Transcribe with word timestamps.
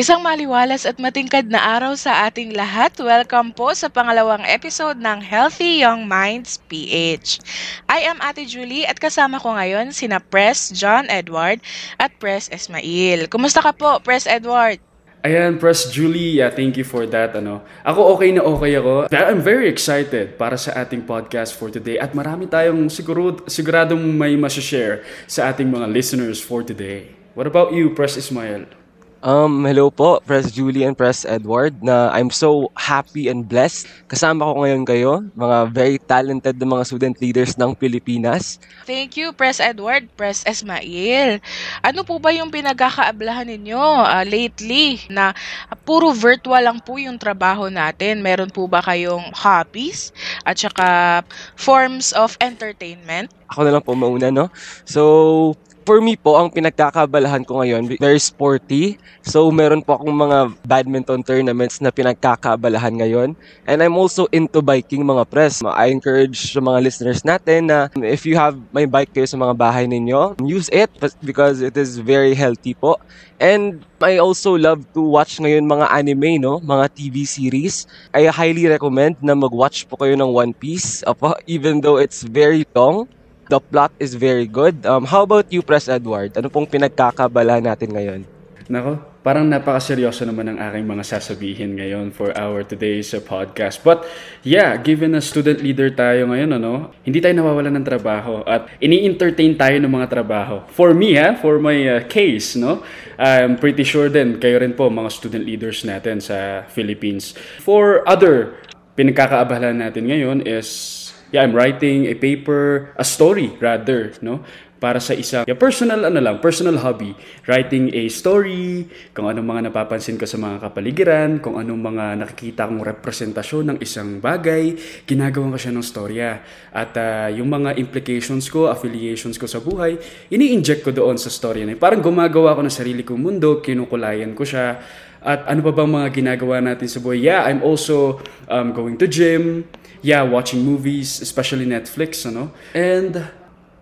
Isang 0.00 0.24
maliwalas 0.24 0.88
at 0.88 0.96
matingkad 0.96 1.52
na 1.52 1.60
araw 1.76 1.92
sa 1.92 2.24
ating 2.24 2.56
lahat. 2.56 2.96
Welcome 2.96 3.52
po 3.52 3.68
sa 3.76 3.92
pangalawang 3.92 4.40
episode 4.48 4.96
ng 4.96 5.20
Healthy 5.20 5.84
Young 5.84 6.08
Minds 6.08 6.56
PH. 6.72 7.44
I 7.84 8.08
am 8.08 8.16
Ate 8.24 8.48
Julie 8.48 8.88
at 8.88 8.96
kasama 8.96 9.36
ko 9.36 9.52
ngayon 9.52 9.92
sina 9.92 10.16
Press 10.16 10.72
John 10.72 11.04
Edward 11.12 11.60
at 12.00 12.16
Press 12.16 12.48
Esmail. 12.48 13.28
Kumusta 13.28 13.60
ka 13.60 13.76
po, 13.76 14.00
Press 14.00 14.24
Edward? 14.24 14.80
Ayan, 15.20 15.60
Press 15.60 15.92
Julie, 15.92 16.40
yeah, 16.40 16.48
thank 16.48 16.80
you 16.80 16.86
for 16.88 17.04
that. 17.04 17.36
Ano. 17.36 17.60
Ako 17.84 18.16
okay 18.16 18.32
na 18.32 18.40
okay 18.40 18.80
ako. 18.80 19.04
I'm 19.12 19.44
very 19.44 19.68
excited 19.68 20.40
para 20.40 20.56
sa 20.56 20.80
ating 20.80 21.04
podcast 21.04 21.52
for 21.52 21.68
today 21.68 22.00
at 22.00 22.16
marami 22.16 22.48
tayong 22.48 22.88
siguro, 22.88 23.44
siguradong 23.44 24.00
may 24.00 24.32
share 24.48 25.04
sa 25.28 25.52
ating 25.52 25.68
mga 25.68 25.92
listeners 25.92 26.40
for 26.40 26.64
today. 26.64 27.12
What 27.36 27.44
about 27.44 27.76
you, 27.76 27.92
Press 27.92 28.16
Ismail? 28.16 28.79
Um, 29.20 29.68
hello 29.68 29.92
po, 29.92 30.16
Press 30.24 30.48
Julie 30.48 30.80
and 30.80 30.96
Press 30.96 31.28
Edward, 31.28 31.76
na 31.84 32.08
I'm 32.08 32.32
so 32.32 32.72
happy 32.72 33.28
and 33.28 33.44
blessed. 33.44 33.84
Kasama 34.08 34.48
ko 34.48 34.64
ngayon 34.64 34.88
kayo, 34.88 35.20
mga 35.36 35.58
very 35.76 36.00
talented 36.00 36.56
na 36.56 36.64
mga 36.64 36.88
student 36.88 37.16
leaders 37.20 37.52
ng 37.60 37.76
Pilipinas. 37.76 38.56
Thank 38.88 39.20
you, 39.20 39.36
Press 39.36 39.60
Edward, 39.60 40.08
Press 40.16 40.40
Esmail. 40.48 41.36
Ano 41.84 42.00
po 42.00 42.16
ba 42.16 42.32
yung 42.32 42.48
pinagkakaablahan 42.48 43.52
ninyo 43.52 43.84
uh, 44.08 44.24
lately 44.24 45.04
na 45.12 45.36
puro 45.84 46.16
virtual 46.16 46.64
lang 46.64 46.80
po 46.80 46.96
yung 46.96 47.20
trabaho 47.20 47.68
natin? 47.68 48.24
Meron 48.24 48.48
po 48.48 48.64
ba 48.72 48.80
kayong 48.80 49.36
hobbies 49.36 50.16
at 50.48 50.56
saka 50.56 51.20
forms 51.60 52.16
of 52.16 52.40
entertainment? 52.40 53.28
Ako 53.52 53.68
na 53.68 53.76
lang 53.76 53.84
po 53.84 53.92
mauna, 53.92 54.32
no? 54.32 54.48
So, 54.88 55.52
for 55.90 55.98
me 55.98 56.14
po, 56.14 56.38
ang 56.38 56.46
pinagkakabalahan 56.54 57.42
ko 57.42 57.58
ngayon, 57.58 57.98
very 57.98 58.22
sporty. 58.22 58.94
So, 59.26 59.50
meron 59.50 59.82
po 59.82 59.98
akong 59.98 60.14
mga 60.14 60.54
badminton 60.62 61.26
tournaments 61.26 61.82
na 61.82 61.90
pinagkakabalahan 61.90 62.94
ngayon. 62.94 63.34
And 63.66 63.82
I'm 63.82 63.98
also 63.98 64.30
into 64.30 64.62
biking 64.62 65.02
mga 65.02 65.26
press. 65.26 65.66
I 65.66 65.90
encourage 65.90 66.54
sa 66.54 66.62
mga 66.62 66.78
listeners 66.86 67.26
natin 67.26 67.74
na 67.74 67.90
if 68.06 68.22
you 68.22 68.38
have 68.38 68.54
may 68.70 68.86
bike 68.86 69.10
kayo 69.10 69.26
sa 69.26 69.34
mga 69.34 69.58
bahay 69.58 69.90
ninyo, 69.90 70.38
use 70.46 70.70
it 70.70 70.94
because 71.26 71.58
it 71.58 71.74
is 71.74 71.98
very 71.98 72.38
healthy 72.38 72.78
po. 72.78 72.94
And 73.42 73.82
I 73.98 74.22
also 74.22 74.54
love 74.54 74.86
to 74.94 75.02
watch 75.02 75.42
ngayon 75.42 75.66
mga 75.66 75.90
anime, 75.90 76.38
no? 76.38 76.62
Mga 76.62 76.86
TV 76.94 77.26
series. 77.26 77.90
I 78.14 78.30
highly 78.30 78.70
recommend 78.70 79.18
na 79.26 79.34
mag-watch 79.34 79.90
po 79.90 79.98
kayo 79.98 80.14
ng 80.14 80.30
One 80.30 80.54
Piece. 80.54 81.02
Apo, 81.02 81.34
even 81.50 81.82
though 81.82 81.98
it's 81.98 82.22
very 82.22 82.62
long, 82.78 83.10
The 83.50 83.58
plot 83.58 83.90
is 83.98 84.14
very 84.14 84.46
good. 84.46 84.86
Um, 84.86 85.10
how 85.10 85.26
about 85.26 85.50
you, 85.50 85.58
Press 85.58 85.90
Edward? 85.90 86.38
Ano 86.38 86.46
pong 86.46 86.70
pinagkakabala 86.70 87.58
natin 87.58 87.90
ngayon? 87.90 88.22
Nako, 88.70 89.02
parang 89.26 89.42
napakaseryoso 89.50 90.22
naman 90.22 90.54
ang 90.54 90.58
aking 90.70 90.86
mga 90.86 91.02
sasabihin 91.02 91.74
ngayon 91.74 92.14
for 92.14 92.30
our 92.38 92.62
today's 92.62 93.10
podcast. 93.26 93.82
But 93.82 94.06
yeah, 94.46 94.78
given 94.78 95.18
na 95.18 95.20
student 95.20 95.66
leader 95.66 95.90
tayo 95.90 96.30
ngayon, 96.30 96.62
ano, 96.62 96.94
hindi 97.02 97.18
tayo 97.18 97.34
nawawalan 97.42 97.74
ng 97.82 97.86
trabaho 97.90 98.46
at 98.46 98.70
ini-entertain 98.78 99.58
tayo 99.58 99.82
ng 99.82 99.90
mga 99.90 100.06
trabaho. 100.06 100.62
For 100.70 100.94
me, 100.94 101.18
ha, 101.18 101.34
for 101.34 101.58
my 101.58 101.74
uh, 101.90 102.00
case, 102.06 102.54
no, 102.54 102.86
I'm 103.18 103.58
pretty 103.58 103.82
sure 103.82 104.06
din 104.06 104.38
kayo 104.38 104.62
rin 104.62 104.78
po 104.78 104.86
mga 104.86 105.10
student 105.10 105.42
leaders 105.42 105.82
natin 105.82 106.22
sa 106.22 106.62
Philippines. 106.70 107.34
For 107.66 108.06
other 108.06 108.62
pinagkakaabalan 108.94 109.82
natin 109.82 110.06
ngayon 110.06 110.46
is 110.46 111.09
yeah, 111.30 111.42
I'm 111.42 111.54
writing 111.54 112.06
a 112.06 112.14
paper, 112.14 112.92
a 112.98 113.06
story 113.06 113.54
rather, 113.58 114.14
no? 114.22 114.42
Para 114.80 114.96
sa 114.96 115.12
isang 115.12 115.44
yeah, 115.44 115.60
personal 115.60 116.08
ano 116.08 116.24
lang, 116.24 116.40
personal 116.40 116.80
hobby. 116.80 117.12
Writing 117.44 117.92
a 117.92 118.08
story, 118.08 118.88
kung 119.12 119.28
anong 119.28 119.44
mga 119.44 119.60
napapansin 119.68 120.16
ko 120.16 120.24
sa 120.24 120.40
mga 120.40 120.56
kapaligiran, 120.56 121.36
kung 121.44 121.60
anong 121.60 121.92
mga 121.92 122.04
nakikita 122.16 122.64
kong 122.64 122.80
representasyon 122.80 123.64
ng 123.76 123.78
isang 123.84 124.24
bagay, 124.24 124.72
ginagawa 125.04 125.52
ko 125.52 125.58
siya 125.60 125.76
ng 125.76 125.84
storya. 125.84 126.40
At 126.72 126.96
uh, 126.96 127.28
yung 127.28 127.52
mga 127.52 127.76
implications 127.76 128.48
ko, 128.48 128.72
affiliations 128.72 129.36
ko 129.36 129.44
sa 129.44 129.60
buhay, 129.60 130.00
ini-inject 130.32 130.80
ko 130.80 130.96
doon 130.96 131.20
sa 131.20 131.28
story 131.28 131.68
na 131.68 131.76
Parang 131.76 132.00
gumagawa 132.00 132.56
ko 132.56 132.64
ng 132.64 132.72
sarili 132.72 133.04
kong 133.04 133.20
mundo, 133.20 133.60
kinukulayan 133.60 134.32
ko 134.32 134.48
siya. 134.48 134.80
At 135.20 135.44
ano 135.44 135.60
pa 135.60 135.72
bang 135.72 135.90
mga 135.90 136.08
ginagawa 136.16 136.64
natin 136.64 136.88
sa 136.88 136.98
buhay? 137.00 137.20
Yeah, 137.20 137.44
I'm 137.44 137.60
also 137.60 138.24
um, 138.48 138.72
going 138.72 138.96
to 139.00 139.06
gym, 139.06 139.68
yeah, 140.00 140.24
watching 140.24 140.64
movies, 140.64 141.20
especially 141.20 141.68
Netflix, 141.68 142.24
ano? 142.24 142.56
And 142.72 143.28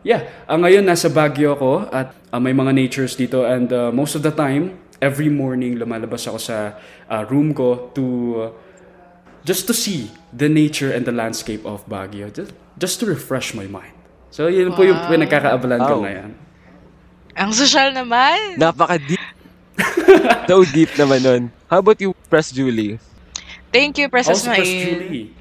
yeah, 0.02 0.26
uh, 0.50 0.58
ngayon 0.58 0.82
nasa 0.82 1.06
Baguio 1.06 1.54
ako 1.54 1.86
at 1.94 2.10
uh, 2.34 2.42
may 2.42 2.54
mga 2.54 2.74
natures 2.74 3.14
dito 3.14 3.46
and 3.46 3.70
uh, 3.70 3.94
most 3.94 4.18
of 4.18 4.26
the 4.26 4.34
time, 4.34 4.74
every 4.98 5.30
morning 5.30 5.78
lumalabas 5.78 6.26
ako 6.26 6.38
sa 6.42 6.74
uh, 7.06 7.22
room 7.30 7.54
ko 7.54 7.94
to 7.94 8.04
uh, 8.34 8.50
just 9.46 9.70
to 9.70 9.74
see 9.74 10.10
the 10.34 10.50
nature 10.50 10.90
and 10.90 11.06
the 11.06 11.14
landscape 11.14 11.62
of 11.62 11.86
Baguio, 11.86 12.34
just, 12.34 12.52
just 12.76 12.98
to 13.00 13.06
refresh 13.06 13.54
my 13.54 13.70
mind. 13.70 13.94
So, 14.28 14.50
yun 14.50 14.74
wow. 14.74 14.76
po 14.76 14.82
yung 14.84 15.00
pinagkakaabalan 15.08 15.80
wow. 15.80 15.88
ko 15.88 15.94
ngayon. 16.04 16.30
Ang 17.38 17.50
social 17.54 17.94
naman! 17.94 18.58
Napaka-deep. 18.58 19.37
so 20.50 20.64
deep 20.74 20.90
naman 20.98 21.20
nun. 21.22 21.42
How 21.70 21.78
about 21.78 22.00
you, 22.00 22.14
Press 22.28 22.50
Julie? 22.50 22.98
Thank 23.68 24.00
you, 24.00 24.08
Press 24.08 24.28
Also, 24.28 24.48
Press 24.48 24.66
Julie. 24.66 25.38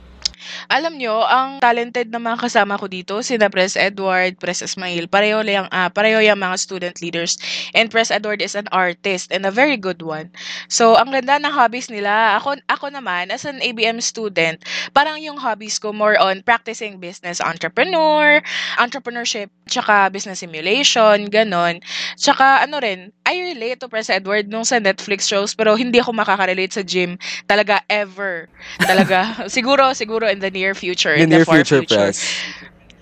Alam 0.68 1.00
nyo, 1.00 1.24
ang 1.24 1.59
talented 1.64 2.12
na 2.12 2.20
mga 2.20 2.44
kasama 2.47 2.80
ko 2.80 2.88
dito, 2.92 3.20
sina 3.24 3.47
Pres 3.47 3.76
Edward, 3.80 4.40
Pres 4.40 4.64
Ismail, 4.64 5.08
pareho 5.08 5.40
yung, 5.44 5.68
ah, 5.72 5.88
pareho 5.92 6.20
yung 6.24 6.40
mga 6.40 6.56
student 6.59 6.96
leaders. 7.00 7.40
And 7.72 7.92
Pres 7.92 8.12
Edward 8.12 8.44
is 8.44 8.56
an 8.56 8.68
artist 8.72 9.31
and 9.31 9.47
a 9.47 9.53
very 9.53 9.80
good 9.80 10.03
one. 10.03 10.31
So, 10.68 10.96
ang 10.96 11.12
ganda 11.12 11.40
ng 11.40 11.52
hobbies 11.56 11.92
nila. 11.92 12.40
Ako, 12.40 12.59
ako 12.68 12.92
naman, 12.92 13.31
as 13.31 13.47
an 13.47 13.64
ABM 13.64 14.03
student, 14.03 14.64
parang 14.92 15.20
yung 15.20 15.40
hobbies 15.40 15.80
ko 15.80 15.92
more 15.92 16.20
on 16.20 16.44
practicing 16.44 17.00
business 17.00 17.40
entrepreneur, 17.40 18.44
entrepreneurship, 18.80 19.52
tsaka 19.68 20.12
business 20.12 20.44
simulation, 20.44 21.28
ganon. 21.31 21.80
Tsaka 22.20 22.64
ano 22.64 22.80
rin, 22.80 23.12
I 23.28 23.52
relate 23.52 23.84
to 23.84 23.92
Pres 23.92 24.08
Edward 24.08 24.48
nung 24.48 24.64
sa 24.64 24.80
Netflix 24.80 25.28
shows, 25.28 25.52
pero 25.52 25.76
hindi 25.76 26.00
ako 26.00 26.16
makaka-relate 26.16 26.72
sa 26.72 26.84
gym 26.88 27.20
talaga 27.44 27.84
ever. 27.92 28.48
Talaga. 28.80 29.36
siguro, 29.56 29.92
siguro 29.92 30.32
in 30.32 30.40
the 30.40 30.48
near 30.48 30.72
future, 30.72 31.12
in, 31.12 31.28
in 31.28 31.30
the 31.30 31.44
near 31.44 31.46
far 31.46 31.60
future. 31.60 31.84
future. 31.84 32.16
Press. 32.16 32.24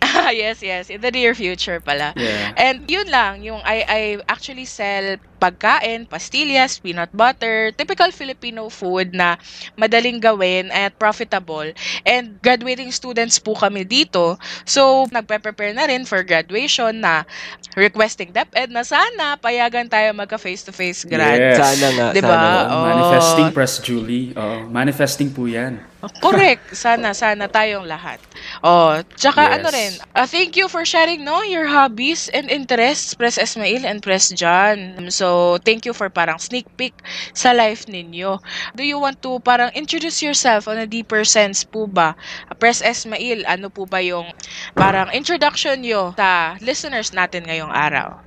yes, 0.34 0.62
yes. 0.62 0.90
In 0.90 1.02
the 1.02 1.12
near 1.12 1.36
future 1.36 1.80
pala. 1.80 2.14
Yeah. 2.16 2.54
And 2.58 2.90
yun 2.90 3.08
lang, 3.10 3.44
yung 3.44 3.62
I, 3.62 3.86
I 3.86 4.02
actually 4.30 4.66
sell 4.66 5.18
pagkain, 5.38 6.08
pastillas, 6.08 6.80
peanut 6.82 7.12
butter, 7.14 7.72
typical 7.76 8.10
Filipino 8.10 8.70
food 8.70 9.14
na 9.14 9.38
madaling 9.78 10.18
gawin 10.24 10.72
at 10.72 10.98
profitable. 10.98 11.70
And 12.08 12.40
graduating 12.42 12.92
students 12.96 13.38
po 13.38 13.54
kami 13.54 13.86
dito. 13.86 14.40
So, 14.64 15.06
nagpe-prepare 15.12 15.76
na 15.76 15.86
rin 15.86 16.08
for 16.08 16.24
graduation 16.24 17.04
na 17.04 17.28
requesting 17.76 18.32
DepEd 18.32 18.72
na 18.72 18.82
sana 18.88 19.36
payagan 19.36 19.86
tayo 19.86 20.16
magka 20.16 20.40
face-to-face 20.40 21.06
grad. 21.06 21.38
Yes. 21.38 21.60
Sana 21.60 21.88
nga. 21.92 22.08
Diba? 22.16 22.32
Sana 22.32 22.48
nga. 22.48 22.64
Oh. 22.72 22.84
Manifesting, 22.88 23.48
Press 23.52 23.74
Julie. 23.84 24.32
Oh, 24.34 24.64
manifesting 24.72 25.30
po 25.30 25.46
yan. 25.46 25.84
Correct. 26.22 26.76
Sana, 26.76 27.14
sana 27.14 27.46
tayong 27.50 27.86
lahat. 27.88 28.20
Oh, 28.62 29.00
tsaka 29.16 29.42
yes. 29.48 29.54
ano 29.58 29.68
rin, 29.72 29.94
uh, 30.14 30.28
thank 30.28 30.58
you 30.60 30.68
for 30.68 30.84
sharing 30.86 31.24
no 31.24 31.42
your 31.42 31.68
hobbies 31.70 32.30
and 32.30 32.50
interests, 32.50 33.14
Press 33.16 33.38
Esmail 33.38 33.86
and 33.86 34.02
Press 34.04 34.30
John. 34.34 35.10
So, 35.10 35.58
thank 35.64 35.86
you 35.86 35.94
for 35.94 36.10
parang 36.10 36.38
sneak 36.38 36.68
peek 36.78 36.94
sa 37.34 37.54
life 37.56 37.86
ninyo. 37.90 38.38
Do 38.76 38.84
you 38.84 39.00
want 39.00 39.22
to 39.26 39.40
parang 39.42 39.72
introduce 39.74 40.22
yourself 40.22 40.68
on 40.68 40.78
a 40.78 40.88
deeper 40.90 41.24
sense 41.26 41.64
po 41.64 41.88
ba? 41.88 42.14
Press 42.60 42.82
Esmail, 42.82 43.46
ano 43.48 43.70
po 43.72 43.86
ba 43.86 44.02
yung 44.04 44.30
parang 44.76 45.10
introduction 45.14 45.82
nyo 45.82 46.14
sa 46.18 46.60
listeners 46.62 47.14
natin 47.16 47.48
ngayong 47.48 47.72
araw? 47.72 48.20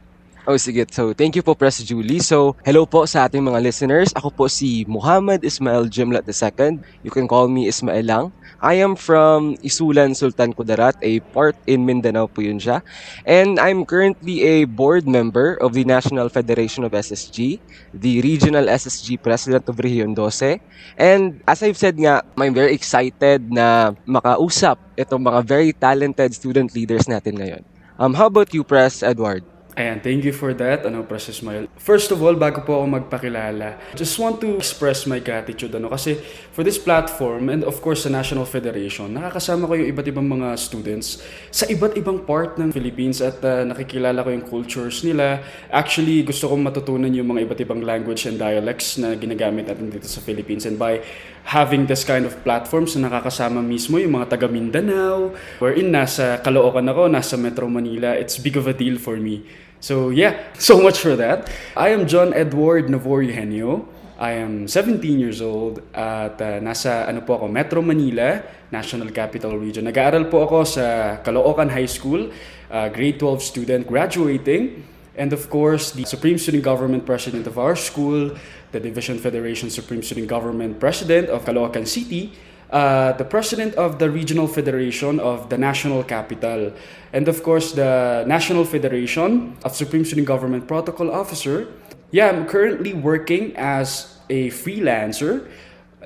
Oh, 0.48 0.56
sige. 0.56 0.88
So, 0.88 1.12
thank 1.12 1.36
you 1.36 1.44
po, 1.44 1.52
Press 1.52 1.84
Julie. 1.84 2.24
So, 2.24 2.56
hello 2.64 2.88
po 2.88 3.04
sa 3.04 3.28
ating 3.28 3.44
mga 3.44 3.60
listeners. 3.60 4.16
Ako 4.16 4.32
po 4.32 4.44
si 4.48 4.80
Muhammad 4.88 5.44
Ismail 5.44 5.92
Jimlat 5.92 6.24
II. 6.24 6.80
You 7.04 7.12
can 7.12 7.28
call 7.28 7.52
me 7.52 7.68
Ismail 7.68 8.08
lang. 8.08 8.24
I 8.64 8.80
am 8.80 8.96
from 8.96 9.60
Isulan, 9.60 10.16
Sultan 10.16 10.56
Kudarat, 10.56 10.96
a 11.04 11.20
part 11.36 11.52
in 11.68 11.84
Mindanao 11.84 12.32
po 12.32 12.40
yun 12.40 12.56
siya. 12.56 12.80
And 13.28 13.60
I'm 13.60 13.84
currently 13.84 14.40
a 14.40 14.64
board 14.64 15.04
member 15.04 15.60
of 15.60 15.76
the 15.76 15.84
National 15.84 16.32
Federation 16.32 16.80
of 16.80 16.96
SSG, 16.96 17.60
the 17.92 18.24
Regional 18.24 18.72
SSG 18.72 19.20
President 19.20 19.68
of 19.68 19.76
Region 19.84 20.16
12. 20.16 20.64
And 20.96 21.44
as 21.44 21.60
I've 21.60 21.76
said 21.76 22.00
nga, 22.00 22.24
I'm 22.40 22.56
very 22.56 22.72
excited 22.72 23.52
na 23.52 23.92
makausap 24.08 24.80
itong 24.96 25.28
mga 25.28 25.44
very 25.44 25.76
talented 25.76 26.32
student 26.32 26.72
leaders 26.72 27.04
natin 27.04 27.36
ngayon. 27.36 27.68
Um, 28.00 28.16
how 28.16 28.32
about 28.32 28.56
you, 28.56 28.64
Press 28.64 29.04
Edward? 29.04 29.44
Ayan, 29.78 30.02
thank 30.02 30.26
you 30.26 30.34
for 30.34 30.50
that, 30.58 30.82
ano, 30.82 31.06
Pres 31.06 31.30
Ismail. 31.30 31.70
First 31.78 32.10
of 32.10 32.18
all, 32.18 32.34
bago 32.34 32.66
po 32.66 32.82
ako 32.82 32.98
magpakilala, 32.98 33.78
just 33.94 34.18
want 34.18 34.42
to 34.42 34.58
express 34.58 35.06
my 35.06 35.22
gratitude, 35.22 35.70
ano, 35.70 35.86
kasi 35.86 36.18
for 36.50 36.66
this 36.66 36.74
platform 36.74 37.46
and 37.46 37.62
of 37.62 37.78
course 37.78 38.02
sa 38.02 38.10
National 38.10 38.42
Federation, 38.42 39.06
nakakasama 39.14 39.70
ko 39.70 39.78
yung 39.78 39.86
iba't 39.94 40.10
ibang 40.10 40.26
mga 40.26 40.58
students 40.58 41.22
sa 41.54 41.62
iba't 41.70 41.94
ibang 41.94 42.26
part 42.26 42.58
ng 42.58 42.74
Philippines 42.74 43.22
at 43.22 43.38
uh, 43.46 43.62
nakikilala 43.62 44.26
ko 44.26 44.34
yung 44.34 44.42
cultures 44.50 45.06
nila. 45.06 45.46
Actually, 45.70 46.26
gusto 46.26 46.50
kong 46.50 46.66
matutunan 46.66 47.14
yung 47.14 47.30
mga 47.30 47.46
iba't 47.46 47.62
ibang 47.62 47.78
language 47.78 48.26
and 48.26 48.34
dialects 48.34 48.98
na 48.98 49.14
ginagamit 49.14 49.70
natin 49.70 49.94
dito 49.94 50.10
sa 50.10 50.18
Philippines 50.18 50.66
and 50.66 50.74
by 50.74 50.98
having 51.46 51.86
this 51.86 52.02
kind 52.02 52.26
of 52.26 52.34
platforms 52.42 52.98
na 52.98 53.06
nakakasama 53.06 53.62
mismo 53.62 53.96
yung 53.96 54.18
mga 54.18 54.36
taga 54.36 54.50
Mindanao, 54.50 55.32
wherein 55.62 55.88
nasa 55.88 56.42
Caloocan 56.42 56.90
ako, 56.90 57.06
nasa 57.06 57.38
Metro 57.38 57.70
Manila, 57.70 58.18
it's 58.18 58.42
big 58.42 58.58
of 58.58 58.66
a 58.66 58.74
deal 58.74 58.98
for 58.98 59.14
me. 59.16 59.46
So 59.80 60.10
yeah, 60.10 60.42
so 60.58 60.80
much 60.82 60.98
for 60.98 61.14
that. 61.16 61.50
I 61.76 61.90
am 61.90 62.06
John 62.06 62.34
Edward 62.34 62.86
Navori 62.86 63.30
Henyo. 63.30 63.86
I 64.18 64.32
am 64.32 64.66
17 64.66 64.98
years 65.14 65.38
old 65.38 65.78
at 65.94 66.42
uh, 66.42 66.58
nasa 66.58 67.06
ano 67.06 67.22
po 67.22 67.38
ako, 67.38 67.46
Metro 67.46 67.78
Manila, 67.78 68.42
National 68.74 69.14
Capital 69.14 69.54
Region. 69.54 69.86
Nag-aaral 69.86 70.26
po 70.26 70.42
ako 70.42 70.66
sa 70.66 71.16
Caloocan 71.22 71.70
High 71.70 71.86
School, 71.86 72.26
uh, 72.66 72.90
grade 72.90 73.22
12 73.22 73.38
student 73.38 73.86
graduating. 73.86 74.82
And 75.14 75.30
of 75.30 75.46
course, 75.46 75.94
the 75.94 76.02
Supreme 76.02 76.34
Student 76.34 76.66
Government 76.66 77.06
President 77.06 77.46
of 77.46 77.62
our 77.62 77.78
school, 77.78 78.34
the 78.74 78.82
Division 78.82 79.22
Federation 79.22 79.70
Supreme 79.70 80.02
Student 80.02 80.26
Government 80.26 80.82
President 80.82 81.30
of 81.30 81.46
Caloocan 81.46 81.86
City, 81.86 82.34
uh, 82.70 83.12
the 83.12 83.24
president 83.24 83.74
of 83.74 83.98
the 83.98 84.10
regional 84.10 84.46
federation 84.46 85.18
of 85.20 85.48
the 85.48 85.56
national 85.56 86.04
capital, 86.04 86.72
and 87.12 87.28
of 87.28 87.42
course 87.42 87.72
the 87.72 88.24
National 88.26 88.64
Federation 88.64 89.56
of 89.64 89.74
Supreme 89.74 90.04
Student 90.04 90.26
Government 90.26 90.68
Protocol 90.68 91.10
Officer. 91.10 91.66
Yeah, 92.10 92.28
I'm 92.28 92.46
currently 92.46 92.94
working 92.94 93.56
as 93.56 94.18
a 94.28 94.50
freelancer 94.50 95.48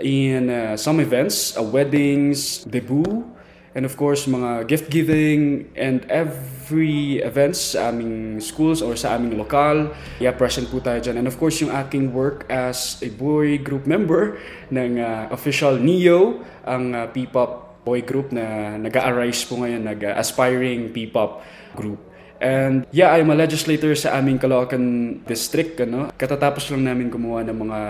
in 0.01 0.51
uh, 0.51 0.77
some 0.77 1.01
events, 1.01 1.57
uh, 1.57 1.63
weddings, 1.63 2.65
debut, 2.65 3.27
and 3.73 3.89
of 3.89 3.97
course 3.97 4.29
mga 4.29 4.69
gift 4.69 4.93
giving 4.93 5.69
and 5.77 6.05
every 6.09 7.25
events 7.25 7.73
sa 7.73 7.89
aming 7.89 8.41
schools 8.41 8.85
or 8.85 8.97
sa 8.97 9.17
aming 9.17 9.37
lokal. 9.41 9.93
Yeah, 10.21 10.37
present 10.37 10.69
po 10.69 10.81
tayo 10.81 11.01
dyan. 11.01 11.25
And 11.25 11.27
of 11.29 11.37
course 11.41 11.61
yung 11.61 11.73
aking 11.73 12.13
work 12.13 12.45
as 12.53 13.01
a 13.01 13.09
boy 13.09 13.57
group 13.61 13.89
member 13.89 14.37
ng 14.69 15.01
uh, 15.01 15.33
official 15.33 15.81
NEO, 15.81 16.45
ang 16.69 16.93
uh, 16.93 17.09
P-pop 17.11 17.83
boy 17.83 18.05
group 18.05 18.31
na 18.31 18.79
nag-arise 18.79 19.43
po 19.49 19.59
ngayon, 19.59 19.83
nag-aspiring 19.83 20.95
P-pop 20.95 21.43
group. 21.75 21.99
And 22.43 22.87
yeah, 22.91 23.15
I'm 23.15 23.31
a 23.31 23.39
legislator 23.39 23.95
sa 23.95 24.19
aming 24.19 24.43
Caloocan 24.43 25.19
District. 25.27 25.79
Ano? 25.87 26.11
Katatapos 26.19 26.67
lang 26.75 26.91
namin 26.91 27.07
gumawa 27.07 27.47
ng 27.47 27.55
mga 27.55 27.81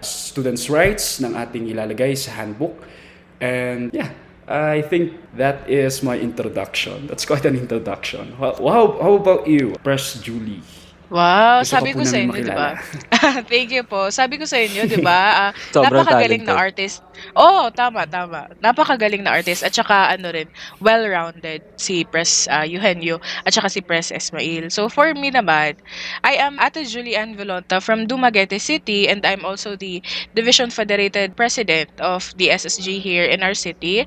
students' 0.00 0.72
rights 0.72 1.20
ng 1.20 1.36
ating 1.36 1.68
ilalagay 1.68 2.16
sa 2.16 2.40
handbook. 2.40 2.80
And 3.36 3.92
yeah, 3.92 4.16
I 4.48 4.80
think 4.80 5.12
that 5.36 5.68
is 5.68 6.02
my 6.02 6.18
introduction. 6.18 7.06
That's 7.06 7.28
quite 7.28 7.44
an 7.44 7.54
introduction. 7.54 8.32
Well, 8.40 8.56
how, 8.56 8.96
how 9.00 9.12
about 9.14 9.46
you, 9.46 9.76
Press 9.84 10.14
Julie? 10.24 10.62
Wow, 11.08 11.64
Gusto 11.64 11.72
sabi 11.76 11.96
ka 11.96 11.96
po 11.96 12.04
ko 12.04 12.04
sa 12.04 12.18
inyo, 12.20 12.40
di 12.44 12.52
ba? 12.52 12.68
Thank 13.52 13.68
you 13.72 13.84
po. 13.84 14.12
Sabi 14.12 14.36
ko 14.36 14.44
sa 14.44 14.60
inyo, 14.60 14.84
di 14.84 15.00
ba? 15.00 15.52
Sobrang 15.72 16.04
napakagaling 16.04 16.44
na 16.44 16.56
artist. 16.56 17.00
Oo, 17.36 17.66
oh, 17.66 17.70
tama, 17.70 18.06
tama. 18.06 18.46
Napakagaling 18.62 19.22
na 19.24 19.34
artist 19.38 19.62
at 19.62 19.74
saka 19.74 20.12
ano 20.14 20.30
rin, 20.32 20.48
well-rounded 20.82 21.62
si 21.78 22.04
Press 22.04 22.46
uh, 22.50 22.66
Eugenio 22.66 23.18
at 23.46 23.54
saka 23.54 23.68
si 23.70 23.80
Press 23.80 24.10
Esmail. 24.10 24.70
So 24.72 24.88
for 24.88 25.14
me 25.14 25.30
naman, 25.30 25.78
I 26.24 26.34
am 26.40 26.58
Ate 26.58 26.84
Julian 26.86 27.36
Volonta 27.36 27.80
from 27.80 28.06
Dumaguete 28.06 28.60
City 28.60 29.08
and 29.08 29.24
I'm 29.26 29.44
also 29.44 29.76
the 29.76 30.02
Division 30.34 30.70
Federated 30.70 31.36
President 31.36 31.90
of 32.00 32.32
the 32.36 32.50
SSG 32.50 33.00
here 33.00 33.24
in 33.24 33.42
our 33.42 33.54
city. 33.54 34.06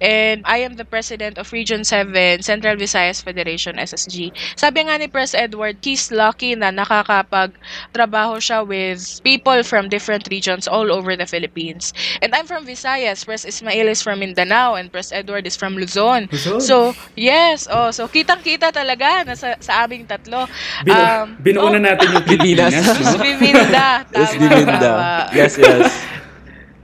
And 0.00 0.42
I 0.46 0.58
am 0.58 0.74
the 0.76 0.84
President 0.84 1.38
of 1.38 1.52
Region 1.52 1.84
7 1.84 2.42
Central 2.42 2.76
Visayas 2.76 3.22
Federation 3.22 3.78
SSG. 3.78 4.32
Sabi 4.56 4.86
nga 4.86 4.98
ni 4.98 5.08
Press 5.08 5.34
Edward, 5.34 5.78
he's 5.82 6.10
lucky 6.10 6.54
na 6.54 6.70
nakakapag-trabaho 6.70 8.38
siya 8.38 8.66
with 8.66 9.00
people 9.22 9.62
from 9.62 9.88
different 9.88 10.28
regions 10.30 10.66
all 10.68 10.90
over 10.92 11.16
the 11.16 11.26
Philippines. 11.26 11.92
And 12.20 12.34
I'm 12.34 12.46
from 12.52 12.68
Visayas. 12.68 13.24
Press 13.24 13.48
Ismail 13.48 13.88
is 13.88 14.04
from 14.04 14.20
Mindanao 14.20 14.76
and 14.76 14.92
Press 14.92 15.08
Edward 15.08 15.48
is 15.48 15.56
from 15.56 15.80
Luzon. 15.80 16.28
Luzon? 16.28 16.60
So, 16.60 16.92
yes. 17.16 17.64
Oh, 17.72 17.88
so 17.88 18.04
kitang-kita 18.04 18.68
talaga 18.68 19.24
na 19.24 19.32
sa, 19.32 19.56
sa 19.56 19.88
aming 19.88 20.04
tatlo. 20.04 20.44
Binu- 20.84 21.00
Um, 21.02 21.26
binuuna 21.40 21.80
oh, 21.80 21.82
natin 21.82 22.06
yung 22.12 22.24
Pilipinas. 22.28 22.72
No? 22.76 23.16
biminda. 23.24 24.04
Yes, 24.12 24.30
Tama, 24.36 24.40
Dilinda. 24.44 24.76
tama. 24.78 25.08
Yes, 25.32 25.52
yes. 25.56 25.88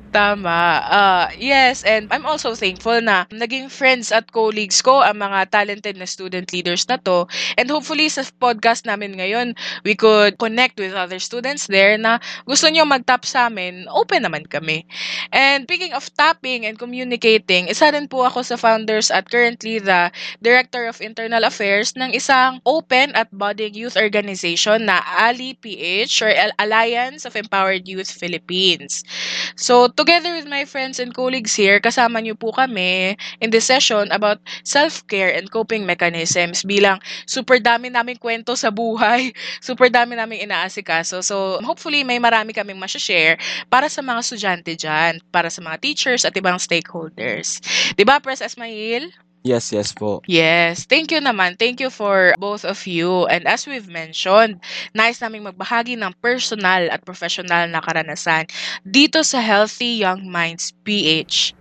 Tama. 0.09 0.81
Uh, 0.89 1.27
yes, 1.37 1.85
and 1.85 2.09
I'm 2.09 2.25
also 2.25 2.57
thankful 2.57 2.97
na 3.05 3.29
naging 3.29 3.69
friends 3.69 4.09
at 4.09 4.33
colleagues 4.33 4.81
ko 4.81 5.05
ang 5.05 5.21
mga 5.21 5.53
talented 5.53 6.01
na 6.01 6.09
student 6.09 6.49
leaders 6.49 6.89
na 6.89 6.97
to. 7.05 7.29
And 7.61 7.69
hopefully 7.69 8.09
sa 8.09 8.25
podcast 8.41 8.89
namin 8.89 9.21
ngayon, 9.21 9.53
we 9.85 9.93
could 9.93 10.41
connect 10.41 10.81
with 10.81 10.97
other 10.97 11.21
students 11.21 11.69
there 11.69 12.01
na 12.01 12.25
gusto 12.49 12.73
nyo 12.73 12.89
mag-tap 12.89 13.29
sa 13.29 13.53
amin, 13.53 13.85
open 13.93 14.25
naman 14.25 14.49
kami. 14.49 14.89
And 15.29 15.69
speaking 15.69 15.93
of 15.93 16.09
tapping 16.17 16.65
and 16.65 16.81
communicating, 16.81 17.69
isa 17.69 17.93
rin 17.93 18.09
po 18.09 18.25
ako 18.25 18.41
sa 18.49 18.57
founders 18.57 19.13
at 19.13 19.29
currently 19.29 19.77
the 19.77 20.09
Director 20.41 20.89
of 20.89 21.05
Internal 21.05 21.45
Affairs 21.45 21.93
ng 22.01 22.17
isang 22.17 22.65
open 22.65 23.13
at 23.13 23.29
budding 23.29 23.77
youth 23.77 24.01
organization 24.01 24.89
na 24.89 25.05
ALI 25.05 25.53
PH 25.53 26.25
or 26.25 26.33
Al- 26.33 26.57
Alliance 26.57 27.29
of 27.29 27.37
Empowered 27.37 27.85
Youth 27.85 28.09
Philippines. 28.09 29.05
So, 29.53 29.91
together 29.99 30.31
with 30.39 30.47
my 30.47 30.63
friends 30.63 31.03
and 31.03 31.11
colleagues 31.11 31.59
here, 31.59 31.83
kasama 31.83 32.23
niyo 32.23 32.39
po 32.39 32.55
kami 32.55 33.19
in 33.43 33.51
this 33.51 33.67
session 33.67 34.07
about 34.15 34.39
self-care 34.63 35.35
and 35.35 35.51
coping 35.51 35.83
mechanisms 35.83 36.63
bilang 36.63 37.03
super 37.27 37.59
dami 37.59 37.91
naming 37.91 38.15
kwento 38.15 38.55
sa 38.55 38.71
buhay, 38.71 39.35
super 39.67 39.91
dami 39.91 40.15
naming 40.15 40.47
inaasikaso. 40.47 41.19
So, 41.27 41.59
hopefully 41.67 42.07
may 42.07 42.23
marami 42.23 42.55
kaming 42.55 42.79
share 42.95 43.43
para 43.67 43.91
sa 43.91 43.99
mga 43.99 44.23
estudyante 44.23 44.73
dyan, 44.79 45.19
para 45.35 45.51
sa 45.51 45.59
mga 45.59 45.83
teachers 45.83 46.23
at 46.23 46.39
ibang 46.39 46.63
stakeholders. 46.63 47.59
'Di 47.99 48.07
ba, 48.07 48.23
Press 48.23 48.39
Esmail? 48.39 49.28
Yes, 49.49 49.73
yes 49.73 49.97
po. 49.97 50.21
Yes, 50.29 50.85
thank 50.85 51.09
you 51.09 51.25
naman. 51.25 51.57
Thank 51.57 51.81
you 51.81 51.89
for 51.89 52.37
both 52.37 52.69
of 52.69 52.85
you. 52.85 53.25
And 53.33 53.49
as 53.49 53.65
we've 53.65 53.89
mentioned, 53.89 54.61
nice 54.93 55.25
naming 55.25 55.49
magbahagi 55.49 55.97
ng 55.97 56.13
personal 56.21 56.93
at 56.93 57.01
professional 57.09 57.65
na 57.65 57.81
karanasan 57.81 58.45
dito 58.85 59.25
sa 59.25 59.41
Healthy 59.41 60.05
Young 60.05 60.29
Minds 60.29 60.77
PH. 60.85 61.57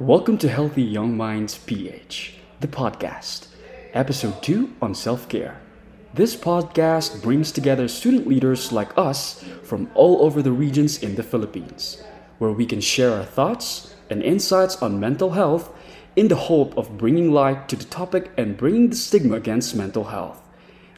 Welcome 0.00 0.40
to 0.40 0.48
Healthy 0.48 0.88
Young 0.88 1.12
Minds 1.12 1.60
PH, 1.60 2.40
the 2.64 2.72
podcast, 2.72 3.52
episode 3.92 4.40
2 4.40 4.80
on 4.80 4.96
self 4.96 5.28
care. 5.28 5.60
This 6.16 6.32
podcast 6.32 7.20
brings 7.20 7.52
together 7.52 7.84
student 7.84 8.24
leaders 8.24 8.72
like 8.72 8.96
us 8.96 9.44
from 9.60 9.92
all 9.92 10.24
over 10.24 10.40
the 10.40 10.56
regions 10.56 11.04
in 11.04 11.20
the 11.20 11.26
Philippines, 11.26 12.00
where 12.40 12.56
we 12.56 12.64
can 12.64 12.80
share 12.80 13.12
our 13.12 13.28
thoughts 13.28 13.92
and 14.08 14.24
insights 14.24 14.80
on 14.80 14.96
mental 14.96 15.36
health 15.36 15.68
in 16.18 16.26
the 16.26 16.48
hope 16.50 16.76
of 16.76 16.98
bringing 16.98 17.30
light 17.30 17.68
to 17.68 17.76
the 17.76 17.84
topic 17.84 18.32
and 18.36 18.56
bringing 18.56 18.90
the 18.90 18.96
stigma 18.96 19.36
against 19.36 19.76
mental 19.76 20.02
health. 20.02 20.42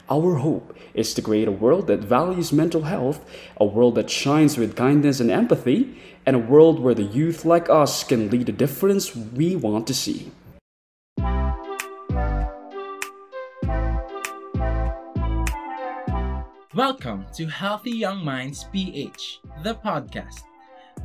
Our 0.09 0.37
hope 0.37 0.75
is 0.95 1.13
to 1.13 1.21
create 1.21 1.47
a 1.47 1.51
world 1.51 1.85
that 1.85 1.99
values 1.99 2.51
mental 2.51 2.81
health, 2.81 3.23
a 3.57 3.63
world 3.63 3.93
that 3.95 4.09
shines 4.09 4.57
with 4.57 4.75
kindness 4.75 5.19
and 5.19 5.29
empathy, 5.29 5.95
and 6.25 6.35
a 6.35 6.39
world 6.39 6.79
where 6.79 6.95
the 6.95 7.03
youth 7.03 7.45
like 7.45 7.69
us 7.69 8.03
can 8.03 8.31
lead 8.31 8.47
the 8.47 8.51
difference 8.51 9.15
we 9.15 9.55
want 9.55 9.85
to 9.85 9.93
see. 9.93 10.31
Welcome 16.73 17.27
to 17.35 17.45
Healthy 17.45 17.91
Young 17.91 18.25
Minds 18.25 18.65
PH, 18.73 19.41
the 19.61 19.75
podcast. 19.75 20.41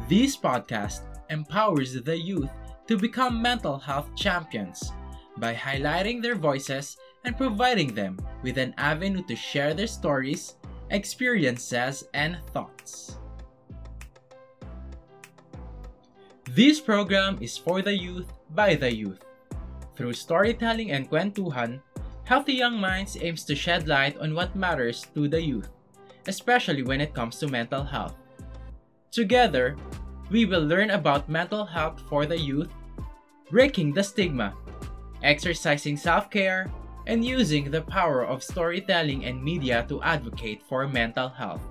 This 0.09 0.39
podcast 0.39 1.03
empowers 1.29 1.93
the 2.03 2.19
youth 2.19 2.49
to 2.88 2.97
become 2.97 3.43
mental 3.43 3.78
health 3.78 4.11
champions 4.14 4.93
by 5.38 5.55
highlighting 5.55 6.23
their 6.23 6.35
voices 6.35 6.97
and 7.25 7.37
providing 7.37 7.95
them 7.95 8.19
with 8.43 8.59
an 8.59 8.75
avenue 8.78 9.23
to 9.26 9.35
share 9.35 9.75
their 9.75 9.87
stories, 9.87 10.55
experiences, 10.90 12.07
and 12.14 12.38
thoughts. 12.52 13.19
This 16.57 16.81
program 16.81 17.38
is 17.40 17.59
for 17.59 17.83
the 17.83 17.93
youth 17.93 18.33
by 18.55 18.76
the 18.76 18.95
youth. 18.95 19.21
Through 19.97 20.14
storytelling 20.14 20.93
and 20.93 21.11
kwentuhan, 21.11 21.81
Healthy 22.25 22.55
Young 22.55 22.81
Minds 22.81 23.16
aims 23.21 23.45
to 23.45 23.55
shed 23.55 23.87
light 23.87 24.16
on 24.19 24.35
what 24.35 24.57
matters 24.57 25.07
to 25.14 25.28
the 25.28 25.43
youth, 25.43 25.69
especially 26.26 26.83
when 26.83 27.00
it 27.00 27.14
comes 27.14 27.38
to 27.38 27.49
mental 27.49 27.83
health. 27.83 28.14
Together, 29.11 29.76
we 30.31 30.45
will 30.45 30.62
learn 30.62 30.90
about 30.90 31.28
mental 31.28 31.64
health 31.64 32.02
for 32.09 32.26
the 32.26 32.38
youth, 32.38 32.71
breaking 33.50 33.93
the 33.93 34.03
stigma, 34.03 34.55
exercising 35.23 35.97
self 35.97 36.31
care, 36.31 36.71
and 37.07 37.25
using 37.25 37.71
the 37.71 37.83
power 37.83 38.25
of 38.25 38.43
storytelling 38.43 39.25
and 39.25 39.43
media 39.43 39.85
to 39.88 40.03
advocate 40.03 40.62
for 40.69 40.87
mental 40.88 41.29
health. 41.29 41.62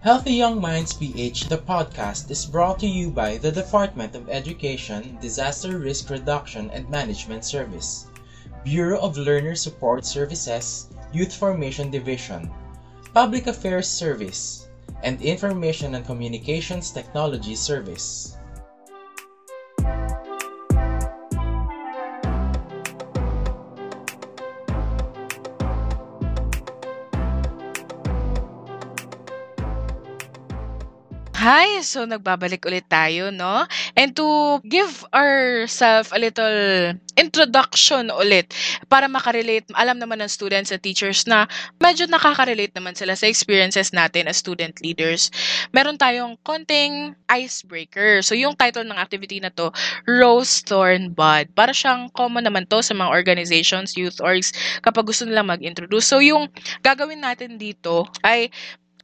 Healthy 0.00 0.32
Young 0.32 0.62
Minds 0.62 0.94
PH, 0.94 1.50
the 1.50 1.58
podcast, 1.58 2.30
is 2.30 2.46
brought 2.46 2.78
to 2.78 2.86
you 2.86 3.10
by 3.10 3.36
the 3.36 3.52
Department 3.52 4.16
of 4.16 4.30
Education, 4.30 5.18
Disaster 5.20 5.76
Risk 5.76 6.08
Reduction 6.08 6.70
and 6.70 6.88
Management 6.88 7.44
Service, 7.44 8.06
Bureau 8.64 8.98
of 9.00 9.18
Learner 9.18 9.54
Support 9.54 10.06
Services, 10.06 10.88
Youth 11.12 11.34
Formation 11.34 11.90
Division, 11.90 12.50
Public 13.12 13.46
Affairs 13.46 13.88
Service, 13.88 14.59
and 15.02 15.20
Information 15.22 15.94
and 15.94 16.04
Communications 16.04 16.90
Technology 16.90 17.54
Service. 17.54 18.36
Hi! 31.40 31.80
So, 31.80 32.04
nagbabalik 32.04 32.68
ulit 32.68 32.84
tayo, 32.92 33.32
no? 33.32 33.64
And 33.96 34.12
to 34.12 34.60
give 34.60 34.92
ourselves 35.08 36.12
a 36.12 36.20
little 36.20 36.92
introduction 37.16 38.12
ulit 38.12 38.52
para 38.92 39.08
makarelate, 39.08 39.64
alam 39.72 39.96
naman 39.96 40.20
ng 40.20 40.28
students 40.28 40.68
at 40.68 40.84
teachers 40.84 41.24
na 41.24 41.48
medyo 41.80 42.04
nakaka-relate 42.12 42.76
naman 42.76 42.92
sila 42.92 43.16
sa 43.16 43.24
experiences 43.24 43.88
natin 43.96 44.28
as 44.28 44.36
student 44.36 44.76
leaders. 44.84 45.32
Meron 45.72 45.96
tayong 45.96 46.36
konting 46.44 47.16
icebreaker. 47.32 48.20
So, 48.20 48.36
yung 48.36 48.52
title 48.52 48.84
ng 48.84 49.00
activity 49.00 49.40
na 49.40 49.48
to, 49.56 49.72
Rose, 50.04 50.60
Thorn, 50.60 51.16
Bud. 51.16 51.56
Para 51.56 51.72
siyang 51.72 52.12
common 52.12 52.44
naman 52.44 52.68
to 52.68 52.84
sa 52.84 52.92
mga 52.92 53.08
organizations, 53.16 53.96
youth 53.96 54.20
orgs, 54.20 54.52
kapag 54.84 55.08
gusto 55.08 55.24
nilang 55.24 55.48
mag-introduce. 55.48 56.04
So, 56.04 56.20
yung 56.20 56.52
gagawin 56.84 57.24
natin 57.24 57.56
dito 57.56 58.04
ay 58.20 58.52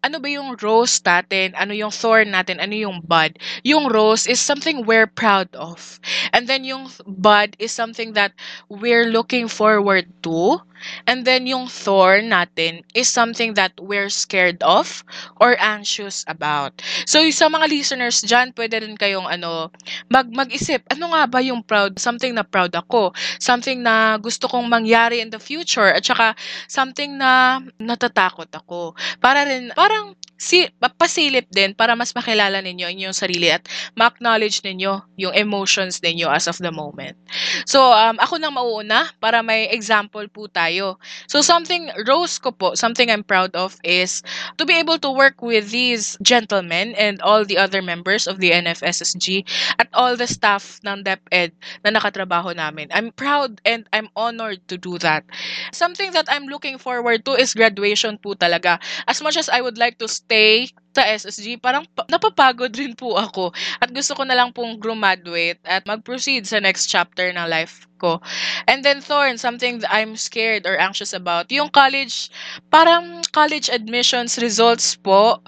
ano 0.06 0.22
ba 0.22 0.30
yung 0.30 0.54
rose 0.62 1.02
natin, 1.02 1.58
ano 1.58 1.74
yung 1.74 1.90
thorn 1.90 2.30
natin, 2.30 2.62
ano 2.62 2.78
yung 2.78 3.02
bud. 3.02 3.34
Yung 3.66 3.90
rose 3.90 4.30
is 4.30 4.38
something 4.38 4.86
we're 4.86 5.10
proud 5.10 5.50
of. 5.58 5.98
And 6.30 6.46
then 6.46 6.62
yung 6.62 6.86
bud 7.02 7.58
is 7.58 7.74
something 7.74 8.14
that 8.14 8.30
we're 8.70 9.10
looking 9.10 9.50
forward 9.50 10.06
to. 10.22 10.62
And 11.08 11.24
then 11.24 11.48
yung 11.48 11.66
thorn 11.66 12.30
natin 12.30 12.84
is 12.92 13.08
something 13.08 13.56
that 13.56 13.72
we're 13.80 14.12
scared 14.12 14.60
of 14.62 15.02
or 15.40 15.56
anxious 15.58 16.22
about. 16.28 16.78
So 17.08 17.24
sa 17.32 17.48
mga 17.48 17.66
listeners 17.72 18.20
dyan, 18.22 18.52
pwede 18.52 18.84
rin 18.84 18.94
kayong 18.94 19.26
ano, 19.26 19.72
mag 20.12 20.28
mag-isip, 20.30 20.84
ano 20.92 21.16
nga 21.16 21.24
ba 21.26 21.40
yung 21.40 21.64
proud, 21.64 21.96
something 21.96 22.36
na 22.36 22.44
proud 22.44 22.76
ako, 22.76 23.16
something 23.40 23.80
na 23.80 24.20
gusto 24.20 24.46
kong 24.46 24.68
mangyari 24.68 25.24
in 25.24 25.32
the 25.32 25.40
future, 25.40 25.88
at 25.90 26.04
saka 26.04 26.36
something 26.68 27.16
na 27.16 27.64
natatakot 27.80 28.52
ako. 28.52 28.92
Para 29.18 29.48
rin, 29.48 29.72
parang 29.96 30.16
si 30.36 30.68
pasilip 31.00 31.48
din 31.48 31.72
para 31.72 31.96
mas 31.96 32.12
makilala 32.12 32.60
ninyo 32.60 32.88
inyong 32.92 33.16
sarili 33.16 33.48
at 33.48 33.64
ma-acknowledge 33.96 34.60
ninyo 34.64 35.00
yung 35.16 35.34
emotions 35.34 36.00
ninyo 36.04 36.28
as 36.28 36.44
of 36.48 36.60
the 36.60 36.72
moment. 36.72 37.16
So, 37.64 37.92
um, 37.92 38.20
ako 38.20 38.36
nang 38.36 38.56
mauuna 38.56 39.12
para 39.20 39.40
may 39.40 39.68
example 39.72 40.24
po 40.28 40.48
tayo. 40.48 41.00
So, 41.28 41.40
something, 41.40 41.88
Rose 42.04 42.36
ko 42.36 42.52
po, 42.52 42.76
something 42.76 43.08
I'm 43.08 43.24
proud 43.24 43.56
of 43.56 43.76
is 43.84 44.20
to 44.60 44.64
be 44.64 44.76
able 44.76 45.00
to 45.02 45.10
work 45.10 45.40
with 45.40 45.72
these 45.72 46.16
gentlemen 46.20 46.92
and 46.96 47.20
all 47.24 47.44
the 47.44 47.56
other 47.56 47.80
members 47.80 48.28
of 48.28 48.38
the 48.38 48.52
NFSSG 48.52 49.44
at 49.80 49.88
all 49.96 50.16
the 50.16 50.28
staff 50.28 50.80
ng 50.84 51.04
DepEd 51.04 51.52
na 51.84 51.96
nakatrabaho 51.96 52.52
namin. 52.52 52.92
I'm 52.92 53.10
proud 53.12 53.60
and 53.64 53.88
I'm 53.92 54.08
honored 54.16 54.60
to 54.68 54.76
do 54.76 54.98
that. 55.00 55.24
Something 55.72 56.12
that 56.12 56.28
I'm 56.28 56.46
looking 56.46 56.78
forward 56.78 57.24
to 57.24 57.34
is 57.34 57.56
graduation 57.56 58.18
po 58.20 58.36
talaga. 58.36 58.78
As 59.08 59.20
much 59.24 59.36
as 59.36 59.48
I 59.48 59.60
would 59.60 59.78
like 59.78 59.98
to 59.98 60.08
stay 60.26 60.66
sa 60.96 61.04
SSG, 61.04 61.60
parang 61.60 61.84
pa- 61.92 62.08
napapagod 62.08 62.72
rin 62.72 62.96
po 62.96 63.20
ako. 63.20 63.52
At 63.78 63.92
gusto 63.92 64.16
ko 64.16 64.24
na 64.24 64.32
lang 64.32 64.50
pong 64.50 64.80
graduate 64.80 65.60
at 65.62 65.84
mag-proceed 65.84 66.48
sa 66.48 66.56
next 66.56 66.88
chapter 66.88 67.28
ng 67.36 67.46
life 67.46 67.84
ko. 68.00 68.20
And 68.64 68.80
then 68.80 69.04
Thorn, 69.04 69.36
something 69.36 69.84
that 69.84 69.92
I'm 69.92 70.16
scared 70.16 70.64
or 70.64 70.76
anxious 70.80 71.12
about, 71.12 71.52
yung 71.52 71.68
college, 71.68 72.28
parang 72.72 73.24
college 73.32 73.68
admissions 73.68 74.40
results 74.40 74.96
po, 74.96 75.40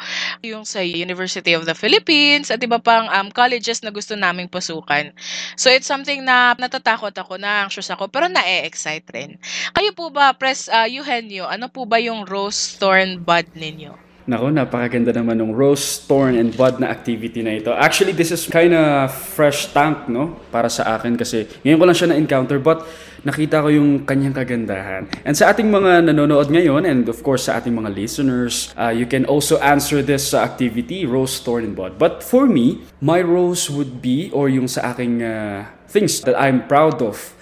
yung 0.45 0.69
sa 0.69 0.85
University 0.85 1.57
of 1.57 1.65
the 1.65 1.77
Philippines, 1.77 2.53
at 2.53 2.61
iba 2.61 2.81
pang 2.81 3.09
um, 3.09 3.33
colleges 3.33 3.81
na 3.81 3.93
gusto 3.93 4.17
naming 4.17 4.49
pasukan. 4.49 5.13
So 5.57 5.73
it's 5.73 5.89
something 5.89 6.25
na 6.25 6.57
natatakot 6.57 7.13
ako, 7.17 7.37
na 7.41 7.65
anxious 7.69 7.89
ako, 7.89 8.09
pero 8.09 8.29
na-excite 8.29 9.09
rin. 9.13 9.37
Kayo 9.77 9.93
po 9.97 10.13
ba, 10.13 10.33
Pres 10.37 10.69
uh, 10.73 10.89
Eugenio, 10.89 11.49
ano 11.49 11.69
po 11.69 11.85
ba 11.85 12.01
yung 12.01 12.25
rose 12.29 12.77
thorn 12.81 13.21
bud 13.21 13.49
ninyo? 13.57 14.08
Nako, 14.29 14.53
napakaganda 14.53 15.09
naman 15.17 15.41
ng 15.41 15.57
Rose, 15.57 16.05
Thorn, 16.05 16.37
and 16.37 16.53
Bud 16.53 16.85
na 16.85 16.93
activity 16.93 17.41
na 17.41 17.57
ito. 17.57 17.73
Actually, 17.73 18.13
this 18.13 18.29
is 18.29 18.45
kind 18.45 18.77
of 18.77 19.09
fresh 19.09 19.73
tank, 19.73 20.05
no? 20.05 20.37
Para 20.53 20.69
sa 20.69 21.01
akin 21.01 21.17
kasi 21.17 21.49
ngayon 21.65 21.81
ko 21.81 21.85
lang 21.89 21.97
siya 21.97 22.09
na-encounter 22.13 22.61
but 22.61 22.85
nakita 23.25 23.65
ko 23.65 23.73
yung 23.73 24.05
kanyang 24.05 24.37
kagandahan. 24.37 25.09
And 25.25 25.33
sa 25.33 25.49
ating 25.49 25.73
mga 25.73 26.13
nanonood 26.13 26.53
ngayon 26.53 26.85
and 26.85 27.09
of 27.09 27.25
course 27.25 27.49
sa 27.49 27.57
ating 27.57 27.73
mga 27.73 27.89
listeners, 27.97 28.69
uh, 28.77 28.93
you 28.93 29.09
can 29.09 29.25
also 29.25 29.57
answer 29.65 30.05
this 30.05 30.37
uh, 30.37 30.45
activity, 30.45 31.09
Rose, 31.09 31.41
Thorn, 31.41 31.65
and 31.65 31.73
Bud. 31.73 31.97
But 31.97 32.21
for 32.21 32.45
me, 32.45 32.85
my 33.01 33.25
rose 33.25 33.73
would 33.73 34.05
be, 34.05 34.29
or 34.37 34.53
yung 34.53 34.69
sa 34.69 34.93
aking 34.93 35.25
uh, 35.25 35.65
things 35.89 36.21
that 36.29 36.37
I'm 36.37 36.69
proud 36.69 37.01
of, 37.01 37.33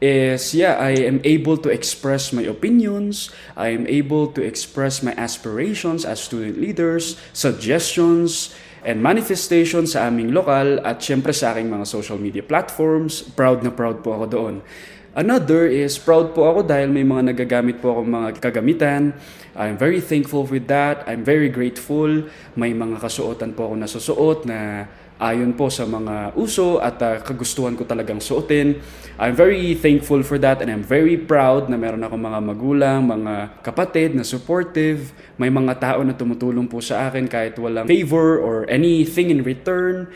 is 0.00 0.52
yeah, 0.52 0.76
I 0.76 0.96
am 1.08 1.20
able 1.24 1.56
to 1.64 1.72
express 1.72 2.32
my 2.32 2.44
opinions, 2.44 3.32
I 3.56 3.72
am 3.72 3.88
able 3.88 4.28
to 4.36 4.44
express 4.44 5.02
my 5.02 5.16
aspirations 5.16 6.04
as 6.04 6.20
student 6.20 6.60
leaders, 6.60 7.16
suggestions, 7.32 8.52
and 8.86 9.02
manifestations 9.02 9.98
sa 9.98 10.06
aming 10.06 10.30
lokal 10.30 10.78
at 10.86 11.02
syempre 11.02 11.34
sa 11.34 11.56
aking 11.56 11.66
mga 11.66 11.86
social 11.90 12.20
media 12.20 12.44
platforms. 12.44 13.26
Proud 13.34 13.66
na 13.66 13.74
proud 13.74 14.04
po 14.06 14.14
ako 14.14 14.26
doon. 14.30 14.54
Another 15.16 15.64
is 15.64 15.96
proud 15.96 16.36
po 16.36 16.44
ako 16.44 16.68
dahil 16.68 16.92
may 16.92 17.00
mga 17.00 17.32
nagagamit 17.32 17.80
po 17.80 17.96
akong 17.96 18.10
mga 18.12 18.28
kagamitan. 18.36 19.16
I'm 19.56 19.80
very 19.80 20.04
thankful 20.04 20.44
with 20.44 20.68
that. 20.68 21.08
I'm 21.08 21.24
very 21.24 21.48
grateful. 21.48 22.28
May 22.52 22.76
mga 22.76 23.00
kasuotan 23.00 23.56
po 23.56 23.72
ako 23.72 23.74
nasusuot 23.80 24.38
na 24.44 24.84
ayon 25.16 25.56
po 25.56 25.72
sa 25.72 25.88
mga 25.88 26.36
uso 26.36 26.76
at 26.80 27.00
uh, 27.00 27.20
kagustuhan 27.24 27.72
ko 27.72 27.88
talagang 27.88 28.20
suotin. 28.20 28.76
I'm 29.16 29.32
very 29.32 29.72
thankful 29.72 30.20
for 30.20 30.36
that 30.44 30.60
and 30.60 30.68
I'm 30.68 30.84
very 30.84 31.16
proud 31.16 31.72
na 31.72 31.80
meron 31.80 32.04
ako 32.04 32.20
mga 32.20 32.40
magulang, 32.44 33.00
mga 33.08 33.34
kapatid 33.64 34.12
na 34.12 34.24
supportive. 34.28 35.16
May 35.40 35.48
mga 35.48 35.80
tao 35.80 36.00
na 36.04 36.12
tumutulong 36.12 36.68
po 36.68 36.84
sa 36.84 37.08
akin 37.08 37.24
kahit 37.24 37.56
walang 37.56 37.88
favor 37.88 38.36
or 38.36 38.68
anything 38.68 39.32
in 39.32 39.40
return. 39.40 40.12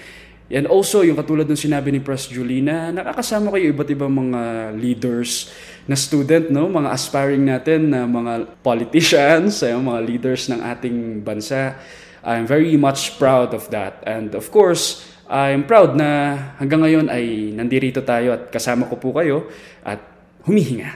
And 0.50 0.66
also, 0.66 1.07
yung 1.07 1.14
katulad 1.14 1.47
ng 1.47 1.54
sinabi 1.54 1.95
ni 1.95 2.02
Pres 2.02 2.26
Julina, 2.26 2.90
nakakasama 2.90 3.54
kayo 3.54 3.71
iba't 3.71 3.87
ibang 3.95 4.11
mga 4.11 4.75
leaders 4.75 5.47
na 5.87 5.95
student, 5.95 6.50
no? 6.50 6.66
mga 6.66 6.90
aspiring 6.90 7.47
natin 7.47 7.95
na 7.95 8.02
mga 8.02 8.59
politicians, 8.59 9.62
mga 9.90 10.00
leaders 10.02 10.50
ng 10.50 10.59
ating 10.59 11.23
bansa. 11.23 11.78
I'm 12.25 12.45
very 12.45 12.77
much 12.77 13.17
proud 13.17 13.57
of 13.57 13.71
that. 13.73 14.05
And 14.05 14.35
of 14.37 14.53
course, 14.53 15.05
I'm 15.31 15.65
proud 15.65 15.95
na 15.95 16.37
hanggang 16.59 16.83
ngayon 16.83 17.07
ay 17.07 17.55
nandirito 17.55 18.03
tayo 18.03 18.35
at 18.35 18.50
kasama 18.50 18.91
ko 18.91 18.99
po 18.99 19.15
kayo 19.15 19.47
at 19.87 20.03
humihinga. 20.45 20.91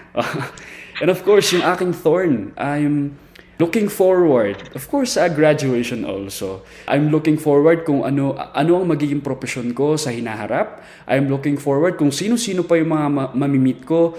and 1.01 1.09
of 1.09 1.23
course, 1.23 1.55
yung 1.55 1.63
aking 1.63 1.95
thorn, 1.95 2.51
I'm 2.59 3.15
looking 3.63 3.87
forward. 3.87 4.59
Of 4.75 4.91
course, 4.91 5.15
sa 5.15 5.31
graduation 5.31 6.03
also. 6.03 6.67
I'm 6.91 7.15
looking 7.15 7.39
forward 7.39 7.87
kung 7.87 8.03
ano 8.03 8.35
ano 8.35 8.83
ang 8.83 8.87
magiging 8.91 9.23
profession 9.23 9.71
ko 9.71 9.95
sa 9.95 10.11
hinaharap. 10.11 10.83
I'm 11.07 11.31
looking 11.31 11.55
forward 11.55 11.95
kung 11.95 12.11
sino-sino 12.11 12.67
pa 12.67 12.75
yung 12.75 12.91
mga 12.91 13.07
ma- 13.11 13.33
mamimit 13.33 13.87
ko. 13.87 14.19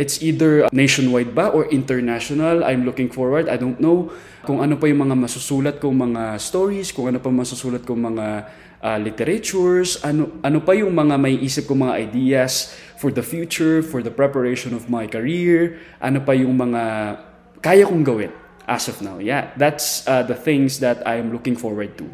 It's 0.00 0.24
either 0.24 0.64
nationwide 0.72 1.36
ba 1.36 1.52
or 1.52 1.68
international. 1.68 2.64
I'm 2.64 2.88
looking 2.88 3.12
forward. 3.12 3.52
I 3.52 3.60
don't 3.60 3.76
know 3.76 4.08
kung 4.48 4.64
ano 4.64 4.80
pa 4.80 4.88
yung 4.88 5.04
mga 5.04 5.16
masusulat 5.20 5.76
kong 5.76 6.08
mga 6.08 6.40
stories, 6.40 6.88
kung 6.96 7.12
ano 7.12 7.20
pa 7.20 7.28
masusulat 7.28 7.84
kong 7.84 8.00
mga 8.08 8.26
uh, 8.80 8.96
literatures, 8.96 10.00
ano, 10.00 10.40
ano 10.40 10.64
pa 10.64 10.72
yung 10.72 10.96
mga 10.96 11.20
may 11.20 11.36
isip 11.36 11.68
kong 11.68 11.84
mga 11.84 11.94
ideas 12.00 12.72
for 12.96 13.12
the 13.12 13.20
future, 13.20 13.84
for 13.84 14.00
the 14.00 14.08
preparation 14.08 14.72
of 14.72 14.88
my 14.88 15.04
career, 15.04 15.76
ano 16.00 16.24
pa 16.24 16.32
yung 16.32 16.56
mga 16.56 16.82
kaya 17.60 17.84
kong 17.84 18.00
gawin 18.00 18.32
as 18.64 18.88
of 18.88 19.04
now. 19.04 19.20
Yeah, 19.20 19.52
that's 19.60 20.08
uh, 20.08 20.24
the 20.24 20.36
things 20.36 20.80
that 20.80 21.04
I'm 21.04 21.28
looking 21.28 21.60
forward 21.60 22.00
to. 22.00 22.08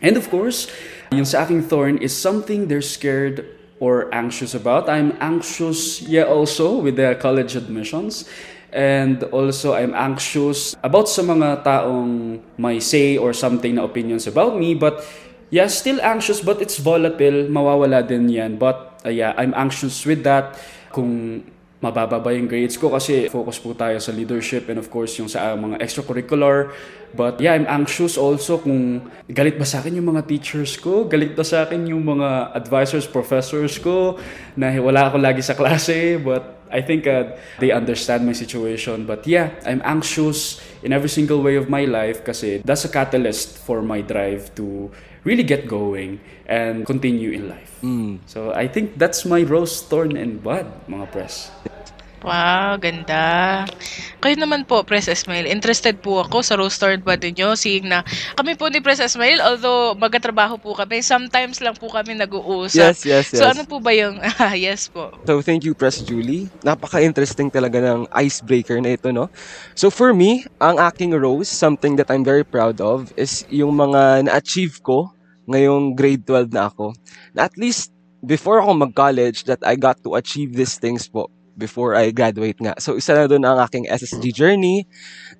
And 0.00 0.16
of 0.16 0.32
course, 0.32 0.66
yung 1.12 1.28
sa 1.28 1.44
aking 1.44 1.68
thorn 1.68 2.00
is 2.00 2.16
something 2.16 2.66
they're 2.66 2.82
scared 2.82 3.44
or 3.82 4.06
anxious 4.14 4.54
about. 4.54 4.86
I'm 4.86 5.18
anxious, 5.18 5.98
yeah, 6.06 6.30
also 6.30 6.78
with 6.78 6.94
the 6.94 7.18
college 7.18 7.58
admissions. 7.58 8.30
And 8.70 9.26
also, 9.34 9.74
I'm 9.74 9.90
anxious 9.92 10.78
about 10.86 11.10
sa 11.10 11.26
mga 11.26 11.66
taong 11.66 12.38
may 12.62 12.78
say 12.78 13.18
or 13.18 13.34
something 13.34 13.74
na 13.74 13.82
opinions 13.82 14.30
about 14.30 14.54
me. 14.54 14.78
But, 14.78 15.02
yeah, 15.50 15.66
still 15.66 15.98
anxious, 15.98 16.38
but 16.38 16.62
it's 16.62 16.78
volatile. 16.78 17.50
Mawawala 17.50 18.06
din 18.06 18.30
yan. 18.30 18.54
But, 18.56 19.02
uh, 19.04 19.10
yeah, 19.10 19.34
I'm 19.34 19.52
anxious 19.52 20.06
with 20.06 20.22
that 20.22 20.56
kung 20.94 21.42
mababa 21.82 22.22
ba 22.22 22.30
yung 22.30 22.46
grades 22.46 22.78
ko 22.78 22.94
kasi 22.94 23.26
focus 23.26 23.58
po 23.58 23.74
tayo 23.74 23.98
sa 23.98 24.14
leadership 24.14 24.70
and 24.70 24.78
of 24.78 24.86
course 24.86 25.18
yung 25.18 25.26
sa 25.26 25.52
uh, 25.52 25.58
mga 25.58 25.82
extracurricular. 25.82 26.70
But 27.12 27.42
yeah, 27.42 27.58
I'm 27.58 27.68
anxious 27.68 28.16
also 28.16 28.62
kung 28.62 29.10
galit 29.28 29.58
ba 29.58 29.66
sa 29.66 29.82
akin 29.82 29.98
yung 29.98 30.08
mga 30.14 30.24
teachers 30.30 30.78
ko, 30.78 31.04
galit 31.10 31.34
ba 31.34 31.42
sa 31.42 31.66
akin 31.66 31.90
yung 31.90 32.06
mga 32.06 32.54
advisors, 32.54 33.04
professors 33.04 33.76
ko 33.82 34.16
na 34.56 34.72
wala 34.78 35.10
ako 35.10 35.20
lagi 35.20 35.42
sa 35.42 35.58
klase 35.58 36.16
but 36.22 36.62
I 36.72 36.80
think 36.80 37.04
uh, 37.04 37.36
they 37.60 37.68
understand 37.68 38.24
my 38.24 38.32
situation. 38.32 39.04
But 39.04 39.28
yeah, 39.28 39.52
I'm 39.68 39.84
anxious 39.84 40.62
in 40.80 40.96
every 40.96 41.12
single 41.12 41.44
way 41.44 41.60
of 41.60 41.68
my 41.68 41.84
life 41.84 42.24
kasi 42.24 42.64
that's 42.64 42.88
a 42.88 42.92
catalyst 42.94 43.60
for 43.60 43.84
my 43.84 44.00
drive 44.00 44.54
to 44.56 44.88
really 45.24 45.42
get 45.42 45.68
going 45.68 46.20
and 46.46 46.86
continue 46.86 47.30
in 47.30 47.48
life. 47.48 47.78
So 48.26 48.52
I 48.52 48.68
think 48.68 48.98
that's 48.98 49.24
my 49.24 49.42
rose, 49.42 49.82
thorn, 49.82 50.16
and 50.16 50.42
bud, 50.42 50.66
mga 50.88 51.10
press. 51.10 51.50
Wow, 52.22 52.78
ganda. 52.78 53.66
Kayo 54.22 54.38
naman 54.38 54.62
po, 54.62 54.86
Press 54.86 55.10
Ismail, 55.10 55.50
interested 55.50 55.98
po 55.98 56.22
ako 56.22 56.46
sa 56.46 56.54
roaster 56.54 56.94
bud 57.02 57.18
ninyo, 57.18 57.58
seeing 57.58 57.90
na 57.90 58.06
kami 58.38 58.54
po 58.54 58.70
ni 58.70 58.78
Press 58.78 59.02
Ismail, 59.02 59.42
although 59.42 59.98
magkatrabaho 59.98 60.54
po 60.54 60.78
kami, 60.78 61.02
sometimes 61.02 61.58
lang 61.58 61.74
po 61.74 61.90
kami 61.90 62.14
nag-uusap. 62.14 62.94
Yes, 62.94 63.02
yes, 63.02 63.34
yes. 63.34 63.42
So 63.42 63.50
ano 63.50 63.66
po 63.66 63.82
ba 63.82 63.90
yung, 63.90 64.22
ah, 64.38 64.54
yes 64.54 64.86
po. 64.86 65.10
So 65.26 65.42
thank 65.42 65.66
you 65.66 65.74
Press 65.74 65.98
Julie. 65.98 66.46
Napaka-interesting 66.62 67.50
talaga 67.50 67.82
ng 67.82 68.06
icebreaker 68.14 68.78
na 68.78 68.94
ito, 68.94 69.10
no? 69.10 69.26
So 69.74 69.90
for 69.90 70.14
me, 70.14 70.46
ang 70.62 70.78
aking 70.78 71.18
rose, 71.18 71.50
something 71.50 71.98
that 71.98 72.06
I'm 72.06 72.22
very 72.22 72.46
proud 72.46 72.78
of 72.78 73.10
is 73.18 73.42
yung 73.50 73.74
mga 73.74 74.30
na-achieve 74.30 74.78
ko 74.86 75.10
ngayong 75.50 75.98
grade 75.98 76.22
12 76.22 76.54
na 76.54 76.70
ako. 76.70 76.94
Na 77.34 77.50
at 77.50 77.58
least 77.58 77.90
before 78.22 78.62
ako 78.62 78.86
mag-college 78.86 79.42
that 79.50 79.58
I 79.66 79.74
got 79.74 79.98
to 80.06 80.14
achieve 80.14 80.54
these 80.54 80.78
things 80.78 81.10
po 81.10 81.26
before 81.56 81.94
I 81.94 82.10
graduate 82.10 82.58
nga. 82.60 82.74
So 82.80 82.96
isa 82.96 83.14
na 83.14 83.28
doon 83.28 83.44
ang 83.44 83.60
aking 83.60 83.88
SSG 83.88 84.32
journey 84.32 84.88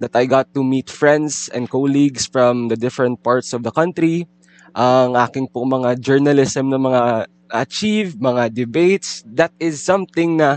that 0.00 0.12
I 0.12 0.28
got 0.28 0.52
to 0.54 0.64
meet 0.64 0.92
friends 0.92 1.48
and 1.52 1.68
colleagues 1.68 2.28
from 2.28 2.68
the 2.68 2.76
different 2.76 3.24
parts 3.24 3.52
of 3.52 3.64
the 3.64 3.72
country. 3.72 4.28
Ang 4.76 5.16
aking 5.16 5.52
po 5.52 5.64
mga 5.64 6.00
journalism 6.00 6.72
na 6.72 6.80
mga 6.80 7.02
achieve, 7.52 8.16
mga 8.16 8.52
debates, 8.52 9.20
that 9.28 9.52
is 9.60 9.80
something 9.80 10.40
na 10.40 10.56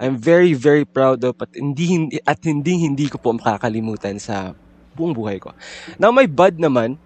I'm 0.00 0.16
very, 0.16 0.54
very 0.54 0.86
proud 0.86 1.22
of 1.26 1.36
at 1.42 1.52
hindi, 1.54 2.18
at 2.24 2.40
hindi 2.42 2.86
hindi 2.86 3.06
ko 3.10 3.18
po 3.18 3.34
makakalimutan 3.36 4.16
sa 4.16 4.56
buong 4.96 5.12
buhay 5.12 5.42
ko. 5.42 5.52
Now, 5.98 6.14
my 6.14 6.24
bud 6.26 6.56
naman, 6.56 6.96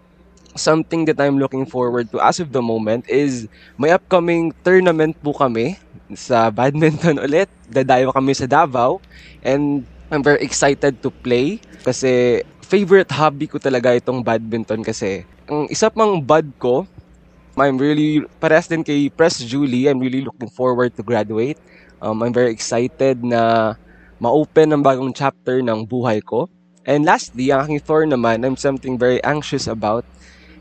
something 0.57 1.05
that 1.07 1.21
I'm 1.21 1.37
looking 1.37 1.69
forward 1.69 2.09
to 2.13 2.21
as 2.21 2.41
of 2.41 2.53
the 2.53 2.65
moment 2.65 3.05
is 3.09 3.45
may 3.77 3.93
upcoming 3.93 4.57
tournament 4.65 5.17
po 5.21 5.37
kami 5.37 5.77
sa 6.15 6.53
badminton 6.55 7.19
ulit. 7.27 7.51
Dadayo 7.67 8.15
kami 8.15 8.37
sa 8.37 8.47
Davao 8.47 9.03
and 9.43 9.83
I'm 10.13 10.23
very 10.23 10.45
excited 10.47 11.03
to 11.03 11.11
play 11.11 11.59
kasi 11.83 12.43
favorite 12.63 13.11
hobby 13.11 13.51
ko 13.51 13.59
talaga 13.59 13.95
itong 13.95 14.23
badminton 14.23 14.87
kasi 14.87 15.27
ang 15.51 15.67
isa 15.71 15.91
pang 15.91 16.19
bud 16.23 16.47
ko 16.63 16.87
I'm 17.57 17.81
really, 17.81 18.21
parehas 18.37 18.69
din 18.69 18.85
kay 18.85 19.09
Press 19.09 19.41
Julie, 19.41 19.89
I'm 19.89 19.97
really 19.97 20.21
looking 20.21 20.53
forward 20.53 20.93
to 20.93 21.03
graduate. 21.03 21.57
Um, 22.05 22.21
I'm 22.21 22.37
very 22.37 22.53
excited 22.53 23.25
na 23.25 23.73
ma-open 24.21 24.77
ang 24.77 24.85
bagong 24.85 25.17
chapter 25.17 25.65
ng 25.65 25.89
buhay 25.89 26.21
ko. 26.21 26.53
And 26.85 27.09
lastly, 27.09 27.49
ang 27.49 27.65
aking 27.65 27.81
thorn 27.89 28.13
naman, 28.13 28.45
I'm 28.45 28.61
something 28.61 29.01
very 29.01 29.25
anxious 29.25 29.65
about 29.65 30.05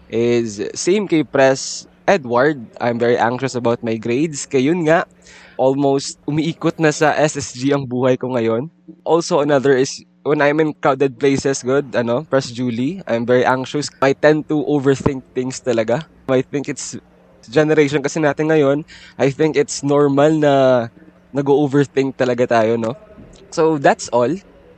is 0.07 0.63
same 0.71 1.03
kay 1.11 1.27
Press 1.27 1.83
Edward. 2.05 2.61
I'm 2.79 2.97
very 3.01 3.17
anxious 3.17 3.57
about 3.57 3.81
my 3.81 3.97
grades. 3.97 4.45
Kaya 4.45 4.71
yun 4.71 4.85
nga, 4.85 5.09
almost 5.57 6.21
umiikot 6.29 6.77
na 6.77 6.93
sa 6.93 7.13
SSG 7.17 7.73
ang 7.73 7.89
buhay 7.89 8.17
ko 8.17 8.33
ngayon. 8.33 8.69
Also, 9.03 9.41
another 9.41 9.73
is 9.73 10.05
when 10.25 10.41
I'm 10.41 10.61
in 10.61 10.73
crowded 10.77 11.17
places, 11.17 11.65
good, 11.65 11.93
ano, 11.93 12.25
Press 12.25 12.49
Julie, 12.49 13.01
I'm 13.09 13.25
very 13.25 13.45
anxious. 13.45 13.89
I 14.01 14.13
tend 14.13 14.49
to 14.49 14.61
overthink 14.65 15.25
things 15.33 15.61
talaga. 15.61 16.05
I 16.29 16.41
think 16.41 16.69
it's 16.69 16.97
generation 17.45 18.01
kasi 18.01 18.17
natin 18.21 18.49
ngayon, 18.49 18.85
I 19.17 19.29
think 19.29 19.53
it's 19.57 19.85
normal 19.85 20.33
na 20.33 20.53
nag-overthink 21.29 22.17
talaga 22.17 22.49
tayo, 22.49 22.77
no? 22.77 22.97
So, 23.53 23.77
that's 23.77 24.09
all 24.09 24.33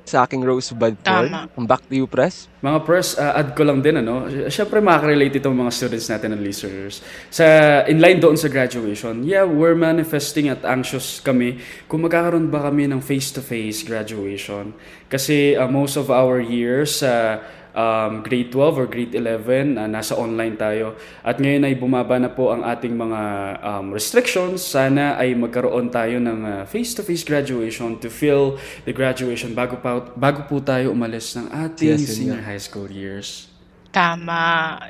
sa 0.08 0.24
aking 0.24 0.42
Rosebud 0.42 0.96
Paul. 1.04 1.28
Tama. 1.28 1.68
Back 1.68 1.84
to 1.92 1.94
you, 2.00 2.08
Press. 2.08 2.48
Mga 2.58 2.80
press, 2.90 3.14
uh, 3.20 3.38
add 3.38 3.54
ko 3.54 3.62
lang 3.62 3.86
din, 3.86 4.02
ano, 4.02 4.26
syempre 4.50 4.82
makaka-relate 4.82 5.38
itong 5.38 5.54
mga 5.54 5.72
students 5.72 6.10
natin 6.10 6.34
and 6.34 6.42
listeners. 6.42 7.06
Sa, 7.30 7.46
in 7.86 8.02
line 8.02 8.18
doon 8.18 8.34
sa 8.34 8.50
graduation, 8.50 9.22
yeah, 9.22 9.46
we're 9.46 9.78
manifesting 9.78 10.50
at 10.50 10.66
anxious 10.66 11.22
kami 11.22 11.62
kung 11.86 12.02
magkakaroon 12.02 12.50
ba 12.50 12.66
kami 12.66 12.90
ng 12.90 12.98
face-to-face 12.98 13.86
graduation. 13.86 14.74
Kasi 15.06 15.54
uh, 15.54 15.70
most 15.70 16.02
of 16.02 16.10
our 16.10 16.42
years 16.42 17.06
sa 17.06 17.44
um, 17.78 18.26
grade 18.26 18.50
12 18.50 18.82
or 18.82 18.88
grade 18.90 19.14
11, 19.14 19.78
uh, 19.78 19.86
nasa 19.86 20.18
online 20.18 20.58
tayo. 20.58 20.98
At 21.22 21.38
ngayon 21.38 21.70
ay 21.70 21.78
bumaba 21.78 22.18
na 22.18 22.34
po 22.34 22.50
ang 22.50 22.66
ating 22.66 22.98
mga 22.98 23.22
um, 23.62 23.94
restrictions. 23.94 24.66
Sana 24.66 25.16
ay 25.22 25.38
magkaroon 25.38 25.94
tayo 25.94 26.18
ng 26.18 26.40
uh, 26.42 26.64
face-to-face 26.66 27.22
graduation 27.22 28.02
to 28.02 28.10
feel 28.10 28.58
the 28.90 28.92
graduation 28.92 29.54
bago, 29.54 29.78
pa, 29.78 30.02
bago 30.18 30.50
po 30.50 30.58
tayo 30.58 30.90
umalis 30.90 31.38
ng 31.38 31.54
ating 31.54 32.02
Yes, 32.02 32.10
senior 32.10 32.42
high 32.42 32.60
school 32.60 32.90
years. 32.90 33.46
Tama. 33.94 34.82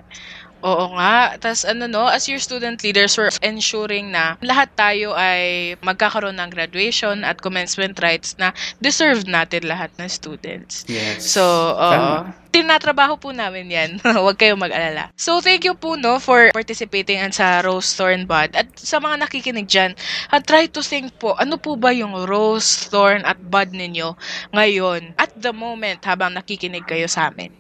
Oo 0.65 0.97
nga. 0.97 1.38
Tapos 1.38 1.63
ano 1.69 1.86
no, 1.86 2.10
as 2.10 2.26
your 2.26 2.41
student 2.41 2.82
leaders, 2.82 3.13
we're 3.13 3.30
ensuring 3.45 4.10
na 4.10 4.36
lahat 4.41 4.73
tayo 4.73 5.13
ay 5.13 5.78
magkakaroon 5.86 6.38
ng 6.41 6.50
graduation 6.50 7.21
at 7.21 7.38
commencement 7.38 7.93
rights 8.02 8.34
na 8.41 8.50
deserved 8.82 9.30
natin 9.30 9.69
lahat 9.69 9.93
ng 10.02 10.10
students. 10.10 10.82
Yes. 10.89 11.30
So, 11.30 11.43
oo. 11.78 11.93
Tama. 11.93 12.46
Tinatrabaho 12.58 13.22
po 13.22 13.30
namin 13.30 13.70
yan. 13.70 13.89
Huwag 14.26 14.34
kayong 14.34 14.58
mag-alala. 14.58 15.13
So, 15.13 15.38
thank 15.46 15.62
you 15.62 15.78
po 15.78 15.93
no 15.93 16.17
for 16.17 16.50
participating 16.58 17.22
sa 17.30 17.62
Rose 17.62 17.93
Thorn 17.93 18.26
Bud. 18.26 18.58
At 18.58 18.74
sa 18.82 18.98
mga 18.98 19.22
nakikinig 19.22 19.70
dyan, 19.70 19.93
uh, 20.34 20.41
try 20.41 20.65
to 20.65 20.82
think 20.82 21.13
po, 21.22 21.38
ano 21.38 21.62
po 21.62 21.78
ba 21.78 21.93
yung 21.93 22.17
Rose, 22.26 22.89
Thorn 22.89 23.22
at 23.30 23.38
Bud 23.38 23.78
ninyo 23.78 24.17
ngayon 24.58 25.13
at 25.22 25.38
the 25.38 25.54
moment 25.54 26.02
habang 26.02 26.34
nakikinig 26.34 26.89
kayo 26.89 27.06
sa 27.06 27.30
amin. 27.30 27.54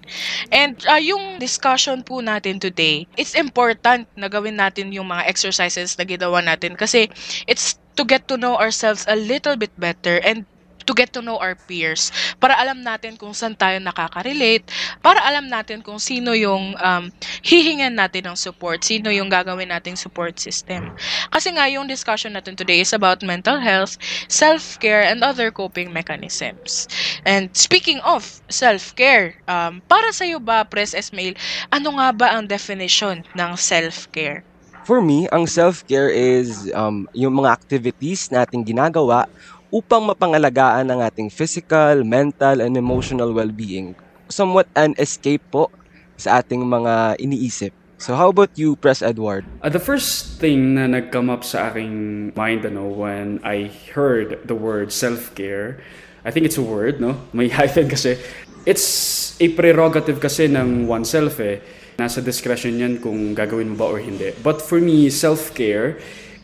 And 0.49 0.73
uh, 0.89 0.97
yung 0.97 1.37
discussion 1.37 2.01
po 2.01 2.25
natin 2.25 2.57
today, 2.57 3.05
it's 3.21 3.37
important 3.37 4.09
na 4.17 4.25
gawin 4.33 4.57
natin 4.57 4.89
yung 4.89 5.13
mga 5.13 5.29
exercises 5.29 5.93
na 5.93 6.09
ginawa 6.09 6.41
natin 6.41 6.73
kasi 6.73 7.05
it's 7.45 7.77
to 7.93 8.01
get 8.01 8.25
to 8.29 8.37
know 8.37 8.57
ourselves 8.57 9.05
a 9.05 9.17
little 9.17 9.57
bit 9.57 9.73
better 9.77 10.17
and 10.25 10.49
to 10.87 10.95
get 10.95 11.11
to 11.11 11.21
know 11.21 11.35
our 11.37 11.59
peers 11.67 12.09
para 12.39 12.55
alam 12.55 12.79
natin 12.81 13.19
kung 13.19 13.35
saan 13.35 13.53
tayo 13.53 13.77
nakaka-relate, 13.83 14.63
para 15.03 15.19
alam 15.27 15.51
natin 15.51 15.83
kung 15.83 15.99
sino 15.99 16.31
yung 16.31 16.73
um, 16.79 17.11
hihingan 17.43 17.93
natin 17.93 18.31
ng 18.31 18.37
support, 18.39 18.81
sino 18.87 19.11
yung 19.11 19.27
gagawin 19.27 19.69
nating 19.69 19.99
support 19.99 20.39
system. 20.39 20.95
Kasi 21.29 21.51
nga 21.53 21.67
yung 21.67 21.85
discussion 21.85 22.33
natin 22.33 22.55
today 22.55 22.79
is 22.79 22.95
about 22.95 23.19
mental 23.21 23.59
health, 23.59 23.99
self-care, 24.31 25.03
and 25.03 25.21
other 25.21 25.51
coping 25.51 25.91
mechanisms. 25.91 26.87
And 27.27 27.51
speaking 27.51 27.99
of 28.07 28.23
self-care, 28.47 29.35
um, 29.51 29.83
para 29.91 30.15
sa'yo 30.15 30.39
ba, 30.39 30.63
Press 30.63 30.95
Esmail, 30.95 31.35
ano 31.75 31.99
nga 31.99 32.09
ba 32.15 32.27
ang 32.39 32.47
definition 32.47 33.27
ng 33.35 33.51
self-care? 33.59 34.47
For 34.87 35.03
me, 35.03 35.27
ang 35.35 35.43
self-care 35.51 36.07
is 36.07 36.71
um, 36.71 37.11
yung 37.11 37.43
mga 37.43 37.59
activities 37.59 38.31
nating 38.31 38.63
ginagawa 38.63 39.27
upang 39.71 40.07
mapangalagaan 40.07 40.87
ang 40.87 41.03
ating 41.03 41.27
physical, 41.27 42.03
mental, 42.03 42.63
and 42.63 42.79
emotional 42.79 43.35
well-being. 43.35 43.95
Somewhat 44.27 44.67
an 44.75 44.95
escape 44.99 45.43
po 45.51 45.71
sa 46.19 46.39
ating 46.39 46.63
mga 46.63 47.19
iniisip. 47.19 47.71
So 47.97 48.13
how 48.13 48.29
about 48.29 48.53
you, 48.53 48.77
Press 48.77 49.01
Edward? 49.01 49.41
Uh, 49.65 49.73
the 49.73 49.81
first 49.81 50.37
thing 50.37 50.77
na 50.77 50.85
nag-come 50.85 51.33
up 51.33 51.41
sa 51.41 51.73
aking 51.73 52.29
mind 52.37 52.61
ano, 52.61 52.85
when 52.85 53.41
I 53.41 53.73
heard 53.97 54.37
the 54.45 54.53
word 54.53 54.93
self-care, 54.93 55.81
I 56.21 56.29
think 56.29 56.45
it's 56.45 56.61
a 56.61 56.65
word, 56.65 57.01
no? 57.01 57.17
May 57.33 57.49
hyphen 57.57 57.89
kasi. 57.89 58.21
It's 58.69 59.33
a 59.41 59.49
prerogative 59.49 60.21
kasi 60.21 60.45
ng 60.45 60.85
oneself 60.85 61.41
eh. 61.41 61.57
Nasa 61.97 62.21
discretion 62.21 62.77
yan 62.77 63.01
kung 63.01 63.33
gagawin 63.33 63.73
mo 63.73 63.81
ba 63.81 63.85
or 63.89 63.97
hindi. 63.97 64.29
But 64.45 64.61
for 64.61 64.77
me, 64.77 65.09
self-care, 65.09 65.97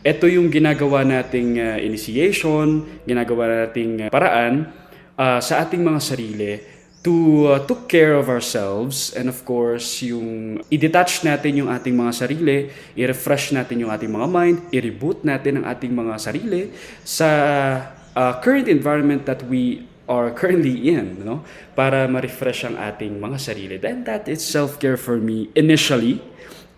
ito 0.04 0.28
yung 0.28 0.52
ginagawa 0.52 1.00
nating 1.00 1.56
uh, 1.56 1.80
initiation, 1.80 3.00
ginagawa 3.08 3.64
nating 3.64 4.04
uh, 4.04 4.12
paraan 4.12 4.68
uh, 5.16 5.40
sa 5.40 5.64
ating 5.64 5.80
mga 5.80 6.00
sarili 6.04 6.52
to 7.04 7.48
uh, 7.48 7.60
took 7.64 7.88
care 7.88 8.12
of 8.12 8.28
ourselves 8.28 9.12
and 9.16 9.28
of 9.28 9.40
course 9.48 10.00
yung 10.04 10.60
i-detach 10.68 11.24
natin 11.24 11.64
yung 11.64 11.68
ating 11.72 11.96
mga 11.96 12.12
sarili, 12.16 12.68
i-refresh 12.96 13.56
natin 13.56 13.84
yung 13.84 13.92
ating 13.92 14.12
mga 14.12 14.28
mind, 14.28 14.56
i-reboot 14.72 15.24
natin 15.24 15.60
ang 15.60 15.72
ating 15.72 15.92
mga 15.92 16.14
sarili 16.20 16.68
sa 17.00 17.28
uh, 18.12 18.32
current 18.44 18.68
environment 18.68 19.24
that 19.24 19.40
we 19.48 19.88
are 20.04 20.28
currently 20.32 20.92
in, 20.92 21.24
no? 21.24 21.40
Para 21.72 22.04
ma-refresh 22.04 22.68
ang 22.68 22.76
ating 22.76 23.16
mga 23.16 23.40
sarili. 23.40 23.76
Then 23.80 24.04
that 24.04 24.28
is 24.28 24.44
self-care 24.44 25.00
for 25.00 25.16
me 25.16 25.48
initially. 25.56 26.20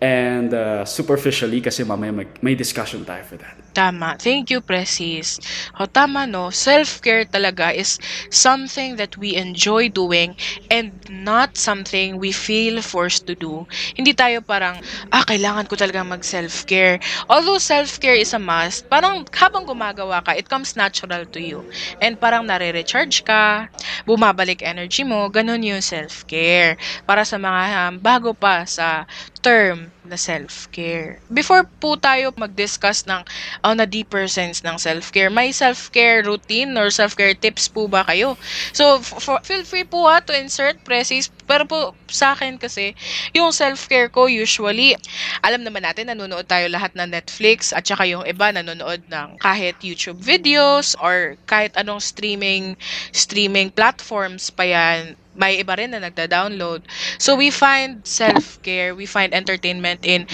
And 0.01 0.53
uh, 0.53 0.85
superficially 0.85 1.61
kasi 1.61 1.83
mamaya 1.83 2.13
may, 2.13 2.27
may 2.41 2.55
discussion 2.55 3.03
tayo 3.05 3.23
for 3.25 3.37
that. 3.37 3.66
Tama. 3.77 4.17
Thank 4.17 4.49
you, 4.49 4.65
Precis. 4.65 5.37
O, 5.77 5.85
tama, 5.85 6.25
no? 6.25 6.49
Self-care 6.49 7.29
talaga 7.29 7.69
is 7.69 8.01
something 8.33 8.97
that 8.97 9.13
we 9.21 9.37
enjoy 9.37 9.85
doing 9.93 10.33
and 10.65 10.97
not 11.05 11.61
something 11.61 12.17
we 12.17 12.33
feel 12.33 12.81
forced 12.81 13.29
to 13.29 13.37
do. 13.37 13.69
Hindi 13.93 14.17
tayo 14.17 14.41
parang, 14.41 14.81
ah, 15.13 15.21
kailangan 15.21 15.69
ko 15.69 15.77
talaga 15.77 16.01
mag-self-care. 16.01 16.97
Although 17.29 17.61
self-care 17.61 18.17
is 18.17 18.33
a 18.33 18.41
must, 18.41 18.89
parang 18.89 19.29
habang 19.37 19.69
gumagawa 19.69 20.25
ka, 20.25 20.33
it 20.33 20.49
comes 20.49 20.73
natural 20.73 21.29
to 21.29 21.37
you. 21.37 21.69
And 22.01 22.17
parang 22.17 22.49
nare-recharge 22.49 23.21
ka, 23.29 23.69
bumabalik 24.09 24.65
energy 24.65 25.05
mo, 25.05 25.29
ganun 25.29 25.61
yung 25.61 25.85
self-care. 25.85 26.81
Para 27.05 27.21
sa 27.29 27.37
mga 27.37 27.61
um, 27.77 27.93
bago 28.01 28.33
pa 28.33 28.65
sa 28.65 29.05
term 29.45 29.93
na 30.07 30.15
self-care. 30.15 31.19
Before 31.27 31.67
po 31.67 31.99
tayo 31.99 32.31
mag-discuss 32.33 33.05
ng 33.05 33.21
on 33.61 33.83
a 33.83 33.87
deeper 33.87 34.25
sense 34.31 34.63
ng 34.63 34.79
self-care, 34.79 35.29
may 35.29 35.51
self-care 35.51 36.23
routine 36.23 36.71
or 36.79 36.87
self-care 36.89 37.35
tips 37.35 37.67
po 37.67 37.91
ba 37.91 38.07
kayo? 38.07 38.39
So, 38.71 39.03
f- 39.03 39.19
f- 39.19 39.43
feel 39.43 39.67
free 39.67 39.83
po 39.83 40.07
ha 40.07 40.23
to 40.23 40.33
insert 40.33 40.81
precis. 40.87 41.29
Pero 41.47 41.63
po 41.67 41.95
sa 42.07 42.35
akin 42.35 42.59
kasi, 42.59 42.95
yung 43.31 43.51
self-care 43.51 44.11
ko 44.11 44.27
usually, 44.27 44.95
alam 45.43 45.63
naman 45.63 45.83
natin 45.83 46.11
nanonood 46.11 46.47
tayo 46.47 46.67
lahat 46.71 46.95
ng 46.95 47.11
Netflix 47.11 47.71
at 47.75 47.83
saka 47.87 48.07
yung 48.07 48.23
iba 48.27 48.51
nanonood 48.51 49.03
ng 49.07 49.39
kahit 49.39 49.79
YouTube 49.83 50.19
videos 50.19 50.95
or 50.99 51.35
kahit 51.47 51.75
anong 51.75 51.99
streaming 52.03 52.75
streaming 53.11 53.71
platforms 53.71 54.49
pa 54.51 54.63
yan 54.67 55.15
may 55.37 55.61
iba 55.61 55.77
rin 55.77 55.93
na 55.93 56.01
nagda-download. 56.01 56.83
So 57.21 57.37
we 57.37 57.53
find 57.53 58.01
self-care, 58.03 58.97
we 58.97 59.05
find 59.05 59.31
entertainment 59.33 60.01
in 60.03 60.25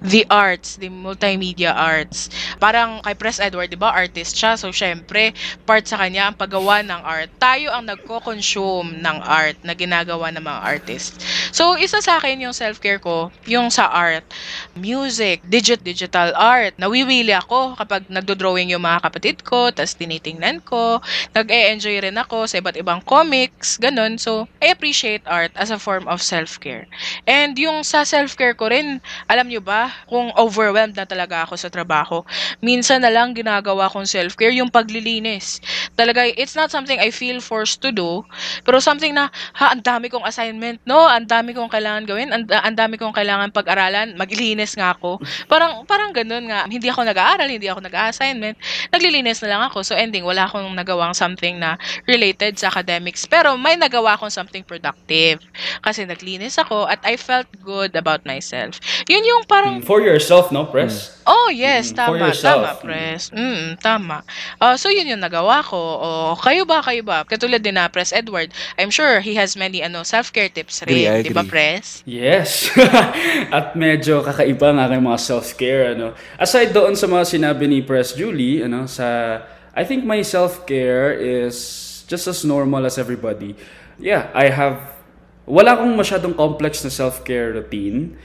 the 0.00 0.24
arts, 0.30 0.76
the 0.76 0.88
multimedia 0.92 1.72
arts. 1.72 2.28
Parang 2.60 3.00
kay 3.04 3.16
Press 3.16 3.40
Edward, 3.40 3.72
'di 3.72 3.80
ba, 3.80 3.92
artist 3.92 4.36
siya. 4.36 4.56
So 4.60 4.72
syempre, 4.72 5.32
part 5.64 5.88
sa 5.88 6.00
kanya 6.00 6.30
ang 6.30 6.36
paggawa 6.36 6.84
ng 6.84 7.02
art. 7.04 7.32
Tayo 7.40 7.72
ang 7.72 7.88
nagko-consume 7.88 9.00
ng 9.00 9.18
art 9.24 9.56
na 9.64 9.72
ginagawa 9.76 10.28
ng 10.32 10.44
mga 10.44 10.60
artist. 10.60 11.20
So 11.52 11.76
isa 11.80 12.00
sa 12.04 12.20
akin 12.20 12.44
yung 12.44 12.56
self-care 12.56 13.00
ko, 13.00 13.32
yung 13.48 13.72
sa 13.72 13.88
art, 13.88 14.28
music, 14.76 15.42
digit 15.46 15.80
digital 15.82 16.32
art. 16.36 16.76
Nawiwili 16.76 17.32
ako 17.34 17.78
kapag 17.78 18.06
nagdo-drawing 18.10 18.72
yung 18.74 18.84
mga 18.84 19.08
kapatid 19.08 19.36
ko, 19.46 19.70
tas 19.72 19.94
tinitingnan 19.96 20.60
ko, 20.64 21.00
nag-e-enjoy 21.36 21.96
rin 22.02 22.16
ako 22.18 22.46
sa 22.50 22.58
iba't 22.60 22.76
ibang 22.78 23.00
comics, 23.04 23.78
ganun. 23.80 24.16
So, 24.20 24.49
I 24.60 24.76
appreciate 24.76 25.24
art 25.24 25.54
as 25.56 25.72
a 25.72 25.80
form 25.80 26.04
of 26.04 26.20
self-care. 26.20 26.84
And 27.24 27.56
yung 27.56 27.80
sa 27.80 28.04
self-care 28.04 28.52
ko 28.52 28.68
rin, 28.68 29.00
alam 29.24 29.48
nyo 29.48 29.64
ba, 29.64 29.88
kung 30.04 30.28
overwhelmed 30.36 30.98
na 30.98 31.08
talaga 31.08 31.48
ako 31.48 31.56
sa 31.56 31.72
trabaho, 31.72 32.26
minsan 32.60 33.00
na 33.00 33.08
lang 33.08 33.32
ginagawa 33.32 33.88
kong 33.88 34.04
self-care 34.04 34.52
yung 34.52 34.68
paglilinis. 34.68 35.64
Talaga, 35.96 36.28
it's 36.28 36.52
not 36.52 36.68
something 36.68 37.00
I 37.00 37.08
feel 37.08 37.40
forced 37.40 37.80
to 37.86 37.90
do, 37.94 38.20
pero 38.60 38.84
something 38.84 39.16
na, 39.16 39.32
ha, 39.56 39.72
ang 39.72 39.80
dami 39.80 40.12
kong 40.12 40.28
assignment, 40.28 40.76
no? 40.84 41.08
Ang 41.08 41.24
dami 41.24 41.56
kong 41.56 41.72
kailangan 41.72 42.04
gawin, 42.04 42.28
ang, 42.28 42.76
dami 42.76 43.00
kong 43.00 43.16
kailangan 43.16 43.48
pag-aralan, 43.56 44.12
maglilinis 44.20 44.76
nga 44.76 44.92
ako. 44.92 45.24
Parang, 45.48 45.88
parang 45.88 46.12
ganun 46.12 46.52
nga, 46.52 46.68
hindi 46.68 46.88
ako 46.92 47.08
nag-aaral, 47.08 47.48
hindi 47.48 47.68
ako 47.68 47.80
nag-assignment, 47.84 48.60
naglilinis 48.92 49.40
na 49.40 49.56
lang 49.56 49.62
ako. 49.72 49.80
So, 49.80 49.96
ending, 49.96 50.28
wala 50.28 50.44
akong 50.44 50.68
nagawang 50.76 51.16
something 51.16 51.56
na 51.56 51.80
related 52.04 52.60
sa 52.60 52.68
academics. 52.68 53.24
Pero 53.24 53.56
may 53.56 53.80
nagawa 53.80 54.20
akong 54.20 54.32
something 54.40 54.64
productive. 54.64 55.44
Kasi 55.84 56.08
naglinis 56.08 56.56
ako 56.56 56.88
at 56.88 57.04
I 57.04 57.20
felt 57.20 57.44
good 57.60 57.92
about 57.92 58.24
myself. 58.24 58.80
Yun 59.04 59.20
yung 59.20 59.42
parang, 59.44 59.84
For 59.84 60.00
yourself, 60.00 60.48
no, 60.48 60.64
Press? 60.64 61.20
oh 61.28 61.52
yes, 61.52 61.92
Mm, 61.92 62.00
for 62.00 62.16
tama, 62.16 62.26
yourself. 62.26 62.62
tama, 62.64 62.70
press. 62.80 63.22
Mm, 63.30 63.66
tama. 63.78 64.16
Uh, 64.56 64.74
so 64.74 64.88
yun 64.88 65.04
yung 65.06 65.20
nagawa 65.20 65.60
ko. 65.60 65.76
O, 65.76 66.06
kayo 66.40 66.64
ba, 66.64 66.80
kayo 66.80 67.04
ba? 67.04 67.22
Katulad 67.22 67.60
din 67.60 67.76
na 67.76 67.86
Press 67.86 68.10
Edward, 68.10 68.48
I'm 68.80 68.88
sure 68.88 69.20
he 69.20 69.36
has 69.36 69.54
many 69.54 69.84
ano 69.84 70.00
self-care 70.02 70.48
tips 70.48 70.80
rin. 70.88 71.20
Di 71.20 71.30
ba. 71.30 71.44
Press? 71.44 72.00
Yes. 72.02 72.72
At 73.56 73.76
medyo 73.76 74.22
kakaiba 74.22 74.72
ang 74.72 74.80
aking 74.80 75.02
mga 75.02 75.20
self-care 75.20 75.82
ano. 75.92 76.16
Aside 76.34 76.72
doon 76.72 76.94
sa 76.94 77.04
mga 77.04 77.24
sinabi 77.28 77.66
ni 77.66 77.78
Press 77.84 78.14
Julie, 78.14 78.64
ano, 78.64 78.86
sa 78.86 79.38
I 79.70 79.84
think 79.84 80.02
my 80.02 80.22
self-care 80.22 81.14
is 81.14 81.54
just 82.06 82.26
as 82.26 82.42
normal 82.42 82.82
as 82.82 82.98
everybody. 82.98 83.54
Yeah, 84.00 84.32
I 84.32 84.48
have 84.48 84.80
wala 85.44 85.76
akong 85.76 85.92
masyadong 85.94 86.34
complex 86.34 86.80
na 86.82 86.90
self-care 86.90 87.52
routine. 87.54 88.16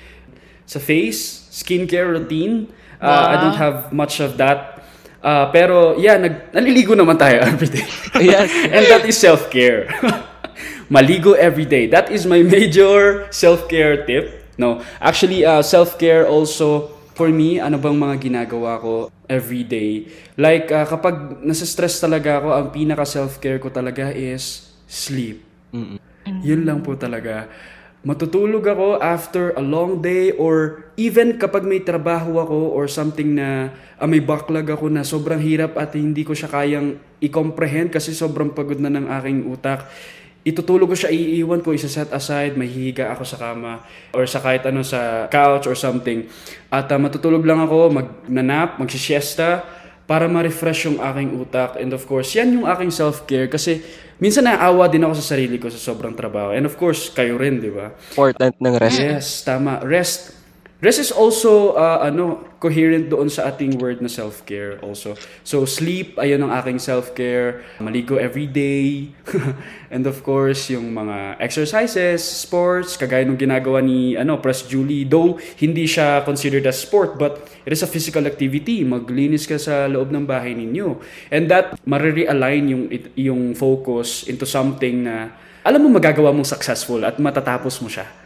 Sa 0.66 0.80
face, 0.82 1.46
skincare 1.54 2.10
routine, 2.10 2.70
uh, 2.98 3.26
I 3.34 3.36
don't 3.42 3.58
Wow. 3.58 3.64
have 3.66 3.78
much 3.94 4.18
of 4.24 4.38
that. 4.42 4.82
Uh, 5.26 5.50
pero 5.50 5.98
yeah, 5.98 6.18
nag, 6.22 6.54
naliligo 6.54 6.94
naman 6.94 7.18
tayo 7.18 7.42
everyday. 7.54 7.86
Yes. 8.22 8.50
And 8.74 8.84
that 8.88 9.04
is 9.06 9.18
self-care. 9.18 9.90
Maligo 10.94 11.34
every 11.34 11.66
day. 11.66 11.90
That 11.90 12.14
is 12.14 12.30
my 12.30 12.46
major 12.46 13.26
self-care 13.34 14.06
tip. 14.06 14.46
No, 14.56 14.86
actually, 15.02 15.44
uh, 15.44 15.66
self-care 15.66 16.30
also 16.30 16.94
for 17.18 17.28
me, 17.30 17.58
ano 17.60 17.78
bang 17.78 17.98
mga 17.98 18.16
ginagawa 18.22 18.78
ko 18.80 19.10
every 19.26 19.66
day? 19.66 20.08
Like, 20.38 20.70
uh, 20.70 20.86
kapag 20.86 21.42
nasa-stress 21.42 22.00
talaga 22.00 22.38
ako, 22.40 22.50
ang 22.54 22.68
pinaka 22.70 23.04
self-care 23.04 23.58
ko 23.58 23.74
talaga 23.74 24.14
is 24.14 24.70
sleep. 24.86 25.44
Yun 26.42 26.62
lang 26.66 26.82
po 26.82 26.98
talaga. 26.98 27.50
Matutulog 28.06 28.62
ako 28.70 29.02
after 29.02 29.50
a 29.58 29.64
long 29.66 29.98
day 29.98 30.30
or 30.38 30.86
even 30.94 31.42
kapag 31.42 31.66
may 31.66 31.82
trabaho 31.82 32.38
ako 32.38 32.78
or 32.78 32.86
something 32.86 33.34
na 33.34 33.74
ah, 33.98 34.06
may 34.06 34.22
backlog 34.22 34.70
ako 34.70 34.94
na 34.94 35.02
sobrang 35.02 35.42
hirap 35.42 35.74
at 35.74 35.98
hindi 35.98 36.22
ko 36.22 36.38
siya 36.38 36.54
kayang 36.54 37.02
i-comprehend 37.18 37.90
kasi 37.90 38.14
sobrang 38.14 38.54
pagod 38.54 38.78
na 38.78 38.94
ng 38.94 39.10
aking 39.10 39.50
utak. 39.50 39.90
Itutulog 40.46 40.94
ko 40.94 40.96
siya, 40.96 41.10
iiwan 41.10 41.66
ko, 41.66 41.74
isa-set 41.74 42.14
aside, 42.14 42.54
mahihiga 42.54 43.10
ako 43.10 43.26
sa 43.26 43.42
kama 43.42 43.82
or 44.14 44.30
sa 44.30 44.38
kahit 44.38 44.62
ano 44.70 44.86
sa 44.86 45.26
couch 45.34 45.66
or 45.66 45.74
something. 45.74 46.30
At 46.70 46.86
ah, 46.94 47.02
matutulog 47.02 47.42
lang 47.42 47.58
ako, 47.66 47.90
mag-nap, 47.90 48.78
mag-siesta 48.78 49.66
para 50.06 50.30
ma-refresh 50.30 50.89
yung 50.89 50.98
aking 51.02 51.34
utak. 51.41 51.82
And 51.82 51.89
of 51.94 52.06
course, 52.06 52.38
yan 52.38 52.54
yung 52.54 52.65
aking 52.70 52.94
self-care 52.94 53.50
kasi 53.50 53.82
minsan 54.22 54.46
naawa 54.46 54.86
din 54.86 55.02
ako 55.02 55.18
sa 55.18 55.36
sarili 55.36 55.58
ko 55.58 55.68
sa 55.74 55.82
sobrang 55.82 56.13
trabaho. 56.13 56.54
And 56.54 56.70
of 56.70 56.78
course, 56.78 57.10
kayo 57.10 57.41
rin, 57.41 57.58
di 57.58 57.74
ba? 57.74 57.89
Important 58.13 58.54
ng 58.62 58.76
rest. 58.78 59.02
Yes, 59.02 59.28
tama. 59.41 59.82
Rest. 59.82 60.35
Rest 60.84 61.00
is 61.00 61.12
also 61.16 61.80
uh, 61.80 62.04
ano 62.04 62.44
coherent 62.60 63.08
doon 63.08 63.32
sa 63.32 63.48
ating 63.48 63.80
word 63.80 64.04
na 64.04 64.12
self-care 64.12 64.76
also. 64.84 65.16
So 65.48 65.64
sleep, 65.64 66.20
ayun 66.20 66.44
ang 66.44 66.52
aking 66.52 66.84
self-care. 66.84 67.64
Maligo 67.80 68.20
every 68.20 68.44
day. 68.44 69.16
And 69.94 70.04
of 70.04 70.20
course, 70.20 70.68
yung 70.68 70.92
mga 70.92 71.40
exercises, 71.40 72.20
sports, 72.20 73.00
kagaya 73.00 73.24
nung 73.24 73.40
ginagawa 73.40 73.80
ni 73.80 74.20
ano, 74.20 74.36
Press 74.44 74.68
Julie, 74.68 75.08
though 75.08 75.40
hindi 75.64 75.88
siya 75.88 76.28
considered 76.28 76.68
as 76.68 76.84
sport, 76.84 77.16
but 77.16 77.48
it 77.64 77.72
is 77.72 77.80
a 77.80 77.88
physical 77.88 78.28
activity. 78.28 78.84
Maglinis 78.84 79.48
ka 79.48 79.56
sa 79.56 79.88
loob 79.88 80.12
ng 80.12 80.28
bahay 80.28 80.52
ninyo. 80.52 81.00
And 81.32 81.48
that 81.48 81.80
marirealign 81.88 82.64
yung 82.68 82.84
yung 83.16 83.42
focus 83.56 84.28
into 84.28 84.44
something 84.44 85.08
na 85.08 85.32
alam 85.64 85.88
mo 85.88 85.96
magagawa 85.96 86.36
mong 86.36 86.52
successful 86.52 87.00
at 87.08 87.16
matatapos 87.16 87.80
mo 87.80 87.88
siya. 87.88 88.25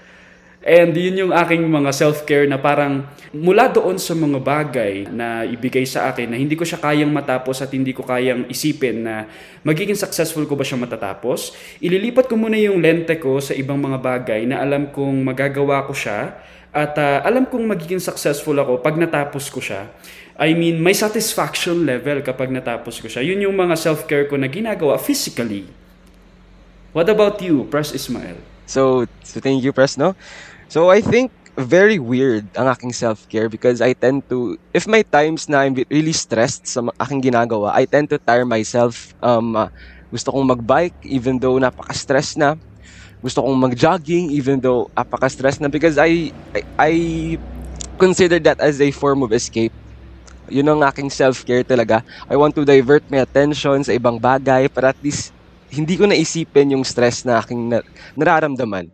And 0.59 0.91
yun 0.91 1.15
yung 1.15 1.31
aking 1.31 1.63
mga 1.63 1.95
self-care 1.95 2.43
na 2.43 2.59
parang 2.59 3.07
mula 3.31 3.71
doon 3.71 3.95
sa 3.95 4.11
mga 4.11 4.43
bagay 4.43 5.07
na 5.07 5.47
ibigay 5.47 5.87
sa 5.87 6.11
akin 6.11 6.27
na 6.27 6.35
hindi 6.35 6.59
ko 6.59 6.67
siya 6.67 6.83
kayang 6.83 7.15
matapos 7.15 7.63
at 7.63 7.71
hindi 7.71 7.95
ko 7.95 8.03
kayang 8.03 8.43
isipin 8.51 9.07
na 9.07 9.23
magiging 9.63 9.95
successful 9.95 10.43
ko 10.43 10.59
ba 10.59 10.67
siya 10.67 10.75
matatapos, 10.75 11.55
ililipat 11.79 12.27
ko 12.27 12.35
muna 12.35 12.59
yung 12.59 12.83
lente 12.83 13.15
ko 13.23 13.39
sa 13.39 13.55
ibang 13.55 13.79
mga 13.79 14.03
bagay 14.03 14.43
na 14.43 14.59
alam 14.59 14.91
kong 14.91 15.23
magagawa 15.23 15.87
ko 15.87 15.95
siya 15.95 16.35
at 16.75 16.91
ah, 16.99 17.23
alam 17.23 17.47
kong 17.47 17.63
magiging 17.63 18.03
successful 18.03 18.53
ako 18.59 18.83
pag 18.83 18.99
natapos 18.99 19.47
ko 19.47 19.63
siya. 19.63 19.87
I 20.39 20.55
mean, 20.59 20.83
may 20.83 20.95
satisfaction 20.95 21.87
level 21.87 22.19
kapag 22.19 22.51
natapos 22.51 22.99
ko 22.99 23.07
siya. 23.07 23.23
Yun 23.23 23.47
yung 23.47 23.55
mga 23.55 23.75
self-care 23.79 24.27
ko 24.27 24.35
na 24.35 24.51
ginagawa 24.51 24.99
physically. 24.99 25.67
What 26.91 27.07
about 27.07 27.39
you, 27.39 27.63
Press 27.67 27.95
Ismael? 27.95 28.48
So, 28.69 29.05
so 29.25 29.41
thank 29.41 29.63
you, 29.65 29.73
Press, 29.73 29.97
no? 29.97 30.13
So, 30.69 30.89
I 30.89 31.01
think 31.01 31.31
very 31.57 31.99
weird 31.99 32.49
ang 32.57 32.69
aking 32.71 32.93
self-care 32.93 33.49
because 33.49 33.81
I 33.81 33.93
tend 33.93 34.23
to, 34.29 34.57
if 34.73 34.87
may 34.87 35.03
times 35.03 35.49
na 35.49 35.65
I'm 35.67 35.75
really 35.91 36.15
stressed 36.15 36.67
sa 36.69 36.85
aking 37.01 37.21
ginagawa, 37.25 37.73
I 37.75 37.85
tend 37.85 38.09
to 38.13 38.19
tire 38.21 38.45
myself. 38.45 39.11
Um, 39.21 39.55
uh, 39.57 39.69
gusto 40.13 40.31
kong 40.31 40.47
mag-bike 40.49 40.97
even 41.05 41.39
though 41.39 41.57
napaka-stress 41.59 42.37
na. 42.39 42.55
Gusto 43.23 43.43
kong 43.43 43.59
mag-jogging 43.59 44.31
even 44.31 44.61
though 44.61 44.87
napaka-stress 44.97 45.59
na 45.61 45.69
because 45.69 45.97
I, 45.99 46.31
I, 46.55 46.61
I 46.79 46.93
consider 47.99 48.39
that 48.47 48.59
as 48.61 48.81
a 48.81 48.91
form 48.91 49.23
of 49.23 49.33
escape. 49.33 49.73
Yun 50.49 50.65
ang 50.69 50.81
aking 50.85 51.13
self-care 51.13 51.61
talaga. 51.63 52.01
I 52.29 52.35
want 52.35 52.55
to 52.57 52.65
divert 52.65 53.05
my 53.09 53.21
attention 53.21 53.85
sa 53.85 53.93
ibang 53.93 54.17
bagay 54.17 54.67
para 54.73 54.89
at 54.93 54.99
least 55.01 55.33
hindi 55.69 55.93
ko 55.97 56.09
naisipin 56.09 56.73
yung 56.73 56.85
stress 56.85 57.23
na 57.25 57.41
aking 57.41 57.69
na- 57.69 57.85
nararamdaman. 58.17 58.89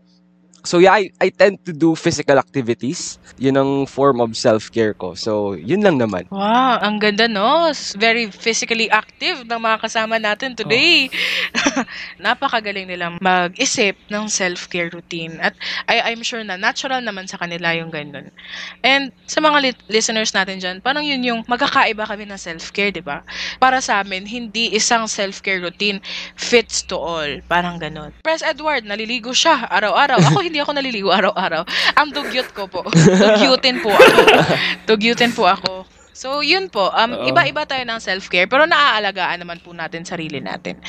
So 0.65 0.81
yeah, 0.81 0.97
I, 0.97 1.13
I 1.21 1.29
tend 1.29 1.63
to 1.65 1.73
do 1.73 1.95
physical 1.95 2.37
activities. 2.37 3.21
Yun 3.37 3.55
ang 3.55 3.71
form 3.85 4.19
of 4.19 4.33
self-care 4.35 4.93
ko. 4.97 5.13
So 5.13 5.53
yun 5.53 5.85
lang 5.85 6.01
naman. 6.01 6.27
Wow, 6.33 6.81
ang 6.81 6.99
ganda 6.99 7.29
no. 7.29 7.71
Very 7.95 8.27
physically 8.29 8.89
active 8.89 9.45
ng 9.45 9.59
mga 9.61 9.77
kasama 9.85 10.17
natin 10.17 10.57
today. 10.57 11.07
Napakagaling 12.25 12.89
nilang 12.89 13.21
mag-isip 13.21 13.95
ng 14.09 14.25
self-care 14.27 14.89
routine. 14.91 15.37
At 15.39 15.53
I, 15.85 16.11
I'm 16.11 16.25
sure 16.25 16.41
na 16.41 16.57
natural 16.57 17.05
naman 17.05 17.29
sa 17.29 17.37
kanila 17.37 17.71
yung 17.77 17.93
ganun. 17.93 18.33
And 18.81 19.13
sa 19.29 19.39
mga 19.39 19.57
lit- 19.61 19.85
listeners 19.87 20.33
natin 20.33 20.57
dyan, 20.59 20.77
parang 20.81 21.05
yun 21.05 21.21
yung 21.21 21.39
magkakaiba 21.45 22.09
kami 22.09 22.25
ng 22.25 22.39
self-care, 22.41 22.91
di 22.91 23.05
ba? 23.05 23.21
Para 23.61 23.79
sa 23.79 24.01
amin, 24.01 24.25
hindi 24.25 24.73
isang 24.73 25.05
self-care 25.05 25.61
routine 25.61 26.01
fits 26.35 26.81
to 26.85 26.97
all. 26.97 27.29
Parang 27.45 27.77
ganun. 27.77 28.11
Press 28.25 28.41
Edward, 28.41 28.83
naliligo 28.83 29.31
siya 29.31 29.69
araw-araw. 29.69 30.17
Ako 30.31 30.39
hindi 30.41 30.54
ako 30.61 30.71
naliligo 30.75 31.11
araw-araw. 31.11 31.63
Ang 31.97 32.09
dugyot 32.11 32.49
ko 32.51 32.67
po. 32.67 32.81
Dugyutin 32.91 33.79
po 33.83 33.91
ako. 33.91 34.19
Dugyutin 34.89 35.31
po 35.33 35.43
ako. 35.49 35.85
So, 36.15 36.39
yun 36.39 36.71
po. 36.71 36.87
Um, 36.95 37.27
iba-iba 37.27 37.67
tayo 37.67 37.83
ng 37.83 37.99
self-care, 37.99 38.47
pero 38.47 38.63
naaalagaan 38.63 39.35
naman 39.43 39.59
po 39.59 39.75
natin 39.75 40.07
sarili 40.07 40.39
natin. 40.39 40.79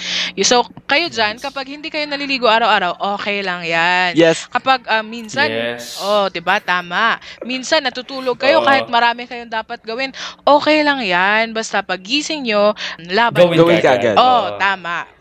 So, 0.47 0.63
kayo 0.87 1.11
dyan, 1.11 1.43
kapag 1.43 1.67
hindi 1.67 1.91
kayo 1.91 2.07
naliligo 2.07 2.47
araw-araw, 2.47 3.19
okay 3.19 3.43
lang 3.43 3.67
yan. 3.67 4.15
Yes. 4.15 4.47
Kapag 4.47 4.87
ah, 4.87 5.03
minsan, 5.03 5.51
Yes. 5.51 5.99
oh, 5.99 6.31
'di 6.31 6.39
ba? 6.39 6.63
Tama. 6.63 7.19
Minsan 7.43 7.83
natutulog 7.83 8.39
kayo 8.39 8.63
Oo. 8.63 8.67
kahit 8.71 8.87
marami 8.87 9.27
kayong 9.27 9.51
dapat 9.51 9.83
gawin. 9.83 10.15
Okay 10.47 10.87
lang 10.87 11.03
'yan. 11.03 11.51
Basta 11.51 11.83
pagising 11.83 12.47
nyo, 12.47 12.79
laban. 13.11 13.51
Gawin, 13.51 13.59
Gawin 13.59 13.79
ka 13.83 13.99
agad. 13.99 14.15
Oh, 14.15 14.55
tama. 14.63 15.16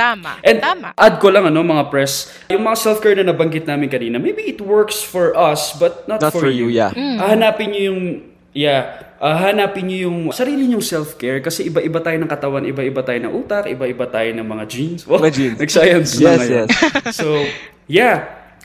Tama. 0.00 0.40
And 0.40 0.64
tama. 0.64 0.88
add 0.96 1.20
ko 1.20 1.28
lang 1.28 1.44
ano 1.44 1.60
mga 1.60 1.92
press, 1.92 2.32
yung 2.48 2.64
mga 2.64 2.76
self-care 2.80 3.20
na 3.20 3.28
nabanggit 3.28 3.68
namin 3.68 3.92
kanina, 3.92 4.16
maybe 4.16 4.48
it 4.48 4.56
works 4.64 5.04
for 5.04 5.36
us 5.36 5.76
but 5.76 6.08
not, 6.08 6.24
Not 6.24 6.32
for 6.32 6.48
you, 6.48 6.72
yeah. 6.72 6.88
Mm. 6.96 7.20
Hanapin 7.20 7.68
niyo 7.76 7.82
yung 7.92 8.00
yeah, 8.56 9.12
ah, 9.20 9.36
hanapin 9.46 9.86
niyo 9.86 10.08
yung 10.10 10.32
sarili 10.32 10.66
niyong 10.66 10.82
self-care 10.82 11.44
kasi 11.44 11.68
iba-iba 11.68 12.00
tayo 12.00 12.16
ng 12.18 12.30
katawan, 12.30 12.64
iba-iba 12.66 13.04
tayo 13.04 13.18
ng 13.20 13.32
utak, 13.36 13.68
iba-iba 13.68 14.08
tayo 14.08 14.30
ng 14.34 14.46
mga 14.46 14.64
genes. 14.66 15.02
Wow, 15.06 15.20
Mga 15.22 15.32
genes. 15.36 15.58
Nag-science 15.60 16.10
na 16.18 16.22
Yes, 16.24 16.40
ngayon. 16.40 16.66
yes. 16.66 16.70
so, 17.20 17.26
yeah. 17.86 18.16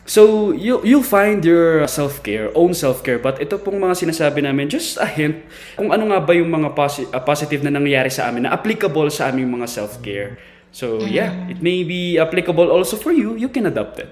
So, 0.06 0.54
you 0.54 0.86
you'll 0.86 1.02
find 1.02 1.42
your 1.42 1.82
self-care, 1.90 2.54
own 2.54 2.78
self-care. 2.78 3.18
But 3.18 3.42
ito 3.42 3.58
pong 3.58 3.82
mga 3.82 4.06
sinasabi 4.06 4.46
namin, 4.46 4.70
just 4.70 5.02
a 5.02 5.10
hint 5.10 5.42
kung 5.74 5.90
ano 5.90 6.14
nga 6.14 6.22
ba 6.22 6.38
yung 6.38 6.54
mga 6.54 6.78
posi- 6.78 7.10
ah, 7.10 7.18
positive 7.18 7.66
na 7.66 7.74
nangyayari 7.74 8.14
sa 8.14 8.30
amin 8.30 8.46
na 8.46 8.54
applicable 8.54 9.10
sa 9.10 9.34
aming 9.34 9.50
mga 9.50 9.66
self-care. 9.66 10.38
So, 10.76 11.08
yeah, 11.08 11.32
it 11.48 11.64
may 11.64 11.88
be 11.88 12.20
applicable 12.20 12.68
also 12.68 13.00
for 13.00 13.16
you. 13.16 13.40
You 13.40 13.48
can 13.48 13.64
adopt 13.72 13.96
it. 14.04 14.12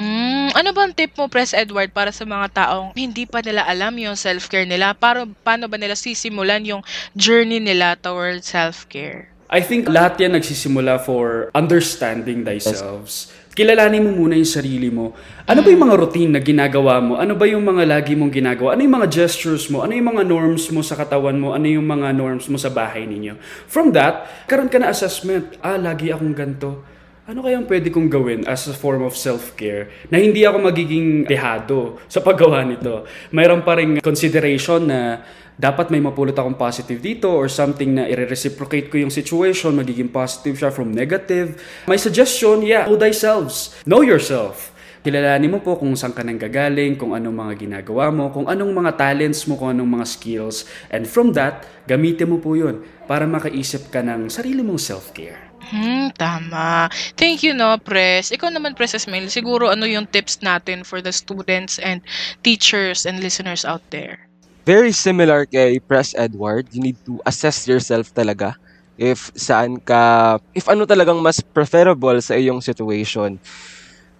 Mm, 0.00 0.56
ano 0.56 0.72
bang 0.72 0.96
tip 0.96 1.12
mo, 1.20 1.28
Press 1.28 1.52
Edward, 1.52 1.92
para 1.92 2.08
sa 2.08 2.24
mga 2.24 2.56
taong 2.56 2.96
hindi 2.96 3.28
pa 3.28 3.44
nila 3.44 3.68
alam 3.68 3.92
yung 4.00 4.16
self-care 4.16 4.64
nila? 4.64 4.96
Para, 4.96 5.28
paano 5.44 5.68
ba 5.68 5.76
nila 5.76 5.92
sisimulan 5.92 6.64
yung 6.64 6.80
journey 7.12 7.60
nila 7.60 8.00
towards 8.00 8.48
self-care? 8.48 9.28
I 9.52 9.60
think 9.60 9.92
lahat 9.92 10.16
yan 10.24 10.40
nagsisimula 10.40 11.04
for 11.04 11.52
understanding 11.52 12.48
thyself. 12.48 13.28
Kilalanin 13.60 14.00
mo 14.00 14.24
muna 14.24 14.40
yung 14.40 14.48
sarili 14.48 14.88
mo. 14.88 15.12
Ano 15.44 15.60
ba 15.60 15.68
yung 15.68 15.84
mga 15.84 16.00
routine 16.00 16.32
na 16.32 16.40
ginagawa 16.40 16.96
mo? 16.96 17.20
Ano 17.20 17.36
ba 17.36 17.44
yung 17.44 17.60
mga 17.60 17.84
lagi 17.84 18.16
mong 18.16 18.32
ginagawa? 18.32 18.72
Ano 18.72 18.88
yung 18.88 18.96
mga 18.96 19.12
gestures 19.12 19.68
mo? 19.68 19.84
Ano 19.84 19.92
yung 19.92 20.16
mga 20.16 20.24
norms 20.24 20.72
mo 20.72 20.80
sa 20.80 20.96
katawan 20.96 21.36
mo? 21.36 21.52
Ano 21.52 21.68
yung 21.68 21.84
mga 21.84 22.08
norms 22.16 22.48
mo 22.48 22.56
sa 22.56 22.72
bahay 22.72 23.04
ninyo? 23.04 23.36
From 23.68 23.92
that, 23.92 24.48
karon 24.48 24.72
ka 24.72 24.80
na 24.80 24.88
assessment. 24.88 25.60
Ah, 25.60 25.76
lagi 25.76 26.08
akong 26.08 26.32
ganto. 26.32 26.88
Ano 27.28 27.44
kayang 27.44 27.68
pwede 27.68 27.92
kong 27.92 28.08
gawin 28.08 28.48
as 28.48 28.64
a 28.64 28.72
form 28.72 29.04
of 29.04 29.12
self-care 29.12 29.92
na 30.08 30.16
hindi 30.16 30.40
ako 30.48 30.64
magiging 30.64 31.28
dehado 31.28 32.00
sa 32.08 32.24
paggawa 32.24 32.64
nito? 32.64 33.04
Mayroon 33.28 33.60
pa 33.60 33.76
rin 33.76 34.00
consideration 34.00 34.88
na 34.88 35.20
dapat 35.60 35.92
may 35.92 36.00
mapulot 36.00 36.32
akong 36.32 36.56
positive 36.56 37.04
dito 37.04 37.28
or 37.28 37.52
something 37.52 37.92
na 37.92 38.08
i-reciprocate 38.08 38.88
ko 38.88 38.96
yung 38.96 39.12
situation, 39.12 39.76
magiging 39.76 40.08
positive 40.08 40.56
siya 40.56 40.72
from 40.72 40.88
negative. 40.88 41.60
My 41.84 42.00
suggestion, 42.00 42.64
yeah, 42.64 42.88
know 42.88 42.96
thyself. 42.96 43.76
Know 43.84 44.00
yourself. 44.00 44.72
Kilalanin 45.04 45.52
mo 45.52 45.60
po 45.60 45.76
kung 45.76 45.92
saan 45.96 46.16
ka 46.16 46.24
nang 46.24 46.40
gagaling, 46.40 46.96
kung 46.96 47.12
anong 47.12 47.32
mga 47.32 47.54
ginagawa 47.60 48.08
mo, 48.12 48.32
kung 48.32 48.48
anong 48.48 48.72
mga 48.72 49.00
talents 49.00 49.44
mo, 49.48 49.56
kung 49.56 49.72
anong 49.72 50.00
mga 50.00 50.06
skills. 50.08 50.64
And 50.88 51.04
from 51.04 51.36
that, 51.36 51.68
gamitin 51.84 52.32
mo 52.32 52.40
po 52.40 52.56
yun 52.56 52.84
para 53.04 53.28
makaisip 53.28 53.92
ka 53.92 54.00
ng 54.00 54.32
sarili 54.32 54.64
mong 54.64 54.80
self-care. 54.80 55.52
Hmm, 55.60 56.12
tama. 56.16 56.88
Thank 57.20 57.44
you, 57.44 57.52
no, 57.52 57.76
Press. 57.80 58.32
Ikaw 58.32 58.48
naman, 58.52 58.76
Press 58.76 58.96
Ismail, 58.96 59.28
siguro 59.28 59.68
ano 59.68 59.84
yung 59.84 60.08
tips 60.08 60.40
natin 60.40 60.84
for 60.84 61.04
the 61.04 61.12
students 61.12 61.76
and 61.80 62.00
teachers 62.44 63.04
and 63.04 63.20
listeners 63.24 63.64
out 63.64 63.84
there? 63.92 64.29
Very 64.70 64.92
similar 64.94 65.40
kay 65.48 65.80
Press 65.82 66.14
Edward. 66.14 66.70
You 66.70 66.82
need 66.86 66.98
to 67.08 67.18
assess 67.26 67.66
yourself 67.66 68.06
talaga 68.14 68.54
if 69.00 69.32
saan 69.34 69.80
ka, 69.82 70.36
if 70.54 70.68
ano 70.70 70.84
talagang 70.86 71.18
mas 71.24 71.40
preferable 71.42 72.14
sa 72.22 72.36
iyong 72.38 72.60
situation. 72.62 73.40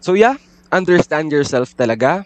So 0.00 0.16
yeah, 0.16 0.36
understand 0.72 1.30
yourself 1.30 1.74
talaga 1.76 2.24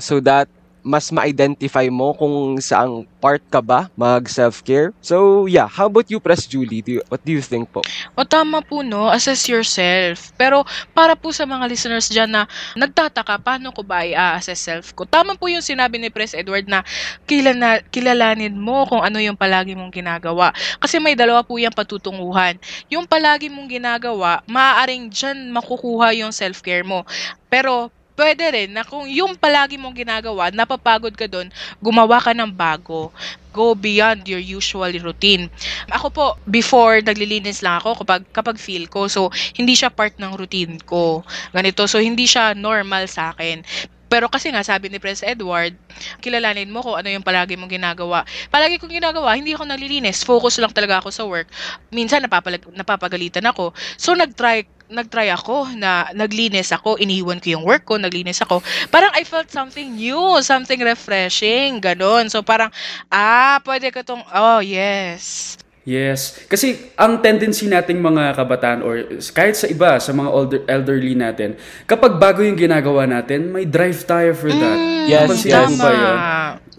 so 0.00 0.20
that 0.24 0.48
mas 0.82 1.10
ma-identify 1.10 1.86
mo 1.90 2.14
kung 2.14 2.58
saang 2.62 3.04
part 3.18 3.42
ka 3.50 3.58
ba 3.58 3.90
mag 3.98 4.24
self-care. 4.30 4.94
So 5.02 5.46
yeah, 5.50 5.66
how 5.66 5.90
about 5.90 6.08
you, 6.08 6.22
Press 6.22 6.46
Julie? 6.46 6.82
Do 6.82 6.98
you, 6.98 7.02
what 7.10 7.22
do 7.22 7.34
you 7.34 7.42
think 7.42 7.70
po? 7.74 7.82
O 8.14 8.22
tama 8.22 8.62
po, 8.62 8.82
no? 8.86 9.10
Assess 9.10 9.46
yourself. 9.50 10.30
Pero 10.38 10.62
para 10.94 11.18
po 11.18 11.34
sa 11.34 11.44
mga 11.44 11.66
listeners 11.66 12.06
dyan 12.08 12.30
na 12.30 12.42
nagtataka, 12.78 13.42
paano 13.42 13.74
ko 13.74 13.82
ba 13.82 14.06
i-assess 14.06 14.60
self 14.62 14.86
ko? 14.94 15.04
Tama 15.04 15.34
po 15.34 15.50
yung 15.50 15.64
sinabi 15.64 15.98
ni 15.98 16.08
Pres 16.08 16.32
Edward 16.34 16.70
na 16.70 16.86
kilala, 17.26 17.82
kilalanin 17.90 18.54
mo 18.54 18.86
kung 18.86 19.02
ano 19.02 19.18
yung 19.18 19.36
palagi 19.36 19.74
mong 19.74 19.92
ginagawa. 19.92 20.54
Kasi 20.78 21.02
may 21.02 21.18
dalawa 21.18 21.42
po 21.42 21.58
yung 21.58 21.74
patutunguhan. 21.74 22.56
Yung 22.88 23.04
palagi 23.04 23.50
mong 23.50 23.68
ginagawa, 23.68 24.40
maaaring 24.46 25.10
dyan 25.10 25.50
makukuha 25.50 26.14
yung 26.14 26.30
self-care 26.30 26.86
mo. 26.86 27.02
Pero 27.48 27.90
pwede 28.18 28.44
rin 28.50 28.74
na 28.74 28.82
kung 28.82 29.06
yung 29.06 29.38
palagi 29.38 29.78
mong 29.78 29.94
ginagawa, 29.94 30.50
napapagod 30.50 31.14
ka 31.14 31.30
doon, 31.30 31.46
gumawa 31.78 32.18
ka 32.18 32.34
ng 32.34 32.50
bago. 32.50 33.14
Go 33.54 33.78
beyond 33.78 34.26
your 34.26 34.42
usual 34.42 34.90
routine. 34.98 35.46
Ako 35.88 36.06
po, 36.10 36.26
before 36.50 36.98
naglilinis 37.00 37.62
lang 37.62 37.78
ako 37.78 38.02
kapag, 38.02 38.22
kapag 38.34 38.58
feel 38.58 38.90
ko. 38.90 39.06
So, 39.06 39.30
hindi 39.54 39.78
siya 39.78 39.94
part 39.94 40.18
ng 40.18 40.34
routine 40.34 40.82
ko. 40.82 41.22
Ganito. 41.54 41.86
So, 41.86 42.02
hindi 42.02 42.26
siya 42.26 42.52
normal 42.58 43.06
sa 43.06 43.30
akin. 43.32 43.62
Pero 44.08 44.26
kasi 44.32 44.48
nga, 44.48 44.64
sabi 44.64 44.88
ni 44.88 44.96
Prince 44.96 45.22
Edward, 45.22 45.76
kilalanin 46.24 46.72
mo 46.72 46.80
kung 46.80 46.96
ano 46.96 47.08
yung 47.12 47.24
palagi 47.24 47.54
mong 47.60 47.70
ginagawa. 47.70 48.24
Palagi 48.48 48.80
kong 48.80 48.92
ginagawa, 48.92 49.36
hindi 49.36 49.52
ako 49.52 49.68
naglilinis. 49.68 50.24
Focus 50.24 50.58
lang 50.58 50.72
talaga 50.72 51.04
ako 51.04 51.08
sa 51.12 51.24
work. 51.28 51.48
Minsan, 51.92 52.24
napapalag, 52.24 52.64
napapagalitan 52.72 53.44
ako. 53.44 53.76
So, 54.00 54.16
nag-try 54.16 54.66
nag-try 54.88 55.28
ako 55.28 55.76
na 55.76 56.08
naglinis 56.16 56.72
ako, 56.72 56.96
iniwan 56.96 57.38
ko 57.44 57.60
yung 57.60 57.64
work 57.64 57.84
ko, 57.84 58.00
naglinis 58.00 58.40
ako. 58.40 58.64
Parang 58.88 59.12
I 59.12 59.22
felt 59.22 59.52
something 59.52 59.92
new, 59.92 60.40
something 60.40 60.80
refreshing, 60.80 61.76
ganon. 61.76 62.32
So 62.32 62.40
parang, 62.40 62.72
ah, 63.12 63.60
pwede 63.68 63.92
ko 63.92 64.00
tong, 64.00 64.24
oh, 64.32 64.64
yes. 64.64 65.56
Yes. 65.88 66.44
Kasi 66.44 66.92
ang 67.00 67.24
tendency 67.24 67.64
nating 67.64 67.96
mga 67.96 68.36
kabataan 68.36 68.84
or 68.84 69.08
kahit 69.32 69.56
sa 69.56 69.64
iba, 69.64 69.96
sa 69.96 70.12
mga 70.12 70.28
older, 70.28 70.60
elderly 70.68 71.16
natin, 71.16 71.56
kapag 71.88 72.20
bago 72.20 72.44
yung 72.44 72.60
ginagawa 72.60 73.08
natin, 73.08 73.48
may 73.48 73.64
drive 73.64 73.96
tayo 74.04 74.36
for 74.36 74.52
that. 74.52 74.78
Yes, 75.08 75.24
Napansin 75.24 75.48
yes. 75.48 75.68
mo 75.72 75.76
ba 75.80 75.90
yun? 75.96 76.18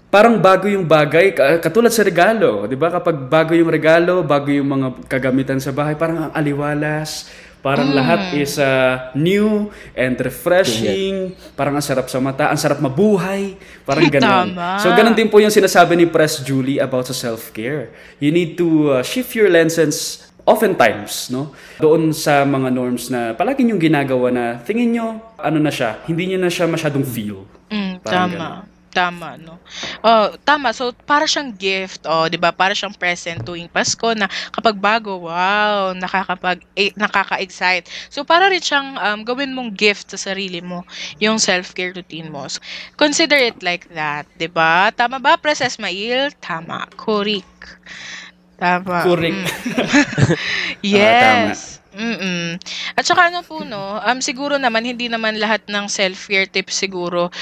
Parang 0.10 0.38
bago 0.38 0.66
yung 0.70 0.86
bagay, 0.86 1.34
ka- 1.34 1.58
katulad 1.58 1.90
sa 1.90 2.06
regalo, 2.06 2.70
'di 2.70 2.78
ba? 2.78 2.94
Kapag 2.94 3.30
bago 3.30 3.58
yung 3.58 3.70
regalo, 3.70 4.22
bago 4.22 4.50
yung 4.54 4.70
mga 4.70 4.88
kagamitan 5.10 5.58
sa 5.58 5.74
bahay, 5.74 5.98
parang 5.98 6.30
ang 6.30 6.34
aliwalas, 6.34 7.30
parang 7.60 7.92
lahat 7.92 8.36
is 8.40 8.56
uh, 8.56 9.12
new 9.16 9.68
and 9.96 10.16
refreshing, 10.20 11.36
parang 11.56 11.76
ang 11.76 11.84
sarap 11.84 12.08
sa 12.08 12.24
mata, 12.24 12.48
ang 12.48 12.60
sarap 12.60 12.80
mabuhay, 12.80 13.60
parang 13.84 14.08
ganun. 14.16 14.56
Tama. 14.56 14.80
So 14.80 14.92
ganun 14.96 15.16
din 15.16 15.28
po 15.28 15.44
yung 15.44 15.52
sinasabi 15.52 16.00
ni 16.00 16.08
Press 16.08 16.44
Julie 16.44 16.80
about 16.80 17.08
sa 17.08 17.16
self-care. 17.16 17.92
You 18.24 18.32
need 18.32 18.56
to 18.60 19.00
uh, 19.00 19.04
shift 19.04 19.36
your 19.36 19.52
lenses 19.52 20.30
oftentimes, 20.48 21.30
no? 21.30 21.54
Doon 21.78 22.16
sa 22.16 22.42
mga 22.48 22.74
norms 22.74 23.14
na 23.14 23.38
palagi 23.38 23.68
yung 23.68 23.78
ginagawa 23.78 24.34
na 24.34 24.58
tingin 24.64 24.96
nyo, 24.98 25.08
ano 25.38 25.62
na 25.62 25.70
siya, 25.70 26.02
hindi 26.10 26.34
nyo 26.34 26.42
na 26.42 26.50
siya 26.50 26.66
masyadong 26.66 27.06
feel. 27.06 27.46
Mm, 27.70 27.94
Parang 28.02 28.32
tama. 28.34 28.48
Tama, 28.90 29.38
no? 29.38 29.62
Oh, 30.02 30.34
tama. 30.42 30.74
So, 30.74 30.90
para 31.06 31.30
siyang 31.30 31.54
gift, 31.54 32.02
oh, 32.10 32.26
'di 32.26 32.42
ba? 32.42 32.50
Para 32.50 32.74
siyang 32.74 32.94
present 32.98 33.38
tuwing 33.46 33.70
Pasko 33.70 34.18
na 34.18 34.26
kapag 34.50 34.76
bago, 34.82 35.30
wow, 35.30 35.94
nakakapag 35.94 36.66
eh, 36.74 36.90
nakaka-excite. 36.98 37.86
So, 38.10 38.26
para 38.26 38.50
rin 38.50 38.60
siyang 38.64 38.98
um, 38.98 39.20
gawin 39.22 39.54
mong 39.54 39.78
gift 39.78 40.10
sa 40.10 40.18
sarili 40.32 40.60
mo, 40.64 40.82
yung 41.22 41.38
self-care 41.38 41.94
routine 41.94 42.34
mo. 42.34 42.50
So, 42.50 42.58
consider 42.98 43.38
it 43.38 43.62
like 43.62 43.86
that, 43.94 44.26
'di 44.34 44.50
ba? 44.50 44.90
Tama 44.90 45.22
ba, 45.22 45.38
Pres 45.38 45.62
Esmail? 45.62 46.34
Tama. 46.42 46.90
Correct. 46.98 47.78
Tama. 48.58 49.02
Correct. 49.02 49.38
Mm. 49.38 49.52
yes. 50.82 51.69
Mm. 51.90 52.62
At 52.94 53.02
saka 53.02 53.34
ano 53.34 53.42
po 53.42 53.66
'no, 53.66 53.98
um, 53.98 54.22
siguro 54.22 54.62
naman 54.62 54.86
hindi 54.86 55.10
naman 55.10 55.42
lahat 55.42 55.66
ng 55.66 55.90
self-care 55.90 56.46
tips 56.46 56.86
siguro 56.86 57.34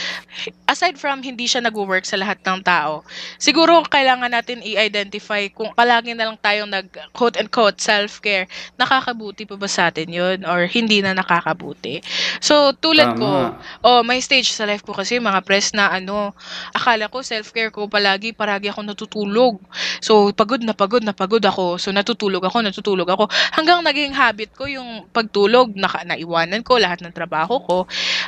aside 0.64 0.96
from 0.96 1.20
hindi 1.20 1.52
siya 1.52 1.60
nagwo-work 1.68 2.08
sa 2.08 2.16
lahat 2.16 2.40
ng 2.48 2.64
tao, 2.64 3.04
siguro 3.36 3.84
kailangan 3.84 4.32
natin 4.32 4.64
i-identify 4.64 5.52
kung 5.52 5.76
palagi 5.76 6.16
na 6.16 6.32
lang 6.32 6.40
tayong 6.40 6.72
nag 6.72 6.88
quote 7.12 7.36
unquote 7.44 7.84
self-care, 7.84 8.48
nakakabuti 8.80 9.44
pa 9.44 9.60
ba 9.60 9.68
sa 9.68 9.92
atin 9.92 10.08
'yun 10.08 10.40
or 10.48 10.64
hindi 10.64 11.04
na 11.04 11.12
nakakabuti. 11.12 12.00
So 12.40 12.72
tulad 12.72 13.20
ko, 13.20 13.52
Tama. 13.52 13.84
oh 13.84 14.02
may 14.08 14.24
stage 14.24 14.56
sa 14.56 14.64
life 14.64 14.88
ko 14.88 14.96
kasi 14.96 15.20
mga 15.20 15.44
press 15.44 15.76
na 15.76 15.92
ano, 15.92 16.32
akala 16.72 17.12
ko 17.12 17.20
self-care 17.20 17.76
ko 17.76 17.92
palagi 17.92 18.32
paragi 18.32 18.72
ako 18.72 18.80
natutulog. 18.88 19.60
So 20.00 20.32
pagod 20.32 20.64
na 20.64 20.72
pagod 20.72 21.04
na 21.04 21.12
pagod 21.12 21.44
ako, 21.44 21.76
so 21.76 21.92
natutulog 21.92 22.48
ako, 22.48 22.64
natutulog 22.64 23.12
ako, 23.12 23.28
hanggang 23.52 23.84
naging 23.84 24.16
habit 24.38 24.54
ko 24.54 24.69
yung 24.69 25.10
pagtulog, 25.10 25.73
naka 25.73 26.06
naiwanan 26.06 26.62
ko 26.62 26.78
lahat 26.78 27.02
ng 27.02 27.10
trabaho 27.10 27.58
ko. 27.58 27.78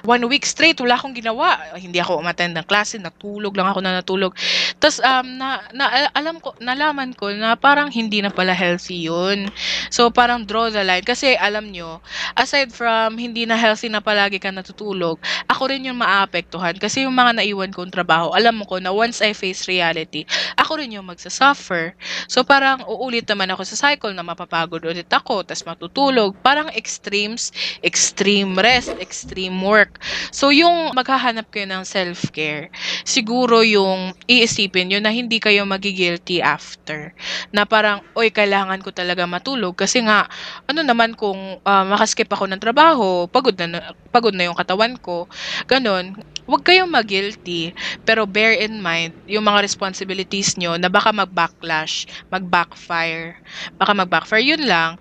One 0.09 0.25
week 0.25 0.41
straight 0.41 0.81
wala 0.81 0.97
akong 0.97 1.13
ginawa, 1.13 1.77
hindi 1.77 2.01
ako 2.01 2.17
umattend 2.17 2.57
ng 2.57 2.65
klase, 2.65 2.97
natulog 2.97 3.53
lang 3.53 3.69
ako 3.69 3.79
na 3.85 4.01
natulog. 4.01 4.33
Tas 4.81 4.97
um, 5.05 5.37
na, 5.37 5.61
na 5.69 6.09
alam 6.17 6.41
ko, 6.41 6.57
nalaman 6.57 7.13
ko 7.13 7.29
na 7.29 7.53
parang 7.53 7.93
hindi 7.93 8.25
na 8.25 8.33
pala 8.33 8.57
healthy 8.57 9.05
yun. 9.05 9.53
So 9.93 10.09
parang 10.09 10.49
draw 10.49 10.73
the 10.73 10.81
line 10.81 11.05
kasi 11.05 11.37
alam 11.37 11.69
nyo, 11.69 12.01
aside 12.33 12.73
from 12.73 13.21
hindi 13.21 13.45
na 13.45 13.53
healthy 13.53 13.85
na 13.93 14.01
palagi 14.01 14.41
ka 14.41 14.49
natutulog, 14.49 15.21
ako 15.45 15.69
rin 15.69 15.85
yung 15.85 16.01
maapektuhan 16.01 16.73
kasi 16.81 17.05
yung 17.05 17.13
mga 17.13 17.37
naiwan 17.37 17.69
kong 17.69 17.93
trabaho, 17.93 18.33
alam 18.33 18.65
ko 18.65 18.81
na 18.81 18.89
once 18.89 19.21
I 19.21 19.37
face 19.37 19.69
reality, 19.69 20.25
ako 20.57 20.81
rin 20.81 20.97
yung 20.97 21.05
magsasuffer. 21.05 21.93
So 22.25 22.41
parang 22.41 22.81
uulit 22.89 23.29
naman 23.29 23.53
ako 23.53 23.61
sa 23.61 23.77
cycle 23.77 24.17
na 24.17 24.25
mapapagod 24.25 24.81
ulit 24.89 25.05
ako, 25.05 25.45
tas 25.45 25.61
matutulog. 25.61 25.98
Parang 26.39 26.71
extremes, 26.71 27.51
extreme 27.83 28.55
rest, 28.55 28.95
extreme 29.03 29.59
work. 29.59 29.99
So 30.31 30.55
yung 30.55 30.95
maghahanap 30.95 31.51
kayo 31.51 31.67
ng 31.67 31.83
self-care, 31.83 32.71
siguro 33.03 33.59
yung 33.65 34.15
iisipin 34.23 34.95
yun 34.95 35.03
na 35.03 35.12
hindi 35.12 35.43
kayo 35.43 35.67
magigilty 35.67 36.39
after. 36.39 37.12
Na 37.51 37.67
parang, 37.67 37.99
oy, 38.15 38.31
kailangan 38.31 38.79
ko 38.79 38.95
talaga 38.95 39.27
matulog 39.27 39.75
kasi 39.75 39.99
nga, 40.05 40.29
ano 40.69 40.81
naman 40.85 41.17
kung 41.19 41.59
uh, 41.59 41.85
makaskip 41.85 42.31
ako 42.31 42.47
ng 42.47 42.62
trabaho, 42.63 43.27
pagod 43.27 43.57
na, 43.59 43.91
pagod 44.15 44.31
na 44.31 44.47
yung 44.47 44.55
katawan 44.55 44.95
ko, 44.95 45.27
ganon. 45.67 46.15
Huwag 46.49 46.65
kayong 46.65 46.89
mag-guilty, 46.89 47.77
pero 48.01 48.25
bear 48.25 48.57
in 48.57 48.81
mind 48.81 49.13
yung 49.29 49.45
mga 49.45 49.62
responsibilities 49.62 50.57
nyo 50.57 50.81
na 50.81 50.89
baka 50.89 51.13
mag-backlash, 51.13 52.09
mag-backfire. 52.33 53.38
Baka 53.77 53.93
mag-backfire, 53.93 54.41
yun 54.41 54.65
lang. 54.65 54.97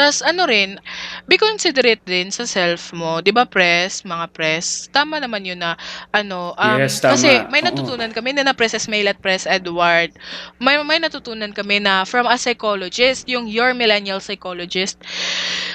Tapos 0.00 0.24
ano 0.24 0.48
rin, 0.48 0.80
be 1.28 1.36
considerate 1.36 2.00
din 2.08 2.32
sa 2.32 2.48
self 2.48 2.96
mo. 2.96 3.20
'Di 3.20 3.36
ba 3.36 3.44
press, 3.44 4.00
mga 4.08 4.32
press? 4.32 4.88
Tama 4.88 5.20
naman 5.20 5.44
yun 5.44 5.60
na 5.60 5.76
ano, 6.08 6.56
um, 6.56 6.80
Yes, 6.80 7.04
tama. 7.04 7.20
kasi 7.20 7.44
may 7.52 7.60
Oo. 7.60 7.68
natutunan 7.68 8.08
kami 8.08 8.32
na 8.32 8.48
na 8.48 8.56
Press 8.56 8.72
Esmail 8.72 9.12
at 9.12 9.20
Press 9.20 9.44
Edward. 9.44 10.16
May 10.56 10.80
may 10.80 10.96
natutunan 10.96 11.52
kami 11.52 11.84
na 11.84 12.08
from 12.08 12.24
a 12.24 12.40
psychologist, 12.40 13.28
yung 13.28 13.44
your 13.44 13.76
millennial 13.76 14.24
psychologist. 14.24 14.96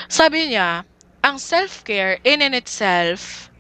Sabi 0.10 0.50
niya, 0.58 0.82
ang 1.22 1.38
self-care 1.38 2.18
in 2.26 2.42
and 2.42 2.58
itself 2.58 3.54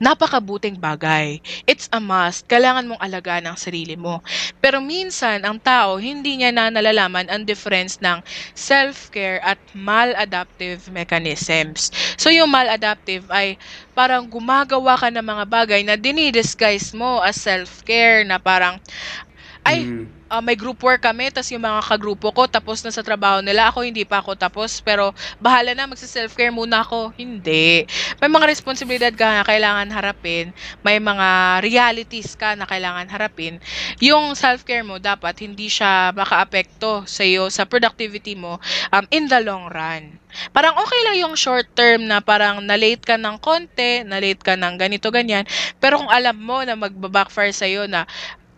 napakabuting 0.00 0.78
bagay. 0.80 1.38
It's 1.66 1.86
a 1.92 2.00
must. 2.02 2.46
Kailangan 2.50 2.86
mong 2.90 3.02
alagaan 3.02 3.46
ang 3.50 3.58
sarili 3.58 3.94
mo. 3.98 4.22
Pero 4.62 4.78
minsan, 4.82 5.42
ang 5.44 5.58
tao, 5.62 5.98
hindi 6.00 6.38
niya 6.40 6.50
na 6.54 6.70
nalalaman 6.72 7.28
ang 7.30 7.44
difference 7.46 7.98
ng 8.02 8.22
self-care 8.54 9.38
at 9.42 9.58
maladaptive 9.74 10.88
mechanisms. 10.90 11.90
So, 12.18 12.30
yung 12.32 12.50
maladaptive 12.50 13.26
ay 13.30 13.58
parang 13.94 14.26
gumagawa 14.30 14.98
ka 14.98 15.08
ng 15.12 15.24
mga 15.24 15.44
bagay 15.50 15.80
na 15.86 15.94
dinidisguise 15.98 16.94
mo 16.96 17.20
as 17.22 17.38
self-care 17.38 18.22
na 18.26 18.38
parang, 18.42 18.78
ay, 19.66 19.88
Mm. 19.88 20.17
Ah, 20.28 20.44
may 20.44 20.54
group 20.54 20.80
work 20.84 21.00
kami, 21.02 21.32
tas 21.32 21.48
yung 21.48 21.64
mga 21.64 21.80
kagrupo 21.84 22.30
ko, 22.32 22.44
tapos 22.44 22.84
na 22.84 22.92
sa 22.92 23.00
trabaho 23.00 23.40
nila, 23.40 23.72
ako 23.72 23.84
hindi 23.84 24.04
pa 24.04 24.20
ako 24.20 24.36
tapos, 24.36 24.80
pero 24.84 25.16
bahala 25.40 25.72
na, 25.72 25.88
magsa-self-care 25.88 26.52
muna 26.52 26.84
ako. 26.84 27.16
Hindi. 27.16 27.88
May 28.20 28.30
mga 28.30 28.46
responsibilidad 28.46 29.12
ka 29.12 29.42
na 29.42 29.44
kailangan 29.44 29.88
harapin, 29.90 30.52
may 30.84 31.00
mga 31.00 31.60
realities 31.64 32.36
ka 32.36 32.54
na 32.54 32.68
kailangan 32.68 33.08
harapin. 33.08 33.58
Yung 34.04 34.36
self-care 34.36 34.84
mo, 34.84 35.00
dapat 35.00 35.40
hindi 35.42 35.72
siya 35.72 36.12
maka-apekto 36.12 37.08
sa 37.08 37.24
iyo, 37.24 37.48
sa 37.48 37.64
productivity 37.64 38.36
mo, 38.36 38.60
um, 38.92 39.04
in 39.10 39.26
the 39.26 39.40
long 39.40 39.72
run. 39.72 40.20
Parang 40.52 40.76
okay 40.76 41.00
lang 41.08 41.16
yung 41.24 41.34
short 41.34 41.72
term 41.72 42.04
na 42.04 42.20
parang 42.20 42.60
na-late 42.60 43.00
ka 43.00 43.16
ng 43.16 43.40
konti, 43.40 44.04
na-late 44.04 44.44
ka 44.44 44.60
ng 44.60 44.76
ganito, 44.76 45.08
ganyan. 45.08 45.48
Pero 45.80 46.04
kung 46.04 46.12
alam 46.12 46.36
mo 46.36 46.60
na 46.62 46.76
magbabackfire 46.76 47.56
sa'yo 47.56 47.88
na 47.88 48.04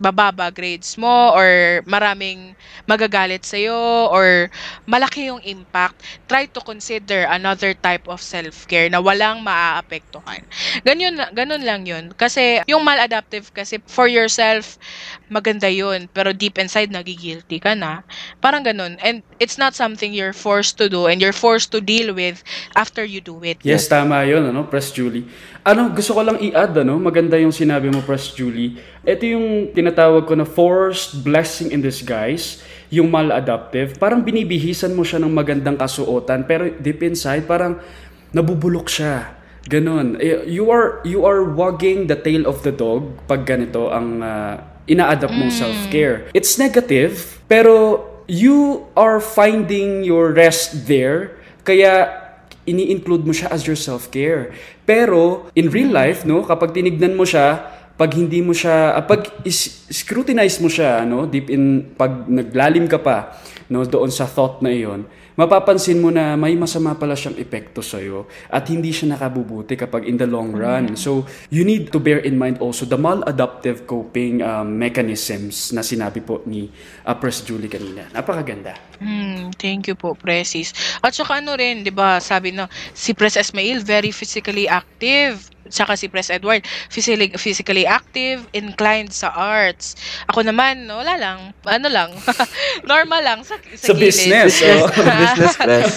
bababa 0.01 0.49
grades 0.49 0.97
mo 0.97 1.29
or 1.37 1.79
maraming 1.85 2.57
magagalit 2.89 3.45
sa'yo 3.45 4.09
or 4.09 4.49
malaki 4.89 5.29
yung 5.29 5.37
impact, 5.45 6.01
try 6.25 6.49
to 6.49 6.57
consider 6.65 7.29
another 7.29 7.77
type 7.77 8.09
of 8.09 8.17
self-care 8.17 8.89
na 8.89 8.97
walang 8.97 9.45
maaapektuhan. 9.45 10.41
Ganyan, 10.81 11.21
ganun 11.37 11.61
lang 11.61 11.85
yun. 11.85 12.09
Kasi 12.17 12.65
yung 12.65 12.81
maladaptive 12.81 13.53
kasi 13.53 13.77
for 13.85 14.09
yourself, 14.09 14.81
maganda 15.29 15.69
yun. 15.69 16.09
Pero 16.09 16.33
deep 16.33 16.57
inside, 16.57 16.89
nagigilty 16.89 17.61
ka 17.61 17.77
na. 17.77 18.01
Parang 18.41 18.65
ganun. 18.65 18.97
And 19.05 19.21
it's 19.37 19.61
not 19.61 19.77
something 19.77 20.09
you're 20.09 20.33
forced 20.33 20.81
to 20.81 20.89
do 20.89 21.05
and 21.05 21.21
you're 21.21 21.37
forced 21.37 21.69
to 21.77 21.79
deal 21.79 22.17
with 22.17 22.41
after 22.73 23.05
you 23.05 23.21
do 23.21 23.37
it. 23.45 23.61
Yes, 23.61 23.85
tama 23.85 24.25
yun, 24.25 24.49
ano, 24.49 24.65
Press 24.65 24.89
Julie. 24.89 25.29
Ano, 25.61 25.93
gusto 25.93 26.17
ko 26.17 26.25
lang 26.25 26.41
i-add, 26.41 26.73
ano, 26.81 26.97
maganda 26.97 27.37
yung 27.37 27.53
sinabi 27.53 27.93
mo, 27.93 28.01
Press 28.01 28.33
Julie. 28.33 28.81
Ito 29.01 29.23
yung 29.25 29.73
tinatawag 29.73 30.29
ko 30.29 30.37
na 30.37 30.45
forced 30.45 31.25
blessing 31.25 31.73
in 31.73 31.81
disguise, 31.81 32.61
yung 32.93 33.09
maladaptive. 33.09 33.97
Parang 33.97 34.21
binibihisan 34.21 34.93
mo 34.93 35.01
siya 35.01 35.17
ng 35.17 35.33
magandang 35.33 35.73
kasuotan, 35.73 36.45
pero 36.45 36.69
deep 36.77 37.01
inside, 37.01 37.49
parang 37.49 37.81
nabubulok 38.29 38.85
siya. 38.85 39.41
Ganon. 39.65 40.21
Eh, 40.21 40.45
You 40.45 40.69
are, 40.69 41.01
you 41.01 41.25
are 41.25 41.41
wagging 41.41 42.05
the 42.05 42.17
tail 42.17 42.45
of 42.45 42.61
the 42.61 42.69
dog 42.69 43.09
pag 43.25 43.41
ganito 43.41 43.89
ang 43.89 44.21
uh, 44.21 44.61
ina-adapt 44.85 45.33
mong 45.33 45.49
self-care. 45.49 46.29
It's 46.37 46.61
negative, 46.61 47.41
pero 47.49 48.05
you 48.29 48.85
are 48.93 49.17
finding 49.17 50.05
your 50.05 50.29
rest 50.29 50.85
there, 50.85 51.41
kaya 51.65 52.21
ini-include 52.69 53.25
mo 53.25 53.33
siya 53.33 53.49
as 53.49 53.65
your 53.65 53.77
self-care. 53.77 54.53
Pero 54.85 55.49
in 55.57 55.73
real 55.73 55.89
life, 55.89 56.21
no, 56.21 56.45
kapag 56.45 56.77
tinignan 56.77 57.17
mo 57.17 57.25
siya, 57.25 57.80
pag 57.97 58.11
hindi 58.17 58.41
mo 58.41 58.51
siya, 58.51 58.97
ah, 58.97 59.03
pag 59.05 59.43
is- 59.45 59.87
scrutinize 59.91 60.57
mo 60.59 60.67
siya, 60.67 61.05
no, 61.05 61.25
deep 61.25 61.51
in, 61.51 61.95
pag 61.95 62.25
naglalim 62.27 62.87
ka 62.87 62.97
pa, 62.97 63.37
no, 63.71 63.85
doon 63.87 64.11
sa 64.11 64.27
thought 64.27 64.59
na 64.59 64.71
iyon, 64.73 65.07
mapapansin 65.39 65.97
mo 65.97 66.11
na 66.11 66.35
may 66.35 66.59
masama 66.59 66.91
pala 66.93 67.15
siyang 67.15 67.39
epekto 67.39 67.79
sa'yo 67.79 68.27
at 68.51 68.67
hindi 68.67 68.91
siya 68.91 69.15
nakabubuti 69.15 69.79
kapag 69.79 70.03
in 70.03 70.19
the 70.19 70.27
long 70.27 70.51
run. 70.51 70.99
So, 70.99 71.23
you 71.47 71.63
need 71.63 71.89
to 71.95 72.03
bear 72.03 72.19
in 72.19 72.35
mind 72.35 72.59
also 72.59 72.83
the 72.83 72.99
maladaptive 72.99 73.87
coping 73.87 74.43
um, 74.43 74.75
mechanisms 74.75 75.71
na 75.71 75.81
sinabi 75.81 76.19
po 76.19 76.43
ni 76.45 76.67
uh, 77.07 77.15
Press 77.15 77.47
Julie 77.47 77.71
kanina. 77.71 78.11
Napakaganda. 78.11 78.90
Hmm, 79.01 79.49
thank 79.57 79.89
you 79.89 79.97
po, 79.97 80.13
Precis. 80.13 80.77
At 81.01 81.17
saka 81.17 81.41
ano 81.41 81.57
rin, 81.57 81.81
'di 81.81 81.89
ba, 81.89 82.21
sabi 82.21 82.53
no, 82.53 82.69
si 82.93 83.17
Pres 83.17 83.33
Esmail 83.33 83.81
very 83.81 84.13
physically 84.13 84.69
active. 84.69 85.49
Saka 85.71 85.95
si 85.95 86.05
Pres 86.05 86.29
Edward, 86.29 86.67
physically, 86.91 87.31
physically 87.33 87.87
active, 87.87 88.43
inclined 88.51 89.09
sa 89.09 89.31
arts. 89.31 89.95
Ako 90.27 90.43
naman, 90.43 90.85
no, 90.85 90.99
wala 90.99 91.15
lang, 91.15 91.39
ano 91.63 91.87
lang, 91.87 92.11
normal 92.91 93.23
lang 93.23 93.39
sa, 93.41 93.55
sa, 93.73 93.89
Sa 93.89 93.93
gilid. 93.95 94.11
business, 94.11 94.59
oh. 94.61 94.85
Business 95.23 95.55
press. 95.55 95.93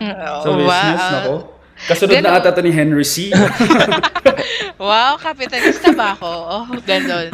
Sa 0.00 0.48
Oh, 0.48 0.56
business, 0.56 0.98
wow. 0.98 1.12
nako. 1.12 1.34
Kasunod 1.84 2.16
na 2.16 2.32
Ganun. 2.32 2.38
ata 2.40 2.50
to 2.50 2.62
ni 2.64 2.72
Henry 2.72 3.04
C. 3.04 3.28
Wow, 4.80 5.20
kapitalista 5.22 5.94
ba 5.94 6.18
ako? 6.18 6.26
Oh, 6.26 6.64
ganon. 6.82 7.30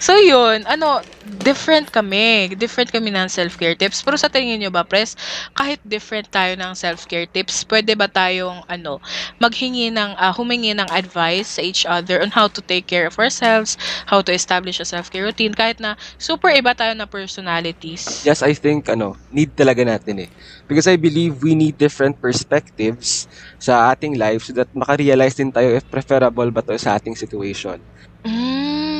So 0.00 0.16
yun, 0.18 0.64
ano, 0.68 1.02
different 1.24 1.88
kami. 1.88 2.52
Different 2.54 2.92
kami 2.92 3.08
ng 3.12 3.28
self-care 3.32 3.74
tips. 3.76 4.04
Pero 4.04 4.16
sa 4.20 4.28
tingin 4.28 4.60
nyo 4.60 4.70
ba, 4.70 4.84
Pres, 4.84 5.16
kahit 5.56 5.80
different 5.84 6.28
tayo 6.28 6.52
ng 6.56 6.76
self-care 6.76 7.24
tips, 7.28 7.64
pwede 7.68 7.96
ba 7.96 8.06
tayong, 8.08 8.60
ano, 8.68 9.00
maghingi 9.40 9.88
ng, 9.88 10.16
ah, 10.20 10.32
humingi 10.36 10.76
ng 10.76 10.88
advice 10.92 11.56
sa 11.56 11.62
each 11.64 11.88
other 11.88 12.20
on 12.20 12.30
how 12.36 12.46
to 12.48 12.60
take 12.60 12.84
care 12.84 13.08
of 13.08 13.16
ourselves, 13.16 13.76
how 14.08 14.20
to 14.20 14.32
establish 14.32 14.78
a 14.80 14.86
self-care 14.86 15.24
routine, 15.24 15.56
kahit 15.56 15.80
na 15.80 15.96
super 16.20 16.52
iba 16.52 16.76
tayo 16.76 16.92
na 16.92 17.08
personalities. 17.08 18.24
Yes, 18.28 18.44
I 18.44 18.52
think 18.52 18.92
ano, 18.92 19.16
need 19.32 19.56
talaga 19.56 19.80
natin 19.84 20.28
eh. 20.28 20.30
Because 20.68 20.88
I 20.88 20.96
believe 21.00 21.40
we 21.40 21.56
need 21.56 21.76
different 21.80 22.20
perspectives 22.20 23.24
sa 23.60 23.92
ating 23.92 24.16
life 24.20 24.44
so 24.48 24.52
that 24.56 24.68
makarealize 24.76 25.36
din 25.36 25.52
tayo 25.52 25.72
if 25.72 25.84
preferable 25.88 26.48
ba 26.52 26.60
to 26.64 26.76
sa 26.76 26.96
ating 27.00 27.16
situation. 27.16 27.80
Mm, 28.24 28.93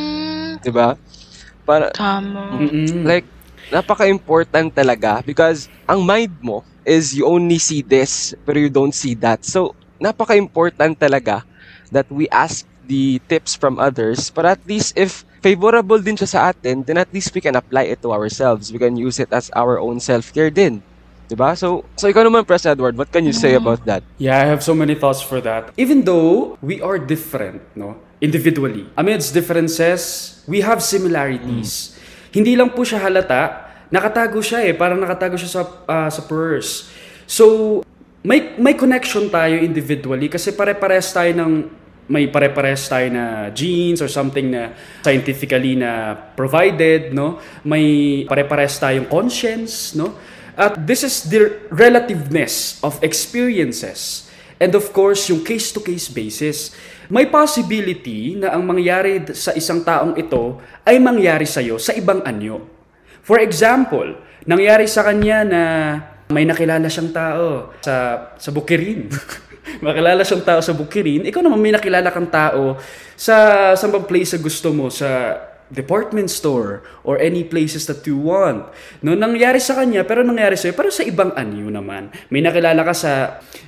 'Di 0.65 0.73
ba? 0.73 0.97
Para 1.69 1.93
tama. 1.93 2.57
Mm-mm. 2.57 3.05
like 3.05 3.29
napaka-important 3.69 4.73
talaga 4.73 5.21
because 5.25 5.69
ang 5.89 6.01
mind 6.05 6.33
mo 6.41 6.65
is 6.85 7.17
you 7.17 7.25
only 7.25 7.57
see 7.57 7.81
this, 7.81 8.37
pero 8.45 8.61
you 8.61 8.69
don't 8.69 8.93
see 8.93 9.17
that. 9.17 9.45
So, 9.45 9.73
napaka-important 10.01 11.01
talaga 11.01 11.45
that 11.89 12.09
we 12.13 12.29
ask 12.29 12.69
the 12.85 13.21
tips 13.29 13.57
from 13.57 13.81
others, 13.81 14.29
but 14.29 14.45
at 14.45 14.61
least 14.69 14.93
if 14.97 15.25
favorable 15.41 16.01
din 16.01 16.17
siya 16.17 16.29
sa 16.29 16.41
atin, 16.53 16.85
then 16.85 17.01
at 17.01 17.09
least 17.13 17.33
we 17.33 17.41
can 17.41 17.57
apply 17.57 17.89
it 17.89 18.01
to 18.05 18.13
ourselves. 18.13 18.69
We 18.73 18.81
can 18.81 18.97
use 18.97 19.17
it 19.21 19.33
as 19.33 19.49
our 19.57 19.81
own 19.81 20.01
self-care 20.01 20.53
din. 20.53 20.85
Diba? 21.25 21.57
So, 21.57 21.89
so 21.97 22.05
ikaw 22.05 22.21
naman, 22.21 22.45
Press 22.45 22.69
Edward, 22.69 23.01
what 23.01 23.09
can 23.09 23.25
you 23.25 23.33
say 23.33 23.57
about 23.57 23.81
that? 23.89 24.05
Yeah, 24.21 24.37
I 24.37 24.45
have 24.45 24.61
so 24.61 24.77
many 24.77 24.93
thoughts 24.93 25.25
for 25.25 25.41
that. 25.41 25.73
Even 25.81 26.05
though 26.05 26.61
we 26.61 26.85
are 26.85 27.01
different, 27.01 27.65
no, 27.73 27.97
individually, 28.25 28.89
amidst 28.97 29.37
differences, 29.37 30.41
we 30.49 30.65
have 30.65 30.81
similarities. 30.81 31.93
Hindi 32.33 32.57
lang 32.57 32.73
po 32.73 32.81
siya 32.81 33.05
halata, 33.05 33.69
nakatago 33.93 34.41
siya 34.41 34.65
eh, 34.65 34.73
parang 34.73 34.97
nakatago 34.97 35.37
siya 35.37 35.51
sa 35.61 35.63
ah, 35.85 36.09
sa 36.09 36.25
purse. 36.25 36.89
So, 37.29 37.85
may 38.25 38.57
may 38.57 38.73
connection 38.73 39.29
tayo 39.29 39.61
individually 39.61 40.33
kasi 40.33 40.57
pare-parehas 40.57 41.13
tayo 41.13 41.37
ng 41.37 41.53
may 42.05 42.29
pare-parehas 42.29 42.85
tayo 42.89 43.09
na 43.09 43.49
genes 43.53 44.01
or 44.05 44.09
something 44.13 44.53
na 44.53 44.77
scientifically 45.01 45.77
na 45.77 46.17
provided, 46.37 47.17
no? 47.17 47.41
May 47.65 48.25
pare-parehas 48.29 48.77
tayong 48.77 49.09
conscience, 49.09 49.97
no? 49.97 50.17
At 50.55 50.85
this 50.85 51.03
is 51.03 51.27
the 51.29 51.65
relativeness 51.73 52.79
of 52.85 53.01
experiences. 53.01 54.24
And 54.65 54.73
of 54.73 54.97
course, 54.97 55.29
yung 55.29 55.45
case-to-case 55.45 56.09
basis. 56.09 56.73
May 57.13 57.29
possibility 57.29 58.33
na 58.33 58.57
ang 58.57 58.65
mangyari 58.65 59.21
sa 59.37 59.53
isang 59.53 59.85
taong 59.85 60.17
ito 60.17 60.57
ay 60.89 60.97
mangyari 60.97 61.45
sa'yo 61.45 61.77
sa 61.77 61.93
ibang 61.93 62.25
anyo. 62.25 62.65
For 63.21 63.45
example, 63.45 64.17
nangyari 64.49 64.89
sa 64.89 65.05
kanya 65.05 65.45
na 65.45 65.63
may 66.33 66.49
nakilala 66.49 66.89
siyang 66.89 67.13
tao 67.13 67.77
sa 67.85 67.95
sa 68.41 68.49
Bukirin. 68.49 69.13
makilala 69.85 70.25
siyang 70.25 70.45
tao 70.49 70.61
sa 70.65 70.73
Bukirin. 70.73 71.29
Ikaw 71.29 71.45
naman 71.45 71.61
may 71.61 71.77
nakilala 71.77 72.09
kang 72.09 72.33
tao 72.33 72.81
sa 73.21 73.37
sa 73.77 73.87
place 74.01 74.33
na 74.33 74.41
gusto 74.41 74.73
mo 74.73 74.89
sa 74.89 75.37
department 75.69 76.29
store 76.29 76.85
or 77.05 77.21
any 77.21 77.45
places 77.45 77.85
that 77.85 78.01
you 78.09 78.17
want. 78.17 78.65
No, 79.05 79.13
nangyari 79.13 79.61
sa 79.61 79.77
kanya 79.77 80.09
pero 80.09 80.25
nangyari 80.25 80.57
sa 80.57 80.73
pero 80.73 80.89
sa 80.89 81.05
ibang 81.05 81.37
anyo 81.37 81.69
naman. 81.69 82.09
May 82.33 82.41
nakilala 82.41 82.81
ka 82.81 82.97
sa 82.97 83.13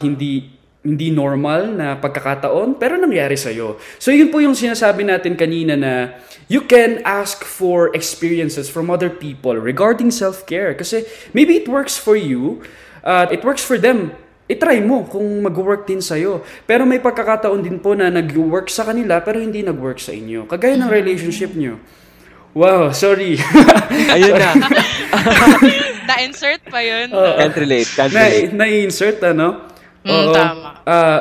hindi 0.00 0.55
hindi 0.86 1.10
normal 1.10 1.74
na 1.74 1.98
pagkakataon, 1.98 2.78
pero 2.78 2.94
nangyari 2.94 3.34
sa'yo. 3.34 3.82
So 3.98 4.14
yun 4.14 4.30
po 4.30 4.38
yung 4.38 4.54
sinasabi 4.54 5.02
natin 5.02 5.34
kanina 5.34 5.74
na 5.74 6.14
you 6.46 6.62
can 6.62 7.02
ask 7.02 7.42
for 7.42 7.90
experiences 7.90 8.70
from 8.70 8.86
other 8.86 9.10
people 9.10 9.58
regarding 9.58 10.14
self-care. 10.14 10.78
Kasi 10.78 11.02
maybe 11.34 11.58
it 11.58 11.66
works 11.66 11.98
for 11.98 12.14
you, 12.14 12.62
uh, 13.02 13.26
it 13.34 13.42
works 13.42 13.66
for 13.66 13.74
them. 13.74 14.14
I-try 14.46 14.78
mo 14.78 15.10
kung 15.10 15.26
mag-work 15.42 15.90
din 15.90 15.98
sa'yo. 15.98 16.46
Pero 16.70 16.86
may 16.86 17.02
pagkakataon 17.02 17.66
din 17.66 17.82
po 17.82 17.98
na 17.98 18.06
nag-work 18.06 18.70
sa 18.70 18.86
kanila 18.86 19.18
pero 19.18 19.42
hindi 19.42 19.66
nag-work 19.66 19.98
sa 19.98 20.14
inyo. 20.14 20.46
Kagaya 20.46 20.78
ng 20.78 20.86
relationship 20.86 21.50
nyo. 21.58 21.82
Wow, 22.54 22.94
sorry. 22.94 23.36
Ayun 24.14 24.38
na. 24.38 24.54
Na-insert 26.08 26.62
pa 26.70 26.78
yun. 26.78 27.10
Can't 27.10 27.58
relate, 27.58 27.90
can't 27.92 28.14
na, 28.14 28.22
relate. 28.30 28.54
na-insert, 28.54 29.18
ano? 29.26 29.75
Mm, 30.06 30.26
tama. 30.30 30.68
Uh, 30.86 31.20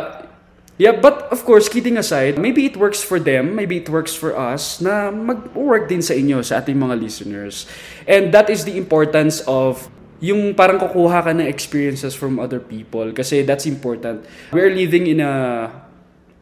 yeah, 0.78 0.94
but 0.94 1.26
of 1.34 1.42
course, 1.42 1.66
kidding 1.66 1.98
aside, 1.98 2.38
maybe 2.38 2.70
it 2.70 2.78
works 2.78 3.02
for 3.02 3.18
them, 3.18 3.58
maybe 3.58 3.82
it 3.82 3.90
works 3.90 4.14
for 4.14 4.38
us 4.38 4.78
na 4.78 5.10
mag-work 5.10 5.90
din 5.90 6.06
sa 6.06 6.14
inyo, 6.14 6.46
sa 6.46 6.62
ating 6.62 6.78
mga 6.78 6.96
listeners. 7.02 7.66
And 8.06 8.30
that 8.32 8.54
is 8.54 8.64
the 8.64 8.78
importance 8.78 9.42
of 9.50 9.90
yung 10.22 10.56
parang 10.56 10.80
kukuha 10.80 11.26
ka 11.26 11.32
ng 11.34 11.50
experiences 11.50 12.16
from 12.16 12.40
other 12.40 12.62
people 12.62 13.12
kasi 13.12 13.44
that's 13.44 13.68
important. 13.68 14.24
We're 14.56 14.72
living 14.72 15.12
in 15.12 15.20
a 15.20 15.68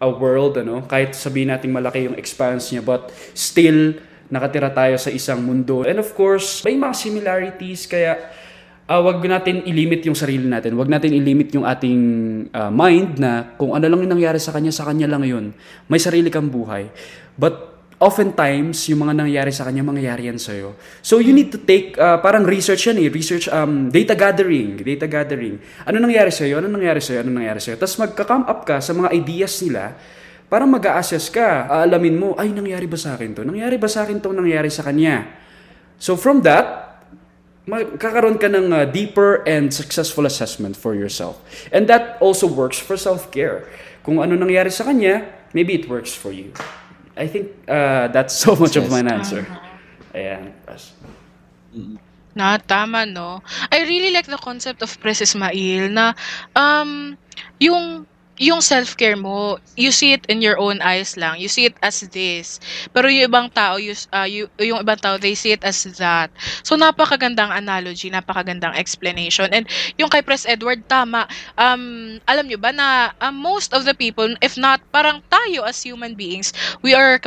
a 0.04 0.12
world, 0.12 0.60
ano, 0.60 0.84
kahit 0.84 1.16
sabihin 1.16 1.48
natin 1.48 1.72
malaki 1.72 2.12
yung 2.12 2.20
expanse 2.20 2.76
niya, 2.76 2.84
but 2.84 3.08
still, 3.32 3.96
nakatira 4.28 4.68
tayo 4.76 5.00
sa 5.00 5.08
isang 5.08 5.39
mundo. 5.39 5.88
And 5.88 5.96
of 5.96 6.12
course, 6.12 6.60
may 6.68 6.76
mga 6.76 6.91
similarities, 6.91 7.88
kaya 7.88 8.20
uh, 8.94 9.02
wag 9.02 9.26
natin 9.26 9.66
ilimit 9.66 10.06
yung 10.06 10.14
sarili 10.14 10.46
natin. 10.46 10.78
Wag 10.78 10.89
natin 10.89 11.18
ilimit 11.18 11.50
yung 11.58 11.66
ating 11.66 12.02
ah, 12.54 12.70
mind 12.70 13.18
na 13.18 13.58
kung 13.58 13.74
ano 13.74 13.86
lang 13.89 14.06
yung 14.06 14.14
nangyari 14.14 14.38
sa 14.38 14.54
kanya, 14.54 14.70
sa 14.70 14.86
kanya 14.86 15.10
lang 15.10 15.26
yun. 15.26 15.50
May 15.89 15.98
sarili 15.98 16.30
kang 16.30 16.54
buhay. 16.54 16.94
But 17.34 17.74
oftentimes, 17.98 18.78
yung 18.91 19.08
mga 19.08 19.14
nangyari 19.26 19.50
sa 19.50 19.66
kanya, 19.66 19.82
mangyayari 19.82 20.30
yan 20.30 20.38
sa'yo. 20.38 20.78
So, 21.02 21.24
you 21.24 21.34
need 21.34 21.50
to 21.56 21.60
take, 21.62 21.98
uh, 21.98 22.20
parang 22.22 22.46
research 22.46 22.86
yan 22.91 23.00
eh. 23.02 23.10
Research, 23.10 23.50
um, 23.50 23.89
data 23.89 24.14
gathering. 24.14 24.78
Data 24.78 25.08
gathering. 25.10 25.58
Ano 25.88 25.98
nangyari 26.04 26.30
sa'yo? 26.30 26.62
Ano 26.62 26.70
nangyari 26.70 27.02
sa'yo? 27.02 27.26
Ano 27.26 27.32
nangyari 27.34 27.64
sa'yo? 27.64 27.80
Tapos 27.80 27.96
magka-come 27.98 28.46
up 28.46 28.62
ka 28.68 28.78
sa 28.84 28.91
mga 28.91 29.10
ideas 29.16 29.56
nila 29.64 29.96
para 30.52 30.68
mag 30.68 30.84
assess 30.86 31.32
ka. 31.34 31.66
Aalamin 31.66 32.14
mo, 32.20 32.30
ay, 32.38 32.52
nangyari 32.52 32.86
ba 32.86 33.00
sa 33.00 33.16
akin 33.18 33.39
to? 33.39 33.41
Nangyari 33.48 33.80
ba 33.80 33.89
sa 33.89 34.06
akin 34.06 34.20
to 34.20 34.36
nangyari 34.36 34.70
sa 34.70 34.84
kanya? 34.86 35.26
So, 35.96 36.20
from 36.20 36.44
that, 36.44 36.82
magkakaroon 37.64 38.36
ka 38.39 38.51
ng 38.51 38.72
uh, 38.74 38.84
deeper 38.86 39.39
and 39.47 39.72
successful 39.72 40.28
assessment 40.28 40.76
for 40.76 40.95
yourself. 40.95 41.39
And 41.72 41.88
that 41.88 42.20
also 42.20 42.47
works 42.47 42.76
for 42.80 42.99
self-care. 42.99 43.68
Kung 44.03 44.20
ano 44.20 44.36
nangyari 44.36 44.72
sa 44.72 44.84
kanya, 44.84 45.24
maybe 45.55 45.80
it 45.80 45.88
works 45.88 46.11
for 46.11 46.36
you. 46.36 46.51
I 47.16 47.30
think 47.30 47.55
uh, 47.70 48.11
that's 48.11 48.36
so 48.36 48.55
much 48.55 48.76
of 48.76 48.91
my 48.91 48.99
answer. 48.99 49.47
Ayan. 50.11 50.51
Pas. 50.68 50.91
Na, 52.36 52.57
tama, 52.57 53.05
no? 53.05 53.45
I 53.72 53.86
really 53.86 54.11
like 54.11 54.26
the 54.26 54.41
concept 54.41 54.82
of 54.82 54.91
Press 54.99 55.22
Ismail 55.22 55.93
na 55.93 56.18
um, 56.57 57.16
yung 57.61 58.09
yung 58.39 58.61
self-care 58.61 59.15
mo, 59.15 59.57
you 59.77 59.91
see 59.91 60.13
it 60.13 60.25
in 60.27 60.41
your 60.41 60.57
own 60.57 60.81
eyes 60.81 61.15
lang. 61.17 61.38
You 61.39 61.47
see 61.47 61.65
it 61.69 61.77
as 61.81 62.01
this. 62.01 62.57
Pero 62.93 63.07
yung 63.07 63.29
ibang 63.29 63.47
tao, 63.53 63.77
you, 63.77 63.93
uh, 64.11 64.25
you, 64.25 64.49
yung 64.57 64.81
ibang 64.81 64.97
tao, 64.99 65.17
they 65.17 65.36
see 65.38 65.53
it 65.53 65.63
as 65.63 65.84
that. 66.01 66.31
So, 66.65 66.75
napakagandang 66.75 67.53
analogy, 67.53 68.09
napakagandang 68.09 68.73
explanation. 68.75 69.53
And 69.53 69.69
yung 69.97 70.09
kay 70.09 70.21
Press 70.25 70.45
Edward, 70.49 70.88
tama. 70.89 71.27
Um, 71.57 72.17
alam 72.25 72.47
nyo 72.49 72.57
ba 72.57 72.73
na 72.73 73.13
um, 73.21 73.36
most 73.38 73.73
of 73.73 73.86
the 73.86 73.93
people, 73.93 74.34
if 74.41 74.57
not, 74.57 74.81
parang 74.91 75.21
tayo 75.29 75.63
as 75.67 75.81
human 75.86 76.15
beings, 76.17 76.51
we 76.81 76.93
are 76.97 77.21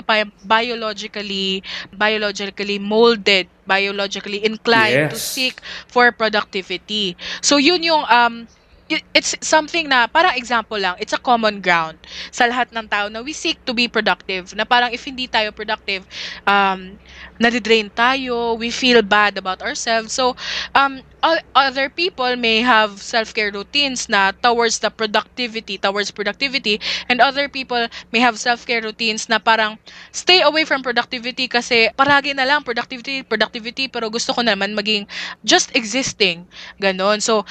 biologically, 0.45 1.63
biologically 1.93 2.79
molded, 2.79 3.49
biologically 3.67 4.45
inclined 4.45 5.09
to 5.11 5.19
Yes. 5.19 5.23
seek 5.23 5.61
for 5.87 6.11
productivity. 6.13 7.17
So, 7.43 7.57
yun 7.57 7.83
yung 7.83 8.05
um, 8.11 8.47
it's 8.89 9.35
something 9.43 9.91
na 9.91 10.07
parang 10.07 10.39
example 10.39 10.79
lang 10.79 10.95
it's 11.03 11.11
a 11.13 11.19
common 11.19 11.59
ground 11.59 11.99
sa 12.31 12.47
lahat 12.47 12.71
ng 12.71 12.87
tao 12.87 13.11
na 13.11 13.19
we 13.19 13.35
seek 13.35 13.59
to 13.67 13.75
be 13.75 13.91
productive 13.91 14.55
na 14.55 14.63
parang 14.63 14.95
if 14.95 15.03
hindi 15.03 15.27
tayo 15.27 15.51
productive 15.51 16.07
um 16.47 16.95
nadidrain 17.43 17.91
tayo 17.91 18.55
we 18.55 18.71
feel 18.71 19.03
bad 19.03 19.35
about 19.39 19.59
ourselves. 19.63 20.15
So 20.15 20.39
um 20.79 21.03
other 21.59 21.91
people 21.91 22.39
may 22.39 22.63
have 22.63 23.03
self-care 23.03 23.51
routines 23.51 24.07
na 24.07 24.31
towards 24.31 24.79
the 24.79 24.95
productivity 24.95 25.75
towards 25.75 26.15
productivity 26.15 26.79
and 27.11 27.19
other 27.19 27.51
people 27.51 27.83
may 28.15 28.23
have 28.23 28.39
self-care 28.39 28.79
routines 28.79 29.27
na 29.27 29.43
parang 29.43 29.75
stay 30.15 30.39
away 30.47 30.63
from 30.63 30.87
productivity 30.87 31.51
kasi 31.51 31.91
paragi 31.99 32.31
na 32.31 32.47
lang 32.47 32.63
productivity 32.63 33.27
productivity 33.27 33.91
pero 33.91 34.07
gusto 34.07 34.31
ko 34.31 34.47
naman 34.47 34.79
maging 34.79 35.03
just 35.43 35.75
existing 35.75 36.47
ganon. 36.79 37.19
So 37.19 37.43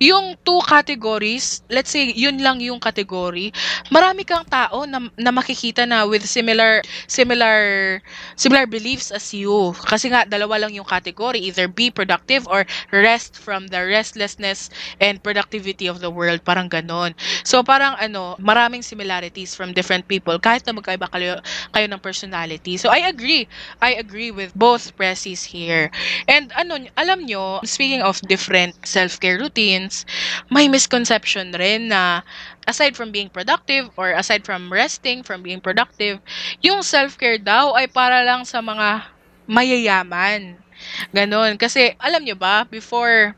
yung 0.00 0.32
two 0.48 0.58
categories, 0.64 1.60
let's 1.68 1.92
say 1.92 2.08
yun 2.16 2.40
lang 2.40 2.56
yung 2.64 2.80
category, 2.80 3.52
marami 3.92 4.24
kang 4.24 4.48
tao 4.48 4.88
na, 4.88 5.12
na 5.20 5.28
makikita 5.28 5.84
na 5.84 6.08
with 6.08 6.24
similar 6.24 6.80
similar 7.04 8.00
similar 8.34 8.64
beliefs 8.64 9.12
as 9.12 9.28
you. 9.36 9.76
Kasi 9.84 10.08
nga 10.08 10.24
dalawa 10.24 10.64
lang 10.66 10.72
yung 10.72 10.88
category, 10.88 11.44
either 11.44 11.68
be 11.68 11.92
productive 11.92 12.48
or 12.48 12.64
rest 12.90 13.36
from 13.36 13.68
the 13.68 13.76
restlessness 13.84 14.72
and 15.04 15.20
productivity 15.20 15.84
of 15.84 16.00
the 16.00 16.08
world, 16.08 16.40
parang 16.48 16.72
ganon. 16.72 17.12
So 17.44 17.60
parang 17.60 18.00
ano, 18.00 18.40
maraming 18.40 18.80
similarities 18.80 19.52
from 19.52 19.76
different 19.76 20.08
people 20.08 20.40
kahit 20.40 20.64
na 20.64 20.72
magkaiba 20.72 21.12
kayo, 21.12 21.36
kayo 21.76 21.86
ng 21.92 22.00
personality. 22.00 22.80
So 22.80 22.88
I 22.88 23.04
agree. 23.04 23.44
I 23.84 24.00
agree 24.00 24.32
with 24.32 24.56
both 24.56 24.96
pressies 24.96 25.44
here. 25.52 25.92
And 26.24 26.48
ano, 26.56 26.88
alam 26.96 27.28
nyo, 27.28 27.60
speaking 27.68 28.00
of 28.00 28.16
different 28.24 28.80
self-care 28.88 29.36
routines, 29.90 30.06
may 30.50 30.70
misconception 30.70 31.50
rin 31.52 31.90
na 31.90 32.22
aside 32.66 32.94
from 32.94 33.10
being 33.10 33.28
productive 33.28 33.90
or 33.98 34.14
aside 34.14 34.46
from 34.46 34.70
resting 34.70 35.22
from 35.22 35.42
being 35.42 35.60
productive, 35.60 36.22
yung 36.62 36.82
self-care 36.82 37.38
daw 37.38 37.74
ay 37.74 37.90
para 37.90 38.22
lang 38.22 38.46
sa 38.46 38.62
mga 38.62 39.10
mayayaman. 39.50 40.56
Ganon. 41.12 41.58
Kasi 41.58 41.92
alam 41.98 42.22
nyo 42.22 42.38
ba, 42.38 42.64
before 42.64 43.34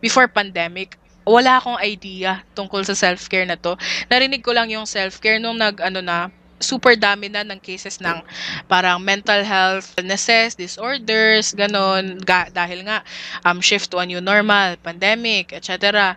before 0.00 0.30
pandemic, 0.30 0.96
wala 1.26 1.58
akong 1.58 1.76
idea 1.82 2.46
tungkol 2.54 2.86
sa 2.86 2.94
self-care 2.94 3.44
na 3.44 3.58
to. 3.58 3.74
Narinig 4.06 4.46
ko 4.46 4.54
lang 4.54 4.70
yung 4.70 4.86
self-care 4.86 5.42
nung 5.42 5.58
nag 5.58 5.82
ano 5.82 6.00
na 6.00 6.30
super 6.58 6.96
dami 6.96 7.28
na 7.28 7.44
ng 7.44 7.60
cases 7.60 8.00
ng 8.00 8.24
parang 8.66 8.96
mental 9.00 9.44
health 9.44 9.92
illnesses, 10.00 10.56
disorders, 10.56 11.52
ganon, 11.52 12.16
ga, 12.24 12.48
dahil 12.48 12.84
nga 12.84 13.04
um, 13.44 13.60
shift 13.60 13.92
to 13.92 14.00
a 14.00 14.06
new 14.08 14.20
normal, 14.24 14.76
pandemic, 14.80 15.52
etc. 15.52 16.16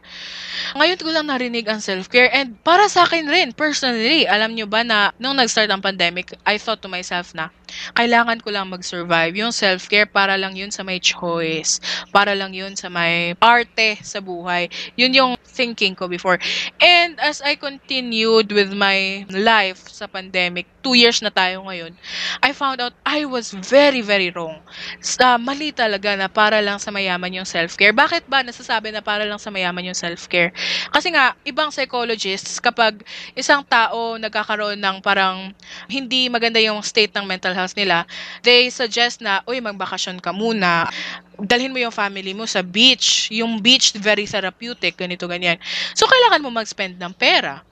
Ngayon 0.75 0.99
ko 0.99 1.11
lang 1.11 1.27
narinig 1.27 1.67
ang 1.67 1.83
self-care 1.83 2.31
and 2.31 2.55
para 2.63 2.87
sa 2.87 3.03
akin 3.03 3.27
rin, 3.27 3.51
personally, 3.51 4.23
alam 4.25 4.55
nyo 4.55 4.65
ba 4.65 4.81
na 4.83 5.11
nung 5.19 5.35
nag-start 5.35 5.67
ang 5.69 5.83
pandemic, 5.83 6.31
I 6.47 6.55
thought 6.55 6.79
to 6.83 6.89
myself 6.91 7.35
na 7.35 7.51
kailangan 7.93 8.39
ko 8.39 8.49
lang 8.53 8.71
mag-survive. 8.71 9.35
Yung 9.35 9.51
self-care 9.51 10.07
para 10.07 10.39
lang 10.39 10.55
yun 10.55 10.71
sa 10.71 10.85
may 10.85 10.97
choice, 11.01 11.83
para 12.15 12.33
lang 12.33 12.55
yun 12.55 12.73
sa 12.79 12.87
may 12.87 13.35
arte 13.39 13.99
sa 14.01 14.23
buhay. 14.23 14.71
Yun 14.95 15.13
yung 15.15 15.33
thinking 15.59 15.91
ko 15.91 16.07
before. 16.07 16.39
And 16.79 17.19
as 17.19 17.43
I 17.43 17.59
continued 17.59 18.55
with 18.55 18.71
my 18.71 19.27
life 19.27 19.91
sa 19.91 20.07
pandemic, 20.07 20.71
two 20.89 20.97
years 20.97 21.21
na 21.21 21.29
tayo 21.29 21.61
ngayon, 21.69 21.93
I 22.41 22.49
found 22.49 22.81
out 22.81 22.97
I 23.05 23.29
was 23.29 23.53
very, 23.53 24.01
very 24.01 24.33
wrong. 24.33 24.57
Sa, 25.05 25.37
mali 25.37 25.69
talaga 25.69 26.17
na 26.17 26.25
para 26.25 26.65
lang 26.65 26.81
sa 26.81 26.89
mayaman 26.89 27.29
yung 27.29 27.45
self-care. 27.45 27.93
Bakit 27.93 28.25
ba 28.25 28.41
nasasabi 28.41 28.89
na 28.89 29.05
para 29.05 29.21
lang 29.21 29.37
sa 29.37 29.53
mayaman 29.53 29.85
yung 29.85 29.93
self-care? 29.93 30.49
Kasi 30.89 31.13
nga, 31.13 31.37
ibang 31.45 31.69
psychologists, 31.69 32.57
kapag 32.57 33.05
isang 33.37 33.61
tao 33.61 34.17
nagkakaroon 34.17 34.81
ng 34.81 34.97
parang 35.05 35.53
hindi 35.85 36.25
maganda 36.25 36.57
yung 36.57 36.81
state 36.81 37.13
ng 37.13 37.29
mental 37.29 37.53
health 37.53 37.77
nila, 37.77 38.09
they 38.41 38.73
suggest 38.73 39.21
na, 39.21 39.45
uy, 39.45 39.61
magbakasyon 39.61 40.17
ka 40.17 40.33
muna, 40.33 40.89
dalhin 41.37 41.69
mo 41.69 41.77
yung 41.77 41.93
family 41.93 42.33
mo 42.33 42.49
sa 42.49 42.65
beach. 42.65 43.29
Yung 43.29 43.61
beach, 43.61 43.93
very 43.93 44.25
therapeutic, 44.25 44.97
ganito, 44.97 45.29
ganyan. 45.29 45.61
So, 45.93 46.09
kailangan 46.09 46.41
mo 46.41 46.49
mag-spend 46.49 46.97
ng 46.97 47.13
pera. 47.13 47.68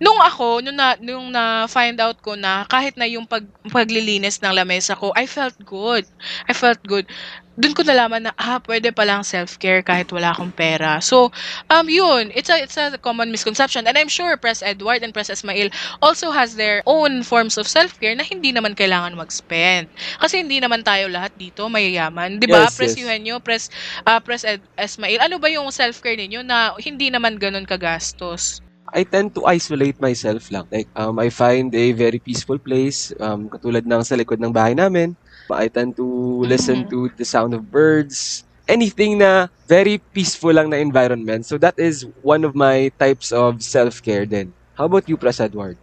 Nung 0.00 0.18
ako, 0.20 0.60
nung 0.60 0.76
na, 0.76 0.96
nung 0.98 1.30
na 1.32 1.66
find 1.70 1.98
out 2.00 2.18
ko 2.20 2.34
na 2.34 2.64
kahit 2.66 2.96
na 2.96 3.06
yung 3.08 3.24
pag, 3.24 3.44
paglilinis 3.70 4.40
ng 4.42 4.52
lamesa 4.52 4.96
ko, 4.98 5.12
I 5.16 5.26
felt 5.26 5.56
good. 5.64 6.04
I 6.48 6.52
felt 6.52 6.82
good. 6.84 7.06
Doon 7.52 7.76
ko 7.76 7.84
nalaman 7.84 8.24
na, 8.24 8.32
ah, 8.40 8.64
pwede 8.64 8.96
palang 8.96 9.20
self-care 9.20 9.84
kahit 9.84 10.08
wala 10.08 10.32
akong 10.32 10.56
pera. 10.56 11.04
So, 11.04 11.28
um, 11.68 11.84
yun, 11.84 12.32
it's 12.32 12.48
a, 12.48 12.56
it's 12.64 12.80
a 12.80 12.96
common 12.96 13.28
misconception. 13.28 13.84
And 13.84 13.92
I'm 14.00 14.08
sure 14.08 14.40
Press 14.40 14.64
Edward 14.64 15.04
and 15.04 15.12
Press 15.12 15.28
Ismail 15.28 15.68
also 16.00 16.32
has 16.32 16.56
their 16.56 16.80
own 16.88 17.20
forms 17.20 17.60
of 17.60 17.68
self-care 17.68 18.16
na 18.16 18.24
hindi 18.24 18.56
naman 18.56 18.72
kailangan 18.72 19.12
mag-spend. 19.20 19.92
Kasi 20.16 20.40
hindi 20.40 20.64
naman 20.64 20.80
tayo 20.80 21.12
lahat 21.12 21.36
dito 21.36 21.68
mayayaman. 21.68 22.40
Di 22.40 22.48
ba? 22.48 22.72
Yes, 22.72 22.72
Press 22.72 22.96
yes. 22.96 23.04
Eugenio, 23.04 23.36
Press, 23.36 23.68
uh, 24.08 24.16
Press 24.24 24.48
Ed, 24.48 24.64
Ismail, 24.80 25.20
ano 25.20 25.36
ba 25.36 25.52
yung 25.52 25.68
self-care 25.68 26.16
ninyo 26.16 26.40
na 26.40 26.72
hindi 26.80 27.12
naman 27.12 27.36
ganun 27.36 27.68
kagastos? 27.68 28.64
I 28.92 29.04
tend 29.08 29.34
to 29.36 29.46
isolate 29.48 29.96
myself 30.00 30.52
lang. 30.52 30.68
Like, 30.70 30.88
um, 30.96 31.16
I 31.18 31.30
find 31.32 31.72
a 31.74 31.92
very 31.96 32.20
peaceful 32.20 32.58
place, 32.60 33.08
um, 33.20 33.48
katulad 33.48 33.88
ng 33.88 34.04
sa 34.04 34.16
likod 34.20 34.36
ng 34.40 34.52
bahay 34.52 34.76
namin. 34.76 35.16
I 35.52 35.68
tend 35.68 35.96
to 36.00 36.06
listen 36.48 36.84
Mhm. 36.84 36.90
to 36.92 36.98
the 37.16 37.24
sound 37.28 37.52
of 37.52 37.68
birds, 37.68 38.44
anything 38.68 39.20
na 39.20 39.48
very 39.68 40.00
peaceful 40.16 40.52
lang 40.56 40.72
na 40.72 40.80
environment. 40.80 41.44
So 41.44 41.56
that 41.60 41.76
is 41.76 42.04
one 42.24 42.44
of 42.44 42.56
my 42.56 42.92
types 43.00 43.32
of 43.32 43.60
self-care 43.64 44.24
din. 44.24 44.56
How 44.76 44.88
about 44.88 45.08
you, 45.08 45.16
Pras 45.20 45.40
Edward? 45.40 45.76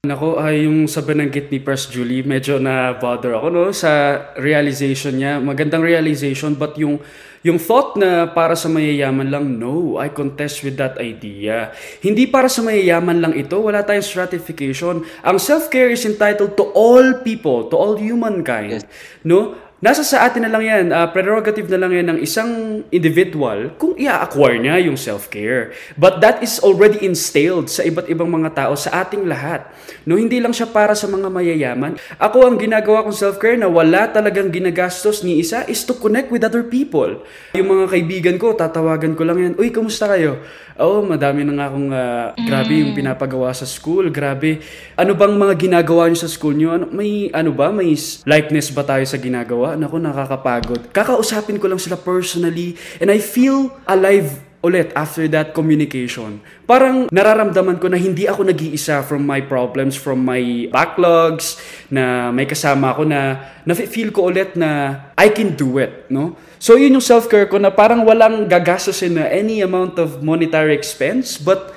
Nako, 0.00 0.40
ay 0.40 0.64
yung 0.64 0.88
sa 0.88 1.04
bananggit 1.04 1.52
ni 1.52 1.60
Pres 1.60 1.84
Julie, 1.92 2.24
medyo 2.24 2.56
na-bother 2.56 3.36
ako 3.36 3.52
no 3.52 3.68
sa 3.68 4.16
realization 4.40 5.20
niya. 5.20 5.36
Magandang 5.44 5.84
realization 5.84 6.56
but 6.56 6.72
yung 6.80 7.04
yung 7.44 7.60
thought 7.60 8.00
na 8.00 8.24
para 8.24 8.56
sa 8.56 8.72
mayayaman 8.72 9.28
lang, 9.28 9.60
no, 9.60 10.00
I 10.00 10.08
contest 10.08 10.64
with 10.64 10.80
that 10.80 10.96
idea. 10.96 11.76
Hindi 12.00 12.24
para 12.24 12.48
sa 12.48 12.64
mayayaman 12.64 13.20
lang 13.20 13.36
ito, 13.36 13.60
wala 13.60 13.84
tayong 13.84 14.00
stratification. 14.00 15.04
Ang 15.20 15.36
self-care 15.36 15.92
is 15.92 16.08
entitled 16.08 16.56
to 16.56 16.72
all 16.72 17.20
people, 17.20 17.68
to 17.68 17.76
all 17.76 18.00
humankind. 18.00 18.80
Yes. 18.80 18.88
No? 19.20 19.52
Nasa 19.80 20.04
sa 20.04 20.28
atin 20.28 20.44
na 20.44 20.52
lang 20.52 20.60
yan, 20.60 20.84
ah, 20.92 21.08
prerogative 21.08 21.64
na 21.72 21.80
lang 21.80 21.96
yan 21.96 22.12
ng 22.12 22.18
isang 22.20 22.84
individual 22.92 23.72
kung 23.80 23.96
i-acquire 23.96 24.60
niya 24.60 24.76
yung 24.84 25.00
self-care. 25.00 25.72
But 25.96 26.20
that 26.20 26.44
is 26.44 26.60
already 26.60 27.00
instilled 27.00 27.72
sa 27.72 27.80
iba't 27.88 28.04
ibang 28.12 28.28
mga 28.28 28.52
tao, 28.52 28.76
sa 28.76 29.00
ating 29.00 29.24
lahat. 29.24 29.72
No, 30.04 30.20
hindi 30.20 30.36
lang 30.36 30.52
siya 30.52 30.68
para 30.68 30.92
sa 30.92 31.08
mga 31.08 31.32
mayayaman. 31.32 31.96
Ako 32.20 32.44
ang 32.44 32.60
ginagawa 32.60 33.08
kong 33.08 33.16
self-care 33.16 33.56
na 33.56 33.72
wala 33.72 34.04
talagang 34.12 34.52
ginagastos 34.52 35.24
ni 35.24 35.40
isa 35.40 35.64
is 35.64 35.80
to 35.88 35.96
connect 35.96 36.28
with 36.28 36.44
other 36.44 36.60
people. 36.60 37.24
Yung 37.56 37.72
mga 37.72 37.88
kaibigan 37.88 38.36
ko, 38.36 38.52
tatawagan 38.52 39.16
ko 39.16 39.24
lang 39.24 39.40
yan, 39.40 39.52
Uy, 39.56 39.72
kumusta 39.72 40.04
kayo? 40.12 40.44
Oo, 40.80 41.04
madami 41.04 41.44
na 41.44 41.52
nga 41.56 41.66
akong, 41.68 41.88
ah, 41.92 42.32
grabe 42.36 42.84
yung 42.84 42.92
pinapagawa 42.96 43.52
sa 43.52 43.68
school, 43.68 44.08
grabe. 44.08 44.64
Ano 44.96 45.12
bang 45.12 45.36
mga 45.36 45.56
ginagawa 45.56 46.08
niyo 46.08 46.24
sa 46.24 46.30
school 46.32 46.56
niyo? 46.56 46.72
Ano, 46.72 46.88
may, 46.88 47.28
ano 47.32 47.52
ba, 47.52 47.68
may 47.68 47.92
likeness 48.24 48.72
ba 48.72 48.84
tayo 48.84 49.04
sa 49.04 49.20
ginagawa? 49.20 49.69
Naku, 49.76 49.98
nakakapagod. 49.98 50.90
Kakausapin 50.94 51.58
ko 51.60 51.66
lang 51.70 51.82
sila 51.82 51.98
personally 51.98 52.78
and 52.98 53.10
I 53.10 53.18
feel 53.18 53.74
alive 53.86 54.50
ulit 54.60 54.92
after 54.92 55.24
that 55.32 55.56
communication. 55.56 56.36
Parang 56.68 57.08
nararamdaman 57.08 57.80
ko 57.80 57.88
na 57.88 57.96
hindi 57.96 58.28
ako 58.28 58.44
nag-iisa 58.44 59.00
from 59.00 59.24
my 59.24 59.40
problems, 59.40 59.96
from 59.96 60.20
my 60.20 60.68
backlogs, 60.68 61.56
na 61.88 62.28
may 62.28 62.44
kasama 62.44 62.92
ako 62.92 63.08
na 63.08 63.40
na-feel 63.64 64.12
ko 64.12 64.28
ulit 64.28 64.60
na 64.60 65.00
I 65.16 65.32
can 65.32 65.56
do 65.56 65.80
it, 65.80 66.04
no? 66.12 66.36
So 66.60 66.76
yun 66.76 66.92
yung 66.92 67.04
self-care 67.04 67.48
ko 67.48 67.56
na 67.56 67.72
parang 67.72 68.04
walang 68.04 68.52
gagastusin 68.52 69.16
na 69.16 69.24
any 69.32 69.64
amount 69.64 69.96
of 69.96 70.20
monetary 70.20 70.76
expense, 70.76 71.40
but 71.40 71.72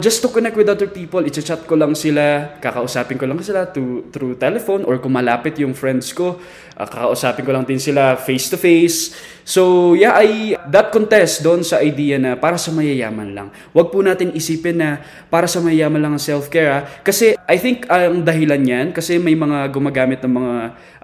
just 0.00 0.24
to 0.24 0.28
connect 0.32 0.56
with 0.56 0.66
other 0.66 0.88
people, 0.88 1.20
i-chat 1.20 1.68
ko 1.68 1.76
lang 1.76 1.92
sila, 1.92 2.56
kakausapin 2.58 3.20
ko 3.20 3.28
lang 3.28 3.38
sila 3.44 3.68
to, 3.68 4.08
through 4.10 4.40
telephone 4.40 4.82
or 4.88 4.96
kung 4.98 5.12
malapit 5.12 5.60
yung 5.60 5.76
friends 5.76 6.10
ko, 6.16 6.40
uh, 6.74 6.88
kakausapin 6.88 7.44
ko 7.44 7.52
lang 7.52 7.68
din 7.68 7.78
sila 7.78 8.16
face 8.16 8.48
to 8.48 8.56
face. 8.56 9.12
So, 9.44 9.92
yeah, 9.92 10.16
I 10.16 10.56
that 10.72 10.90
contest 10.90 11.44
doon 11.44 11.60
sa 11.60 11.78
idea 11.84 12.16
na 12.16 12.34
para 12.40 12.56
sa 12.56 12.72
mayayaman 12.72 13.36
lang. 13.36 13.48
Huwag 13.76 13.92
po 13.92 14.00
natin 14.00 14.32
isipin 14.32 14.80
na 14.80 15.04
para 15.28 15.44
sa 15.44 15.60
mayayaman 15.60 16.00
lang 16.00 16.12
ang 16.16 16.22
self-care 16.22 16.70
ha? 16.72 16.80
Kasi 17.04 17.36
I 17.36 17.56
think 17.60 17.84
ang 17.92 18.24
dahilan 18.24 18.62
yan, 18.64 18.86
kasi 18.96 19.20
may 19.20 19.36
mga 19.36 19.68
gumagamit 19.68 20.24
ng 20.24 20.32
mga 20.32 20.54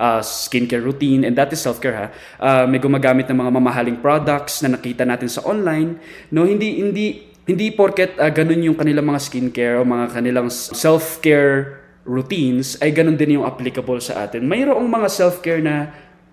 uh, 0.01 0.21
skincare 0.25 0.81
routine 0.83 1.29
and 1.29 1.37
that 1.37 1.53
is 1.53 1.61
self-care 1.61 1.97
ha. 1.97 2.07
Uh, 2.41 2.65
may 2.65 2.81
gumagamit 2.81 3.29
ng 3.29 3.37
mga 3.37 3.51
mamahaling 3.53 3.99
products 4.01 4.65
na 4.65 4.73
nakita 4.73 5.05
natin 5.05 5.29
sa 5.29 5.45
online. 5.45 6.01
No, 6.33 6.49
hindi 6.49 6.81
hindi 6.81 7.36
hindi 7.47 7.71
porket 7.71 8.19
ah, 8.19 8.29
ganun 8.29 8.59
yung 8.59 8.75
kanilang 8.75 9.07
mga 9.07 9.23
skincare 9.23 9.79
o 9.79 9.87
mga 9.87 10.07
kanilang 10.11 10.51
self-care 10.51 11.79
routines 12.03 12.79
ay 12.83 12.91
ganun 12.91 13.15
din 13.15 13.39
yung 13.39 13.47
applicable 13.47 14.03
sa 14.03 14.27
atin. 14.27 14.47
Mayroong 14.47 14.87
mga 14.87 15.09
self-care 15.11 15.63
na 15.63 15.91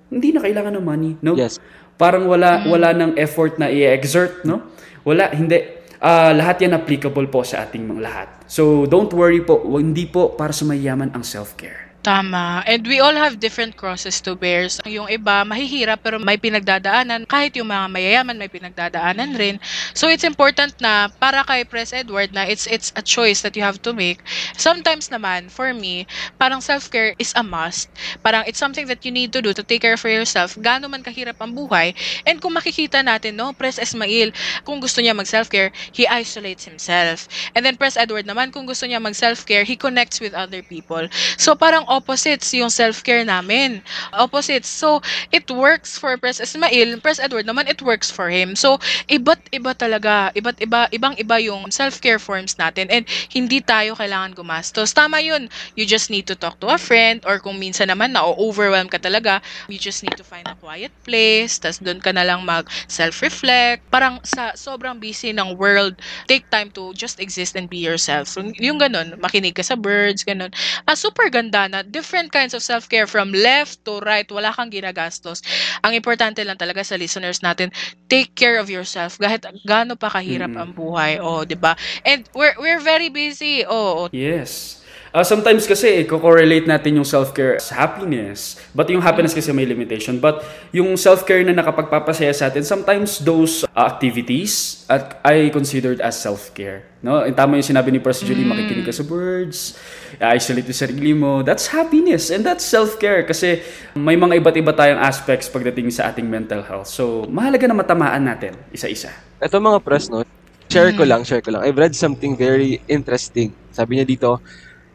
hindi 0.10 0.34
na 0.34 0.42
kailangan 0.42 0.74
ng 0.78 0.86
money, 0.86 1.12
no? 1.22 1.38
Yes. 1.38 1.62
Parang 1.98 2.26
wala 2.26 2.66
wala 2.66 2.94
ng 2.94 3.18
effort 3.18 3.62
na 3.62 3.70
i-exert, 3.70 4.42
no? 4.46 4.74
Wala, 5.06 5.30
hindi. 5.34 5.82
Ah, 6.04 6.36
lahat 6.36 6.66
yan 6.68 6.76
applicable 6.76 7.30
po 7.32 7.46
sa 7.48 7.64
ating 7.64 7.88
mga 7.88 8.02
lahat. 8.04 8.28
So, 8.50 8.84
don't 8.90 9.10
worry 9.16 9.40
po, 9.40 9.64
hindi 9.80 10.04
po 10.04 10.36
para 10.36 10.52
sa 10.52 10.68
mayaman 10.68 11.16
ang 11.16 11.24
self-care. 11.24 11.83
Tama. 12.04 12.68
And 12.68 12.84
we 12.84 13.00
all 13.00 13.16
have 13.16 13.40
different 13.40 13.80
crosses 13.80 14.20
to 14.28 14.36
bear. 14.36 14.68
So, 14.68 14.84
yung 14.92 15.08
iba, 15.08 15.48
mahihirap 15.48 16.04
pero 16.04 16.20
may 16.20 16.36
pinagdadaanan. 16.36 17.24
Kahit 17.32 17.56
yung 17.56 17.72
mga 17.72 17.88
mayayaman, 17.88 18.36
may 18.36 18.52
pinagdadaanan 18.52 19.32
rin. 19.40 19.56
So, 19.96 20.12
it's 20.12 20.28
important 20.28 20.76
na 20.84 21.08
para 21.08 21.48
kay 21.48 21.64
Press 21.64 21.96
Edward 21.96 22.36
na 22.36 22.44
it's 22.44 22.68
it's 22.68 22.92
a 23.00 23.04
choice 23.08 23.40
that 23.48 23.56
you 23.56 23.64
have 23.64 23.80
to 23.88 23.96
make. 23.96 24.20
Sometimes 24.60 25.08
naman, 25.16 25.48
for 25.48 25.72
me, 25.72 26.04
parang 26.36 26.60
self-care 26.60 27.16
is 27.24 27.32
a 27.40 27.44
must. 27.44 27.88
Parang 28.20 28.44
it's 28.52 28.60
something 28.60 28.92
that 28.92 29.08
you 29.08 29.12
need 29.16 29.32
to 29.32 29.40
do 29.40 29.56
to 29.56 29.64
take 29.64 29.80
care 29.88 29.96
for 29.96 30.12
yourself. 30.12 30.60
Gaano 30.60 30.92
man 30.92 31.08
kahirap 31.08 31.40
ang 31.40 31.56
buhay. 31.56 31.96
And 32.28 32.44
kung 32.44 32.52
makikita 32.52 33.00
natin, 33.00 33.40
no, 33.40 33.56
Press 33.56 33.80
Ismail, 33.80 34.36
kung 34.68 34.84
gusto 34.84 35.00
niya 35.00 35.16
mag-self-care, 35.16 35.72
he 35.96 36.04
isolates 36.04 36.68
himself. 36.68 37.32
And 37.56 37.64
then 37.64 37.80
Press 37.80 37.96
Edward 37.96 38.28
naman, 38.28 38.52
kung 38.52 38.68
gusto 38.68 38.84
niya 38.84 39.00
mag-self-care, 39.00 39.64
he 39.64 39.80
connects 39.80 40.20
with 40.20 40.36
other 40.36 40.60
people. 40.60 41.08
So, 41.40 41.56
parang 41.56 41.88
opposites 41.94 42.50
yung 42.54 42.70
self-care 42.70 43.26
namin. 43.26 43.82
Opposites. 44.14 44.70
So, 44.70 45.02
it 45.30 45.46
works 45.50 45.98
for 45.98 46.18
Press 46.18 46.42
Ismail. 46.42 47.00
Press 47.02 47.22
Edward 47.22 47.46
naman, 47.46 47.70
it 47.70 47.82
works 47.82 48.10
for 48.10 48.30
him. 48.30 48.58
So, 48.58 48.78
iba't 49.10 49.54
iba 49.54 49.78
talaga. 49.78 50.34
Iba't 50.34 50.58
iba, 50.62 50.90
ibang 50.90 51.16
iba 51.18 51.38
yung 51.42 51.70
self-care 51.70 52.18
forms 52.18 52.58
natin. 52.58 52.90
And 52.90 53.06
hindi 53.34 53.62
tayo 53.62 53.98
kailangan 53.98 54.34
gumastos. 54.34 54.94
Tama 54.94 55.22
yun. 55.22 55.50
You 55.78 55.86
just 55.86 56.10
need 56.10 56.26
to 56.30 56.36
talk 56.36 56.58
to 56.62 56.74
a 56.74 56.80
friend 56.82 57.22
or 57.30 57.38
kung 57.38 57.62
minsan 57.62 57.94
naman 57.94 58.18
na-overwhelm 58.18 58.90
ka 58.90 58.98
talaga, 58.98 59.40
you 59.70 59.78
just 59.78 60.02
need 60.02 60.18
to 60.18 60.26
find 60.26 60.48
a 60.50 60.58
quiet 60.58 60.92
place. 61.06 61.60
tas 61.60 61.78
doon 61.80 62.02
ka 62.02 62.10
na 62.16 62.26
lang 62.26 62.42
mag-self-reflect. 62.48 63.86
Parang 63.92 64.18
sa 64.26 64.56
sobrang 64.58 64.98
busy 64.98 65.36
ng 65.36 65.56
world, 65.60 66.00
take 66.26 66.48
time 66.50 66.72
to 66.72 66.96
just 66.96 67.20
exist 67.20 67.54
and 67.60 67.70
be 67.70 67.84
yourself. 67.84 68.34
Yung 68.58 68.80
ganun, 68.80 69.20
makinig 69.20 69.54
ka 69.54 69.64
sa 69.64 69.76
birds, 69.78 70.24
ganun. 70.24 70.50
Ah, 70.88 70.98
super 70.98 71.28
ganda 71.30 71.68
na 71.68 71.83
different 71.88 72.32
kinds 72.32 72.54
of 72.54 72.64
self-care 72.64 73.08
from 73.08 73.32
left 73.32 73.84
to 73.86 74.00
right, 74.04 74.28
wala 74.32 74.52
kang 74.54 74.70
ginagastos. 74.72 75.42
Ang 75.84 75.96
importante 75.98 76.44
lang 76.44 76.58
talaga 76.60 76.84
sa 76.84 76.96
listeners 77.00 77.40
natin, 77.44 77.72
take 78.12 78.36
care 78.36 78.60
of 78.60 78.70
yourself 78.70 79.18
kahit 79.20 79.44
gaano 79.66 79.96
pa 79.96 80.12
kahirap 80.12 80.52
Mm. 80.54 80.60
ang 80.60 80.72
buhay. 80.76 81.18
Oh, 81.24 81.44
'di 81.48 81.56
ba? 81.60 81.74
And 82.06 82.28
we're 82.36 82.56
we're 82.60 82.84
very 82.84 83.10
busy. 83.10 83.64
Oh, 83.66 84.10
Yes. 84.12 84.83
Uh, 85.14 85.22
sometimes 85.22 85.70
kasi, 85.70 86.02
i-correlate 86.02 86.66
natin 86.66 86.98
yung 86.98 87.06
self-care 87.06 87.62
sa 87.62 87.86
happiness. 87.86 88.58
But 88.74 88.90
yung 88.90 89.06
happiness 89.06 89.38
kasi 89.38 89.54
may 89.54 89.62
limitation. 89.62 90.18
But 90.18 90.42
yung 90.74 90.98
self-care 90.98 91.46
na 91.46 91.54
nakapagpapasaya 91.54 92.34
sa 92.34 92.50
atin, 92.50 92.66
sometimes 92.66 93.22
those 93.22 93.62
uh, 93.62 93.86
activities 93.86 94.82
at 94.90 95.22
ay 95.22 95.54
considered 95.54 96.02
as 96.02 96.18
self-care. 96.18 96.90
No? 97.06 97.22
Eh, 97.22 97.30
Tama 97.30 97.62
yung 97.62 97.70
sinabi 97.78 97.94
ni 97.94 98.02
Pres 98.02 98.26
Julie, 98.26 98.42
makikinig 98.42 98.90
ka 98.90 98.94
sa 98.96 99.06
birds, 99.06 99.78
isolate 100.18 100.66
yung 100.74 100.82
sarili 100.82 101.14
mo. 101.14 101.46
That's 101.46 101.70
happiness 101.70 102.34
and 102.34 102.42
that's 102.42 102.66
self-care 102.66 103.22
kasi 103.30 103.62
may 103.94 104.18
mga 104.18 104.42
iba't 104.42 104.58
iba 104.58 104.74
tayong 104.74 104.98
aspects 104.98 105.46
pagdating 105.46 105.94
sa 105.94 106.10
ating 106.10 106.26
mental 106.26 106.66
health. 106.66 106.90
So, 106.90 107.30
mahalaga 107.30 107.70
na 107.70 107.78
matamaan 107.78 108.26
natin 108.26 108.58
isa-isa. 108.74 109.14
Ito 109.38 109.62
mga 109.62 109.78
press, 109.86 110.10
no? 110.10 110.26
Share 110.74 110.90
ko 110.98 111.06
lang, 111.06 111.22
share 111.22 111.46
ko 111.46 111.54
lang. 111.54 111.62
I've 111.62 111.78
read 111.78 111.94
something 111.94 112.34
very 112.34 112.82
interesting. 112.90 113.54
Sabi 113.70 114.02
niya 114.02 114.10
dito, 114.10 114.42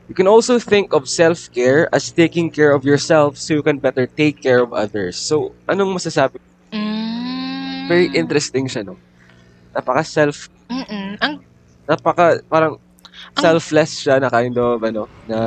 you 0.08 0.14
can 0.16 0.26
also 0.26 0.58
think 0.58 0.92
of 0.96 1.08
self-care 1.08 1.86
as 1.92 2.10
taking 2.10 2.50
care 2.50 2.72
of 2.72 2.82
yourself 2.82 3.36
so 3.36 3.54
you 3.54 3.62
can 3.62 3.78
better 3.78 4.08
take 4.08 4.40
care 4.40 4.64
of 4.64 4.72
others. 4.72 5.20
So, 5.20 5.52
anong 5.68 6.00
masasabi? 6.00 6.40
Mm. 6.72 7.88
Very 7.88 8.08
interesting 8.16 8.66
siya, 8.66 8.84
no? 8.88 8.96
Napaka 9.76 10.02
self, 10.04 10.48
Mm-mm. 10.68 11.16
Ang 11.20 11.44
napaka 11.88 12.40
parang 12.48 12.76
Ang- 13.36 13.42
selfless 13.42 14.00
siya 14.04 14.20
na 14.20 14.28
kind 14.32 14.56
of, 14.56 14.80
ano, 14.84 15.08
na 15.28 15.38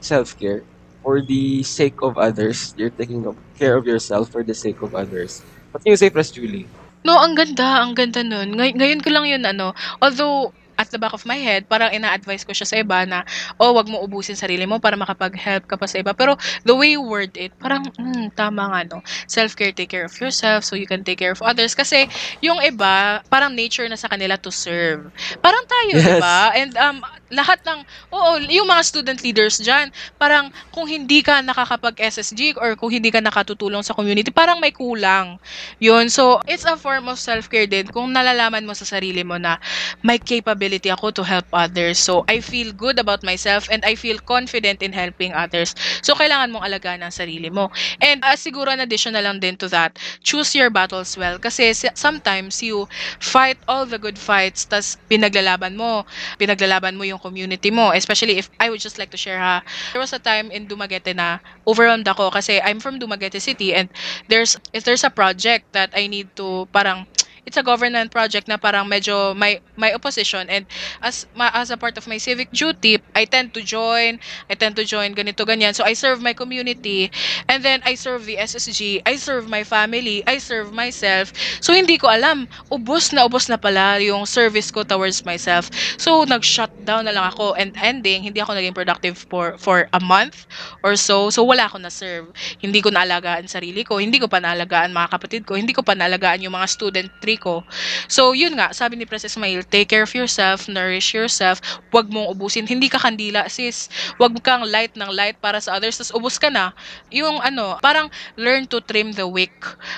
self-care. 0.00 0.64
For 1.04 1.20
the 1.20 1.60
sake 1.64 2.00
of 2.00 2.16
others, 2.16 2.72
you're 2.80 2.92
taking 2.92 3.20
care 3.60 3.76
of 3.76 3.84
yourself 3.84 4.32
for 4.32 4.40
the 4.40 4.56
sake 4.56 4.80
of 4.80 4.96
others. 4.96 5.44
What 5.68 5.84
can 5.84 5.92
you 5.92 6.00
say, 6.00 6.08
Press 6.08 6.32
Julie? 6.32 6.64
No, 7.04 7.20
ang 7.20 7.36
ganda, 7.36 7.84
ang 7.84 7.92
ganda 7.92 8.24
nun. 8.24 8.56
Ngay- 8.56 8.72
ngayon 8.72 9.04
ko 9.04 9.12
lang 9.12 9.28
yun, 9.28 9.44
ano, 9.44 9.76
although, 10.00 10.56
at 10.78 10.90
the 10.90 10.98
back 10.98 11.12
of 11.14 11.22
my 11.24 11.38
head, 11.38 11.66
parang 11.68 11.92
ina-advise 11.94 12.42
ko 12.44 12.52
siya 12.52 12.66
sa 12.68 12.76
iba 12.80 13.06
na, 13.06 13.22
oh, 13.58 13.72
wag 13.74 13.86
mo 13.90 14.02
ubusin 14.02 14.36
sarili 14.38 14.66
mo 14.66 14.78
para 14.78 14.98
makapag-help 14.98 15.66
ka 15.70 15.76
pa 15.78 15.86
sa 15.86 16.00
iba. 16.02 16.12
Pero, 16.14 16.34
the 16.66 16.74
way 16.74 16.94
you 16.94 17.02
word 17.02 17.34
it, 17.38 17.54
parang, 17.58 17.86
hmm, 17.98 18.30
tama 18.34 18.70
nga, 18.70 18.80
no. 18.90 18.98
Self-care, 19.30 19.72
take 19.72 19.90
care 19.90 20.06
of 20.06 20.14
yourself 20.20 20.64
so 20.64 20.74
you 20.76 20.86
can 20.86 21.02
take 21.06 21.18
care 21.18 21.32
of 21.34 21.42
others. 21.42 21.74
Kasi, 21.74 22.06
yung 22.42 22.58
iba, 22.62 23.22
parang 23.30 23.54
nature 23.54 23.86
na 23.88 23.96
sa 23.98 24.08
kanila 24.10 24.34
to 24.38 24.50
serve. 24.50 25.10
Parang 25.40 25.64
tayo, 25.66 25.94
Yes. 25.94 26.06
di 26.06 26.14
ba? 26.18 26.50
And, 26.54 26.72
um, 26.76 26.98
lahat 27.34 27.60
ng, 27.66 27.82
oo, 28.14 28.30
yung 28.48 28.66
mga 28.70 28.82
student 28.86 29.20
leaders 29.20 29.58
dyan, 29.60 29.90
parang, 30.16 30.50
kung 30.70 30.86
hindi 30.86 31.20
ka 31.20 31.42
nakakapag-SSG 31.42 32.58
or 32.58 32.78
kung 32.78 32.90
hindi 32.90 33.10
ka 33.10 33.20
nakatutulong 33.20 33.82
sa 33.82 33.94
community, 33.94 34.30
parang 34.30 34.58
may 34.62 34.70
kulang. 34.70 35.36
Yun. 35.82 36.08
So, 36.08 36.40
it's 36.46 36.64
a 36.64 36.78
form 36.78 37.10
of 37.10 37.18
self-care 37.18 37.66
din 37.66 37.90
kung 37.90 38.14
nalalaman 38.14 38.64
mo 38.64 38.72
sa 38.72 38.86
sarili 38.86 39.26
mo 39.26 39.36
na 39.36 39.58
may 40.00 40.18
capability 40.18 40.88
ako 40.90 41.10
to 41.10 41.22
help 41.26 41.46
others. 41.52 41.98
So, 41.98 42.22
I 42.30 42.38
feel 42.40 42.70
good 42.70 42.98
about 42.98 43.26
myself 43.26 43.66
and 43.68 43.82
I 43.82 43.94
feel 43.98 44.18
confident 44.22 44.80
in 44.80 44.94
helping 44.94 45.34
others. 45.34 45.74
So, 46.00 46.14
kailangan 46.14 46.54
mong 46.54 46.64
alagaan 46.64 47.02
ang 47.02 47.12
sarili 47.14 47.50
mo. 47.50 47.70
And 47.98 48.22
uh, 48.22 48.38
siguro 48.38 48.70
an 48.70 48.80
additional 48.84 49.24
lang 49.24 49.40
din 49.40 49.56
to 49.58 49.68
that, 49.72 49.96
choose 50.20 50.52
your 50.54 50.68
battles 50.68 51.16
well. 51.16 51.40
Kasi 51.40 51.72
sometimes 51.74 52.60
you 52.60 52.86
fight 53.18 53.58
all 53.66 53.88
the 53.88 53.98
good 53.98 54.20
fights, 54.20 54.68
tas 54.68 55.00
pinaglalaban 55.08 55.74
mo, 55.74 56.04
pinaglalaban 56.36 56.94
mo 56.94 57.04
yung 57.08 57.20
community 57.24 57.72
mo. 57.72 57.96
Especially 57.96 58.36
if, 58.36 58.52
I 58.60 58.68
would 58.68 58.84
just 58.84 59.00
like 59.00 59.08
to 59.16 59.20
share 59.20 59.40
ha, 59.40 59.64
there 59.96 60.04
was 60.04 60.12
a 60.12 60.20
time 60.20 60.52
in 60.52 60.68
Dumaguete 60.68 61.16
na 61.16 61.40
overwhelmed 61.64 62.04
ako 62.04 62.28
kasi 62.28 62.60
I'm 62.60 62.84
from 62.84 63.00
Dumaguete 63.00 63.40
City 63.40 63.72
and 63.72 63.88
there's 64.28 64.60
if 64.76 64.84
there's 64.84 65.08
a 65.08 65.10
project 65.10 65.72
that 65.72 65.88
I 65.96 66.04
need 66.12 66.36
to 66.36 66.68
parang 66.68 67.08
it's 67.46 67.56
a 67.56 67.64
government 67.64 68.10
project 68.10 68.48
na 68.48 68.56
parang 68.56 68.88
medyo 68.88 69.32
may 69.36 69.60
may 69.76 69.94
opposition. 69.94 70.48
And 70.48 70.66
as 71.00 71.26
ma, 71.34 71.50
as 71.52 71.70
a 71.70 71.76
part 71.76 71.96
of 71.96 72.06
my 72.06 72.18
civic 72.18 72.50
duty 72.52 73.00
I 73.14 73.24
tend 73.24 73.52
to 73.54 73.62
join 73.62 74.20
I 74.48 74.54
tend 74.54 74.76
to 74.76 74.84
join 74.84 75.14
ganito 75.14 75.44
ganyan. 75.46 75.74
So 75.74 75.84
I 75.84 75.94
serve 75.94 76.20
my 76.20 76.32
community. 76.32 77.10
And 77.48 77.64
then 77.64 77.80
I 77.84 77.94
serve 77.94 78.24
the 78.26 78.36
SSG 78.36 79.02
I 79.04 79.16
serve 79.16 79.48
my 79.48 79.64
family 79.64 80.24
I 80.26 80.38
serve 80.38 80.72
myself. 80.72 81.32
So 81.60 81.72
hindi 81.72 81.96
ko 81.96 82.08
alam 82.08 82.48
ubos 82.72 83.12
na 83.12 83.26
ubos 83.26 83.48
na 83.48 83.56
pala 83.56 84.00
yung 84.00 84.24
service 84.28 84.70
ko 84.70 84.82
towards 84.84 85.24
myself. 85.24 85.68
So 85.96 86.24
nag-shutdown 86.24 87.08
na 87.08 87.12
lang 87.12 87.26
ako 87.32 87.56
and 87.56 87.76
ending. 87.80 88.24
Hindi 88.24 88.40
ako 88.40 88.56
naging 88.56 88.76
productive 88.76 89.16
for 89.28 89.56
for 89.60 89.88
a 89.92 90.00
month 90.00 90.46
or 90.82 90.96
so. 90.96 91.28
So 91.28 91.44
wala 91.44 91.68
ako 91.68 91.80
na 91.80 91.92
serve. 91.92 92.32
Hindi 92.60 92.80
ko 92.80 92.88
naalagaan 92.92 93.46
sarili 93.48 93.86
ko, 93.86 94.00
hindi 94.00 94.18
ko 94.18 94.26
pa 94.26 94.40
naalagaan 94.40 94.90
mga 94.90 95.08
kapatid 95.14 95.42
ko, 95.46 95.54
hindi 95.54 95.76
ko 95.76 95.86
pa 95.86 95.94
naalagaan 95.94 96.42
yung 96.42 96.56
mga 96.56 96.68
student 96.68 97.08
ko. 97.36 97.62
So, 98.06 98.32
yun 98.32 98.56
nga, 98.56 98.70
sabi 98.72 98.98
ni 98.98 99.04
Princess 99.04 99.34
Ismail, 99.34 99.66
take 99.66 99.90
care 99.90 100.06
of 100.06 100.12
yourself, 100.14 100.70
nourish 100.70 101.10
yourself, 101.14 101.58
huwag 101.90 102.06
mong 102.10 102.30
ubusin, 102.30 102.66
hindi 102.68 102.86
ka 102.86 103.02
kandila 103.02 103.46
sis, 103.50 103.90
huwag 104.16 104.36
kang 104.44 104.62
light 104.68 104.94
ng 104.94 105.10
light 105.10 105.38
para 105.42 105.58
sa 105.58 105.74
others, 105.74 105.98
tapos 105.98 106.14
ubus 106.14 106.36
ka 106.38 106.48
na. 106.52 106.70
Yung 107.10 107.42
ano, 107.42 107.78
parang 107.82 108.06
learn 108.38 108.68
to 108.70 108.78
trim 108.84 109.10
the 109.12 109.26
wick. 109.26 109.52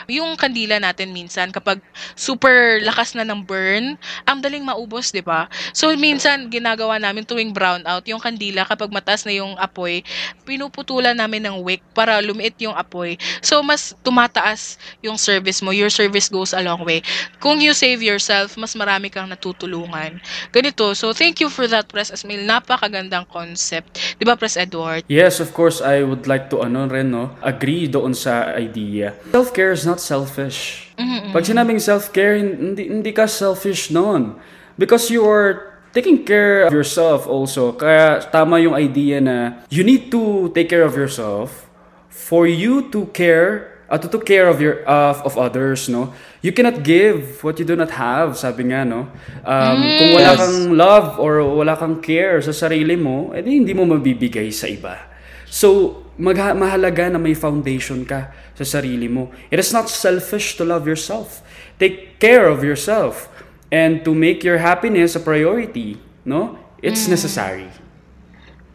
Yung 0.09 0.35
kandila 0.41 0.81
natin 0.81 1.13
minsan, 1.13 1.53
kapag 1.53 1.83
super 2.17 2.81
lakas 2.81 3.13
na 3.13 3.27
ng 3.27 3.45
burn, 3.45 4.01
ang 4.25 4.39
daling 4.41 4.65
maubos, 4.65 5.13
di 5.13 5.21
ba? 5.21 5.49
So, 5.77 5.93
minsan, 5.97 6.49
ginagawa 6.49 6.97
namin 6.97 7.29
tuwing 7.29 7.53
brown 7.53 7.85
out, 7.85 8.09
yung 8.09 8.21
kandila, 8.23 8.65
kapag 8.65 8.89
mataas 8.89 9.29
na 9.29 9.37
yung 9.37 9.57
apoy, 9.61 10.01
pinuputulan 10.47 11.17
namin 11.17 11.45
ng 11.45 11.57
wick 11.61 11.83
para 11.93 12.19
lumiit 12.23 12.57
yung 12.63 12.75
apoy. 12.75 13.19
So, 13.43 13.61
mas 13.61 13.93
tumataas 14.01 14.79
yung 15.03 15.19
service 15.19 15.61
mo. 15.61 15.75
Your 15.75 15.91
service 15.91 16.31
goes 16.31 16.55
a 16.55 16.63
long 16.63 16.83
way. 16.87 17.03
Kung 17.39 17.61
you 17.61 17.77
save 17.77 18.03
yourself, 18.03 18.57
mas 18.57 18.75
marami 18.75 19.13
kang 19.13 19.29
natutulungan. 19.29 20.19
Ganito. 20.51 20.95
So, 20.97 21.13
thank 21.13 21.41
you 21.41 21.49
for 21.49 21.69
that, 21.69 21.87
Press 21.89 22.11
Asmail. 22.11 22.47
Napakagandang 22.47 23.29
concept. 23.29 24.01
Di 24.19 24.25
ba, 24.25 24.35
Press 24.35 24.57
Edward? 24.57 25.05
Yes, 25.07 25.39
of 25.39 25.53
course, 25.53 25.85
I 25.85 26.03
would 26.03 26.27
like 26.27 26.49
to 26.51 26.65
ano 26.65 26.89
rin, 26.89 27.13
no, 27.13 27.37
agree 27.45 27.87
doon 27.87 28.17
sa 28.17 28.57
idea. 28.57 29.15
Self-care 29.31 29.73
is 29.73 29.85
not 29.85 30.01
selfish. 30.01 30.91
Pag 31.33 31.45
sinabing 31.45 31.79
self-care, 31.79 32.41
hindi, 32.41 32.89
hindi 32.89 33.13
ka 33.13 33.29
selfish 33.29 33.93
noon. 33.93 34.41
Because 34.81 35.13
you 35.13 35.25
are 35.29 35.77
taking 35.97 36.25
care 36.25 36.69
of 36.69 36.73
yourself 36.73 37.25
also. 37.25 37.73
Kaya 37.73 38.21
tama 38.29 38.61
yung 38.61 38.77
idea 38.77 39.21
na 39.21 39.65
you 39.73 39.81
need 39.81 40.13
to 40.13 40.53
take 40.53 40.69
care 40.69 40.85
of 40.85 40.93
yourself 40.93 41.65
for 42.09 42.45
you 42.45 42.89
to 42.93 43.09
care 43.17 43.76
uh, 43.89 43.99
to 43.99 44.07
take 44.09 44.25
care 44.27 44.47
of 44.49 44.61
your 44.61 44.83
of, 44.85 45.23
of 45.27 45.35
others 45.39 45.89
no? 45.89 46.13
You 46.43 46.53
cannot 46.53 46.83
give 46.83 47.43
what 47.43 47.59
you 47.59 47.65
do 47.67 47.75
not 47.75 47.91
have 47.95 48.39
sabi 48.39 48.71
nga 48.71 48.85
no? 48.85 49.11
Um, 49.47 49.79
kung 49.99 50.11
wala 50.15 50.31
Yes. 50.35 50.39
kang 50.39 50.59
love 50.75 51.19
or 51.19 51.43
wala 51.43 51.75
kang 51.77 51.99
care 52.03 52.39
sa 52.43 52.51
sarili 52.55 52.95
mo 52.99 53.33
edi 53.35 53.59
hindi 53.63 53.73
mo 53.75 53.87
mabibigay 53.87 54.51
sa 54.53 54.67
iba. 54.67 54.99
So 55.47 56.03
magha- 56.19 56.55
mahalaga 56.57 57.11
na 57.13 57.19
may 57.19 57.35
foundation 57.35 58.03
ka 58.05 58.31
sa 58.59 58.65
sarili 58.65 59.07
mo. 59.07 59.31
It 59.51 59.59
is 59.63 59.71
not 59.73 59.87
selfish 59.89 60.57
to 60.59 60.65
love 60.67 60.87
yourself. 60.89 61.41
Take 61.79 62.19
care 62.19 62.49
of 62.49 62.65
yourself. 62.65 63.29
And 63.69 64.07
to 64.07 64.15
make 64.15 64.47
your 64.47 64.59
happiness 64.63 65.15
a 65.19 65.23
priority 65.23 65.99
no? 66.27 66.59
It's 66.83 67.09
necessary 67.09 67.71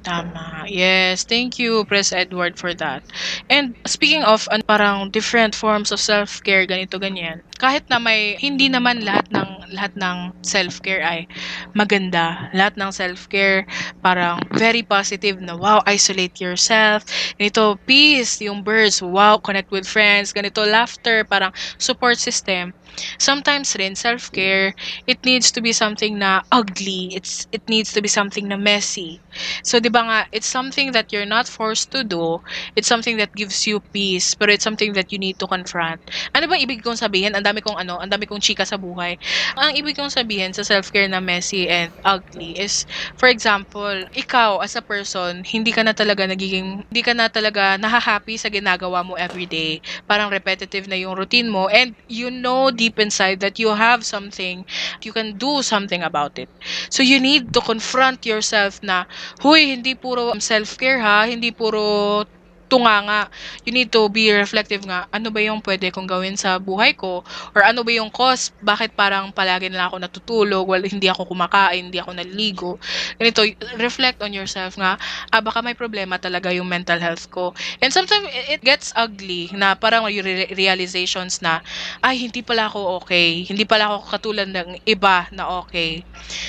Tama. 0.01 0.65
Yes. 0.65 1.21
Thank 1.29 1.61
you, 1.61 1.85
Press 1.85 2.09
Edward, 2.09 2.57
for 2.57 2.73
that. 2.73 3.05
And 3.53 3.77
speaking 3.85 4.25
of 4.25 4.49
an, 4.49 4.65
parang 4.65 5.13
different 5.13 5.53
forms 5.53 5.93
of 5.93 6.01
self-care, 6.01 6.65
ganito, 6.65 6.97
ganyan. 6.97 7.45
Kahit 7.61 7.85
na 7.85 8.01
may, 8.01 8.33
hindi 8.41 8.65
naman 8.65 9.05
lahat 9.05 9.29
ng, 9.29 9.69
lahat 9.69 9.93
ng 9.93 10.33
self-care 10.41 11.05
ay 11.05 11.29
maganda. 11.77 12.49
Lahat 12.49 12.73
ng 12.81 12.89
self-care 12.89 13.69
parang 14.01 14.41
very 14.57 14.81
positive 14.81 15.37
na, 15.37 15.53
wow, 15.53 15.85
isolate 15.85 16.41
yourself. 16.41 17.05
Ganito, 17.37 17.77
peace, 17.85 18.41
yung 18.41 18.65
birds, 18.65 19.05
wow, 19.05 19.37
connect 19.37 19.69
with 19.69 19.85
friends. 19.85 20.33
Ganito, 20.33 20.65
laughter, 20.65 21.21
parang 21.29 21.53
support 21.77 22.17
system. 22.17 22.73
Sometimes 23.19 23.75
rin, 23.75 23.95
self-care, 23.95 24.73
it 25.07 25.19
needs 25.25 25.51
to 25.51 25.61
be 25.61 25.71
something 25.71 26.19
na 26.19 26.41
ugly. 26.51 27.13
It's, 27.15 27.47
it 27.51 27.63
needs 27.69 27.93
to 27.93 28.01
be 28.01 28.07
something 28.07 28.47
na 28.47 28.57
messy. 28.57 29.21
So, 29.63 29.79
di 29.79 29.89
ba 29.89 30.01
nga, 30.03 30.19
it's 30.31 30.47
something 30.47 30.91
that 30.91 31.11
you're 31.11 31.27
not 31.29 31.47
forced 31.47 31.91
to 31.95 32.03
do. 32.03 32.39
It's 32.75 32.87
something 32.87 33.17
that 33.17 33.31
gives 33.35 33.65
you 33.67 33.81
peace, 33.93 34.33
pero 34.35 34.51
it's 34.51 34.63
something 34.63 34.93
that 34.93 35.11
you 35.11 35.19
need 35.19 35.39
to 35.39 35.47
confront. 35.47 36.01
Ano 36.35 36.47
ba 36.51 36.59
ibig 36.59 36.83
kong 36.83 36.99
sabihin? 36.99 37.33
Ang 37.35 37.43
dami 37.45 37.63
kong 37.63 37.79
ano, 37.79 37.99
ang 37.99 38.11
dami 38.11 38.27
kong 38.27 38.43
chika 38.43 38.67
sa 38.67 38.75
buhay. 38.75 39.15
Ang 39.57 39.75
ibig 39.79 39.95
kong 39.95 40.11
sabihin 40.11 40.51
sa 40.51 40.63
self-care 40.67 41.07
na 41.07 41.19
messy 41.23 41.67
and 41.69 41.95
ugly 42.03 42.57
is, 42.59 42.83
for 43.15 43.27
example, 43.31 44.03
ikaw 44.15 44.59
as 44.59 44.75
a 44.75 44.83
person, 44.83 45.43
hindi 45.47 45.71
ka 45.71 45.83
na 45.85 45.95
talaga 45.95 46.27
nagiging, 46.27 46.83
hindi 46.91 47.01
ka 47.03 47.13
na 47.15 47.27
talaga 47.31 47.77
nahahappy 47.79 48.35
sa 48.35 48.49
ginagawa 48.51 49.03
mo 49.05 49.15
everyday. 49.15 49.79
Parang 50.07 50.31
repetitive 50.31 50.87
na 50.87 50.97
yung 50.99 51.15
routine 51.15 51.47
mo 51.49 51.67
and 51.71 51.95
you 52.07 52.29
know 52.31 52.71
deep 52.82 52.97
inside 52.97 53.39
that 53.45 53.59
you 53.61 53.69
have 53.77 54.01
something, 54.05 54.65
you 55.05 55.13
can 55.13 55.38
do 55.38 55.61
something 55.61 56.01
about 56.01 56.38
it. 56.41 56.49
So 56.89 57.03
you 57.03 57.19
need 57.21 57.53
to 57.53 57.61
confront 57.61 58.25
yourself 58.25 58.79
na, 58.82 59.05
huy, 59.45 59.77
hindi 59.77 59.93
puro 59.95 60.34
self-care 60.39 60.99
ha, 60.99 61.29
hindi 61.29 61.51
puro 61.53 62.25
tunganga. 62.72 63.28
You 63.67 63.76
need 63.76 63.91
to 63.91 64.07
be 64.07 64.32
reflective 64.32 64.88
nga, 64.88 65.11
ano 65.11 65.28
ba 65.28 65.43
yung 65.43 65.59
pwede 65.59 65.91
kong 65.91 66.07
gawin 66.07 66.39
sa 66.39 66.55
buhay 66.55 66.95
ko? 66.95 67.28
Or 67.51 67.67
ano 67.67 67.84
ba 67.84 67.91
yung 67.91 68.07
cause? 68.07 68.55
Bakit 68.63 68.95
parang 68.95 69.36
palagi 69.36 69.67
na 69.67 69.91
ako 69.91 69.99
natutulog? 69.99 70.63
Well, 70.63 70.88
hindi 70.88 71.11
ako 71.11 71.28
kumakain, 71.28 71.91
hindi 71.91 71.99
ako 71.99 72.15
naliligo. 72.15 72.72
Ganito, 73.19 73.43
reflect 73.76 74.24
on 74.24 74.32
yourself 74.32 74.80
nga, 74.80 74.95
ah, 75.36 75.41
baka 75.43 75.59
may 75.59 75.76
problema 75.76 76.15
talaga 76.15 76.47
yung 76.55 76.72
mental 76.72 77.03
health 77.03 77.28
ko. 77.28 77.51
And 77.84 77.91
sometimes 77.91 78.32
it 78.32 78.63
gets 78.63 78.95
ugly 78.95 79.51
na 79.51 79.76
parang 79.76 80.07
yung 80.07 80.24
re- 80.24 80.53
realizations 80.55 81.43
na, 81.43 81.59
ay, 81.99 82.30
hindi 82.30 82.39
pala 82.39 82.72
ako 82.72 83.03
okay. 83.03 83.43
Hindi 83.43 83.67
pala 83.67 83.91
ako 83.91 83.97
katulad 84.07 84.47
ng 84.47 84.80
iba 84.88 85.28
na 85.36 85.59
okay. 85.59 86.05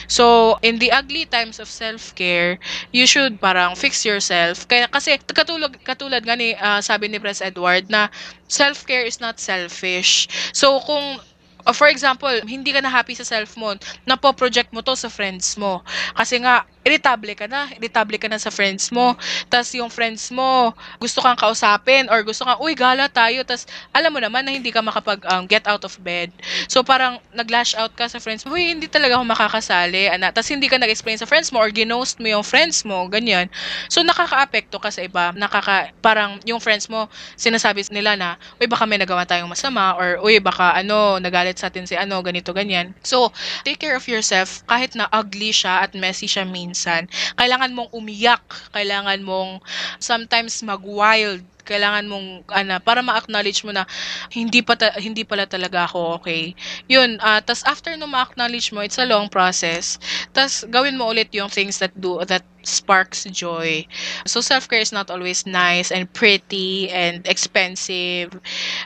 So, 0.07 0.57
in 0.61 0.77
the 0.77 0.93
ugly 0.93 1.25
times 1.25 1.57
of 1.57 1.67
self-care, 1.67 2.61
you 2.93 3.09
should 3.09 3.41
parang 3.41 3.73
fix 3.75 4.05
yourself. 4.05 4.69
Kaya 4.69 4.87
kasi 4.93 5.17
katulad 5.33 6.12
katulad 6.13 6.29
nga 6.29 6.37
ni 6.37 6.53
ah, 6.61 6.85
sabi 6.85 7.09
ni 7.09 7.17
Pres 7.17 7.41
Edward 7.41 7.89
na 7.89 8.13
self-care 8.45 9.09
is 9.09 9.17
not 9.17 9.41
selfish. 9.41 10.29
So 10.53 10.77
kung 10.85 11.17
uh, 11.65 11.73
for 11.73 11.89
example, 11.89 12.29
hindi 12.45 12.69
ka 12.77 12.85
na 12.85 12.93
happy 12.93 13.17
sa 13.17 13.25
self 13.25 13.57
mo, 13.57 13.73
napo-project 14.05 14.77
mo 14.77 14.85
to 14.85 14.93
sa 14.93 15.09
friends 15.09 15.57
mo. 15.57 15.81
Kasi 16.13 16.45
nga, 16.45 16.69
irritable 16.83 17.35
ka 17.39 17.47
na, 17.47 17.71
irritable 17.79 18.19
ka 18.19 18.27
na 18.27 18.39
sa 18.39 18.51
friends 18.51 18.91
mo. 18.91 19.15
Tapos 19.47 19.71
yung 19.75 19.91
friends 19.91 20.31
mo, 20.35 20.75
gusto 20.99 21.23
kang 21.23 21.39
kausapin 21.39 22.11
or 22.11 22.23
gusto 22.27 22.43
kang, 22.43 22.59
uy, 22.59 22.75
gala 22.75 23.07
tayo. 23.07 23.47
Tapos 23.47 23.67
alam 23.95 24.11
mo 24.11 24.19
naman 24.19 24.43
na 24.43 24.51
hindi 24.51 24.75
ka 24.75 24.83
makapag 24.83 25.23
um, 25.31 25.47
get 25.47 25.65
out 25.71 25.87
of 25.87 25.95
bed. 26.03 26.35
So 26.67 26.83
parang 26.83 27.23
nag-lash 27.31 27.79
out 27.79 27.95
ka 27.95 28.11
sa 28.11 28.19
friends 28.19 28.43
mo, 28.43 28.59
uy, 28.59 28.75
hindi 28.75 28.91
talaga 28.91 29.19
ako 29.19 29.25
makakasali. 29.31 30.11
Ana. 30.11 30.35
Tapos 30.35 30.51
hindi 30.51 30.67
ka 30.67 30.77
nag-explain 30.77 31.17
sa 31.17 31.27
friends 31.27 31.55
mo 31.55 31.63
or 31.63 31.71
ginost 31.71 32.19
mo 32.19 32.27
yung 32.27 32.45
friends 32.45 32.83
mo, 32.83 33.07
ganyan. 33.07 33.47
So 33.87 34.03
nakaka-apekto 34.03 34.83
ka 34.83 34.91
sa 34.91 35.07
iba. 35.07 35.31
Nakaka, 35.39 35.95
parang 36.03 36.43
yung 36.43 36.59
friends 36.59 36.91
mo, 36.91 37.07
sinasabi 37.39 37.87
nila 37.95 38.19
na, 38.19 38.35
uy, 38.59 38.67
baka 38.67 38.85
may 38.87 38.99
nagawa 38.99 39.23
tayong 39.23 39.51
masama 39.51 39.95
or 39.95 40.19
uy, 40.27 40.43
baka 40.43 40.75
ano, 40.75 41.23
nagalit 41.23 41.63
sa 41.63 41.71
atin 41.71 41.87
si 41.87 41.95
ano, 41.95 42.19
ganito, 42.27 42.51
ganyan. 42.51 42.91
So, 43.07 43.31
take 43.63 43.79
care 43.79 43.95
of 43.95 44.05
yourself 44.11 44.67
kahit 44.67 44.99
na 44.99 45.07
ugly 45.15 45.55
siya 45.55 45.87
at 45.87 45.95
messy 45.95 46.27
siya 46.27 46.43
minsan. 46.73 47.05
Kailangan 47.37 47.77
mong 47.77 47.91
umiyak, 47.93 48.43
kailangan 48.73 49.21
mong 49.21 49.61
sometimes 50.01 50.65
mag-wild, 50.65 51.45
kailangan 51.63 52.09
mong 52.11 52.43
ano 52.51 52.81
para 52.83 53.05
ma-acknowledge 53.07 53.63
mo 53.63 53.71
na 53.71 53.87
hindi 54.35 54.65
pa 54.67 54.75
ta- 54.75 54.99
hindi 54.99 55.23
pala 55.23 55.47
talaga 55.47 55.87
ako 55.87 56.19
okay. 56.19 56.57
Yun, 56.91 57.21
uh, 57.23 57.39
tas 57.45 57.63
after 57.69 57.95
no 57.95 58.09
ma-acknowledge 58.11 58.73
mo, 58.75 58.81
it's 58.83 58.99
a 58.99 59.07
long 59.07 59.29
process. 59.31 59.99
Tas 60.35 60.65
gawin 60.67 60.99
mo 60.99 61.07
ulit 61.13 61.31
yung 61.37 61.49
things 61.53 61.79
that 61.79 61.95
do 61.95 62.19
that 62.27 62.43
sparks 62.67 63.25
joy. 63.31 63.87
So 64.27 64.41
self-care 64.41 64.81
is 64.83 64.91
not 64.93 65.11
always 65.11 65.47
nice 65.47 65.91
and 65.91 66.11
pretty 66.13 66.91
and 66.91 67.27
expensive. 67.29 68.35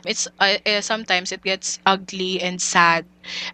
It's 0.04 0.28
uh, 0.40 0.58
uh, 0.66 0.80
sometimes 0.80 1.32
it 1.32 1.42
gets 1.42 1.78
ugly 1.86 2.40
and 2.42 2.60
sad 2.60 3.06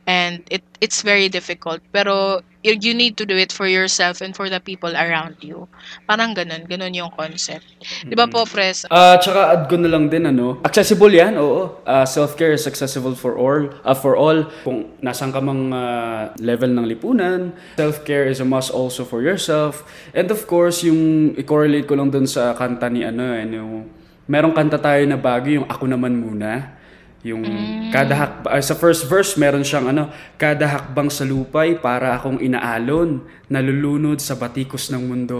and 0.07 0.43
it 0.51 0.63
it's 0.81 1.03
very 1.03 1.29
difficult. 1.29 1.83
Pero 1.93 2.43
you, 2.63 2.79
you 2.79 2.95
need 2.95 3.19
to 3.19 3.27
do 3.27 3.37
it 3.37 3.51
for 3.51 3.67
yourself 3.67 4.23
and 4.23 4.35
for 4.35 4.49
the 4.49 4.63
people 4.63 4.95
around 4.95 5.37
you. 5.43 5.69
Parang 6.07 6.35
ganun, 6.35 6.65
ganun 6.71 6.95
yung 6.95 7.11
concept. 7.15 7.67
'Di 8.07 8.15
ba 8.15 8.31
po, 8.31 8.47
Pres? 8.47 8.87
Ah, 8.89 9.19
tsaka 9.19 9.53
add 9.53 9.63
ko 9.67 9.77
na 9.77 9.91
lang 9.91 10.09
din 10.09 10.25
ano, 10.27 10.63
accessible 10.63 11.11
'yan, 11.11 11.37
oo. 11.39 11.83
Ah, 11.83 12.07
self-care 12.07 12.55
is 12.55 12.65
accessible 12.65 13.19
for 13.19 13.35
all, 13.37 13.69
ah, 13.83 13.95
for 13.95 14.15
all. 14.15 14.47
Kung 14.63 14.95
nasan 15.03 15.35
ka 15.35 15.43
mang 15.43 15.75
ah, 15.75 16.31
level 16.39 16.71
ng 16.71 16.87
lipunan, 16.87 17.53
self-care 17.77 18.31
is 18.31 18.39
a 18.39 18.47
must 18.47 18.71
also 18.71 19.03
for 19.03 19.21
yourself. 19.21 19.83
And 20.15 20.31
of 20.31 20.47
course, 20.47 20.87
yung 20.87 21.35
i-correlate 21.35 21.91
ko 21.91 21.99
lang 21.99 22.15
dun 22.15 22.31
sa 22.31 22.55
kanta 22.55 22.87
ni 22.89 23.03
ano, 23.03 23.23
eh, 23.35 23.45
yung 23.47 23.91
merong 24.31 24.55
kanta 24.55 24.79
tayo 24.79 25.03
na 25.05 25.19
bago 25.19 25.51
yung 25.51 25.67
ako 25.67 25.85
naman 25.91 26.15
muna. 26.15 26.82
Yung 27.23 27.47
kada 27.95 28.15
hak 28.19 28.33
ah, 28.51 28.59
sa 28.59 28.75
first 28.75 29.07
verse 29.07 29.39
meron 29.39 29.63
siyang 29.63 29.95
ano, 29.95 30.11
kada 30.35 30.67
hakbang 30.67 31.07
sa 31.07 31.23
lupay 31.23 31.79
para 31.79 32.19
akong 32.19 32.43
inaalon, 32.43 33.23
nalulunod 33.47 34.19
sa 34.19 34.35
batikos 34.35 34.91
ng 34.91 35.07
mundo. 35.07 35.39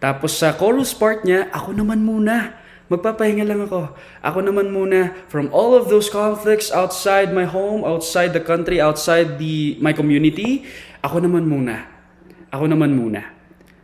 Tapos 0.00 0.40
sa 0.40 0.56
chorus 0.56 0.96
part 0.96 1.28
niya, 1.28 1.52
ako 1.52 1.76
naman 1.76 2.00
muna. 2.00 2.56
Magpapahinga 2.88 3.44
lang 3.44 3.68
ako. 3.68 3.92
Ako 4.24 4.40
naman 4.40 4.72
muna 4.72 5.12
from 5.28 5.52
all 5.52 5.76
of 5.76 5.92
those 5.92 6.08
conflicts 6.08 6.72
outside 6.72 7.28
my 7.36 7.44
home, 7.44 7.84
outside 7.84 8.32
the 8.32 8.40
country, 8.40 8.80
outside 8.80 9.36
the 9.36 9.76
my 9.84 9.92
community, 9.92 10.64
ako 11.04 11.20
naman 11.20 11.44
muna. 11.44 11.84
Ako 12.48 12.64
naman 12.64 12.96
muna. 12.96 13.36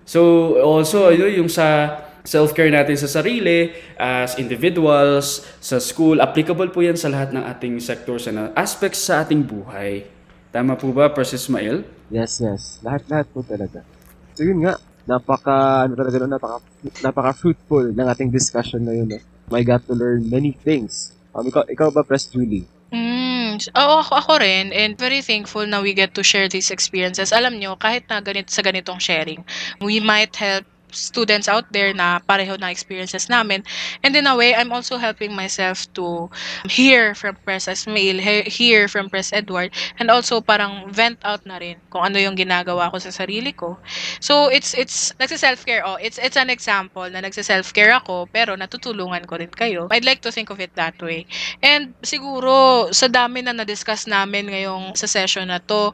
So 0.09 0.57
also 0.65 1.13
ano, 1.13 1.29
yung 1.29 1.53
sa 1.53 1.93
self-care 2.25 2.73
natin 2.73 2.97
sa 2.97 3.21
sarili 3.21 3.69
as 4.01 4.41
individuals, 4.41 5.45
sa 5.61 5.77
school, 5.77 6.25
applicable 6.25 6.73
po 6.73 6.81
yan 6.81 6.97
sa 6.97 7.13
lahat 7.13 7.37
ng 7.37 7.45
ating 7.45 7.77
sectors 7.85 8.25
and 8.25 8.41
aspects 8.57 9.05
sa 9.05 9.21
ating 9.21 9.45
buhay. 9.45 10.09
Tama 10.49 10.73
po 10.81 10.89
ba, 10.89 11.13
Pres 11.13 11.37
Ismail? 11.37 11.85
Yes, 12.09 12.41
yes. 12.41 12.81
Lahat-lahat 12.81 13.29
po 13.29 13.45
talaga. 13.45 13.85
So 14.33 14.41
yun 14.41 14.65
nga, 14.65 14.81
napaka, 15.05 15.85
ano 15.85 15.93
talaga 16.01 16.17
no, 16.25 16.29
napaka, 16.33 16.57
napaka 17.05 17.31
fruitful 17.37 17.93
ng 17.93 18.07
ating 18.09 18.33
discussion 18.33 18.89
na 18.89 18.97
yun. 18.97 19.13
No? 19.13 19.21
I 19.53 19.61
got 19.61 19.85
to 19.87 19.93
learn 19.93 20.25
many 20.33 20.57
things. 20.57 21.13
Um, 21.37 21.53
ikaw, 21.53 21.69
ikaw 21.69 21.93
ba, 21.93 22.01
Press 22.09 22.33
Julie? 22.33 22.65
Mm, 22.89 23.61
oo, 23.61 23.95
ako, 24.01 24.13
ako 24.17 24.33
rin. 24.41 24.73
And 24.73 24.97
very 24.97 25.21
thankful 25.21 25.69
na 25.69 25.85
we 25.85 25.93
get 25.93 26.17
to 26.17 26.25
share 26.25 26.49
these 26.49 26.73
experiences. 26.73 27.37
Alam 27.37 27.61
nyo, 27.61 27.77
kahit 27.77 28.09
na 28.09 28.25
ganit, 28.25 28.49
sa 28.49 28.65
ganitong 28.65 29.03
sharing, 29.03 29.45
we 29.85 30.01
might 30.01 30.33
help 30.41 30.65
students 30.95 31.51
out 31.51 31.67
there 31.75 31.93
na 31.93 32.23
pareho 32.25 32.57
na 32.57 32.71
experiences 32.71 33.29
namin. 33.29 33.67
And 34.01 34.15
in 34.15 34.31
a 34.31 34.39
way, 34.39 34.55
I'm 34.55 34.73
also 34.73 34.97
helping 34.97 35.35
myself 35.35 35.91
to 35.99 36.31
hear 36.71 37.15
from 37.15 37.37
Press 37.43 37.69
Ismail, 37.69 38.23
he- 38.23 38.49
hear 38.49 38.89
from 38.89 39.11
Press 39.11 39.35
Edward, 39.35 39.75
and 39.99 40.09
also 40.09 40.41
parang 40.41 40.89
vent 40.95 41.21
out 41.27 41.43
na 41.45 41.59
rin 41.59 41.83
kung 41.91 42.07
ano 42.07 42.17
yung 42.17 42.39
ginagawa 42.39 42.89
ko 42.95 43.03
sa 43.03 43.11
sarili 43.11 43.53
ko. 43.53 43.79
So, 44.23 44.49
it's, 44.49 44.73
it's, 44.75 45.13
nagsa-self-care, 45.19 45.83
oh, 45.85 45.99
it's, 46.01 46.17
it's 46.19 46.39
an 46.39 46.49
example 46.49 47.07
na 47.11 47.21
nagsa-self-care 47.21 47.93
ako, 48.01 48.31
pero 48.31 48.55
natutulungan 48.55 49.27
ko 49.27 49.37
rin 49.37 49.51
kayo. 49.51 49.91
I'd 49.91 50.07
like 50.07 50.23
to 50.23 50.33
think 50.33 50.49
of 50.51 50.63
it 50.63 50.73
that 50.79 50.97
way. 51.03 51.27
And 51.61 51.95
siguro, 52.01 52.89
sa 52.95 53.11
dami 53.11 53.43
na 53.43 53.53
na-discuss 53.53 54.07
namin 54.07 54.49
ngayong 54.49 54.95
sa 54.95 55.11
session 55.11 55.51
na 55.51 55.59
to, 55.59 55.93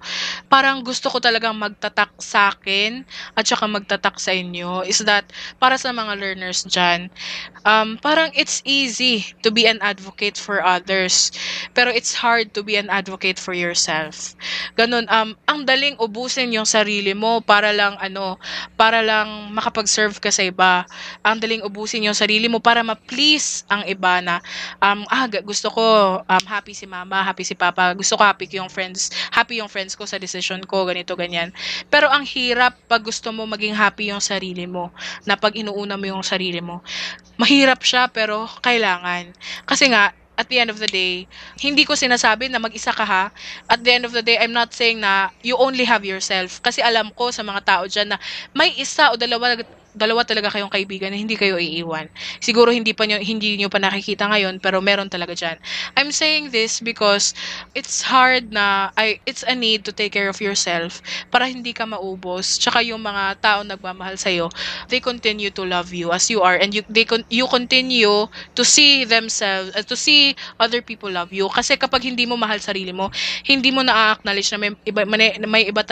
parang 0.51 0.83
gusto 0.85 1.09
ko 1.09 1.19
talagang 1.23 1.57
magtatak 1.57 2.13
sa 2.21 2.53
akin 2.53 3.07
at 3.35 3.45
saka 3.47 3.67
magtatak 3.67 4.17
sa 4.19 4.35
inyo 4.35 4.83
is 4.91 5.07
that 5.07 5.31
para 5.63 5.79
sa 5.79 5.95
mga 5.95 6.19
learners 6.19 6.67
dyan, 6.67 7.07
um, 7.63 7.95
parang 8.03 8.35
it's 8.35 8.59
easy 8.67 9.31
to 9.47 9.55
be 9.55 9.71
an 9.71 9.79
advocate 9.79 10.35
for 10.35 10.59
others. 10.67 11.31
Pero 11.73 11.95
it's 11.95 12.19
hard 12.19 12.51
to 12.59 12.67
be 12.67 12.75
an 12.75 12.91
advocate 12.91 13.39
for 13.39 13.55
yourself. 13.55 14.35
Ganun, 14.75 15.07
um, 15.07 15.39
ang 15.47 15.61
daling 15.63 15.95
ubusin 16.03 16.51
yung 16.51 16.67
sarili 16.67 17.15
mo 17.15 17.39
para 17.45 17.71
lang, 17.71 17.95
ano, 18.01 18.41
para 18.75 19.05
lang 19.05 19.53
makapag-serve 19.53 20.17
ka 20.19 20.33
sa 20.33 20.43
iba. 20.43 20.83
Ang 21.23 21.39
daling 21.39 21.63
ubusin 21.63 22.07
yung 22.09 22.17
sarili 22.17 22.49
mo 22.49 22.59
para 22.59 22.81
ma-please 22.83 23.63
ang 23.69 23.85
iba 23.87 24.19
na, 24.25 24.41
um, 24.81 25.05
ah, 25.07 25.29
gu- 25.29 25.45
gusto 25.45 25.69
ko, 25.69 25.85
um, 26.25 26.45
happy 26.49 26.73
si 26.73 26.89
mama, 26.89 27.21
happy 27.21 27.45
si 27.45 27.55
papa, 27.55 27.93
gusto 27.93 28.17
ko 28.17 28.25
happy 28.25 28.49
yung 28.57 28.73
friends, 28.73 29.13
happy 29.31 29.61
yung 29.61 29.69
friends 29.69 29.93
ko 29.93 30.09
sa 30.09 30.17
decision 30.17 30.65
ko, 30.65 30.89
ganito, 30.89 31.13
ganyan. 31.15 31.53
Pero 31.93 32.09
ang 32.09 32.25
hirap 32.25 32.81
pag 32.89 33.05
gusto 33.05 33.29
mo 33.35 33.45
maging 33.45 33.77
happy 33.77 34.09
yung 34.09 34.23
sarili 34.23 34.65
mo, 34.65 34.80
na 35.29 35.37
pag 35.37 35.53
inuuna 35.53 36.01
mo 36.01 36.07
yung 36.09 36.25
sarili 36.25 36.65
mo. 36.65 36.81
Mahirap 37.37 37.85
siya 37.85 38.09
pero 38.09 38.49
kailangan. 38.65 39.37
Kasi 39.69 39.93
nga, 39.93 40.17
at 40.41 40.49
the 40.49 40.57
end 40.57 40.73
of 40.73 40.81
the 40.81 40.89
day, 40.89 41.29
hindi 41.61 41.85
ko 41.85 41.93
sinasabi 41.93 42.49
na 42.49 42.57
mag-isa 42.57 42.97
ka 42.97 43.05
ha. 43.05 43.29
At 43.69 43.85
the 43.85 43.93
end 43.93 44.09
of 44.09 44.17
the 44.17 44.25
day, 44.25 44.41
I'm 44.41 44.57
not 44.57 44.73
saying 44.73 45.05
na 45.05 45.29
you 45.45 45.61
only 45.61 45.85
have 45.85 46.01
yourself. 46.01 46.65
Kasi 46.65 46.81
alam 46.81 47.13
ko 47.13 47.29
sa 47.29 47.45
mga 47.45 47.61
tao 47.69 47.85
dyan 47.85 48.17
na 48.17 48.19
may 48.57 48.73
isa 48.81 49.13
o 49.13 49.21
dalawa 49.21 49.61
dalawa 49.95 50.23
talaga 50.23 50.51
kayong 50.53 50.71
kaibigan 50.71 51.11
na 51.11 51.19
hindi 51.19 51.35
kayo 51.35 51.59
iiwan. 51.59 52.07
Siguro 52.39 52.71
hindi 52.71 52.95
pa 52.95 53.07
nyo, 53.07 53.19
hindi 53.19 53.59
nyo 53.59 53.69
pa 53.69 53.83
nakikita 53.83 54.31
ngayon, 54.31 54.63
pero 54.63 54.79
meron 54.79 55.11
talaga 55.11 55.35
dyan. 55.35 55.57
I'm 55.99 56.15
saying 56.15 56.55
this 56.55 56.79
because 56.79 57.35
it's 57.75 58.07
hard 58.07 58.55
na, 58.55 58.95
I, 58.95 59.19
it's 59.27 59.43
a 59.47 59.55
need 59.55 59.83
to 59.87 59.93
take 59.93 60.15
care 60.15 60.31
of 60.31 60.39
yourself 60.39 61.03
para 61.35 61.51
hindi 61.51 61.75
ka 61.75 61.87
maubos. 61.87 62.59
Tsaka 62.59 62.83
yung 62.87 63.03
mga 63.03 63.43
tao 63.43 63.61
nagmamahal 63.67 64.15
sa'yo, 64.15 64.51
they 64.89 65.03
continue 65.03 65.51
to 65.51 65.67
love 65.67 65.91
you 65.91 66.15
as 66.15 66.31
you 66.31 66.43
are 66.43 66.59
and 66.59 66.75
you, 66.75 66.83
they, 66.87 67.05
con- 67.05 67.27
you 67.31 67.47
continue 67.51 68.27
to 68.55 68.63
see 68.63 69.03
themselves, 69.05 69.75
uh, 69.75 69.83
to 69.83 69.99
see 69.99 70.35
other 70.63 70.83
people 70.83 71.11
love 71.11 71.35
you. 71.35 71.51
Kasi 71.51 71.75
kapag 71.75 72.07
hindi 72.07 72.25
mo 72.27 72.39
mahal 72.39 72.63
sarili 72.63 72.95
mo, 72.95 73.11
hindi 73.47 73.75
mo 73.75 73.83
na-acknowledge 73.83 74.51
na 74.55 74.59
may 74.59 74.71
iba, 74.87 75.03
may, 75.07 75.35
may 75.45 75.63
iba 75.67 75.83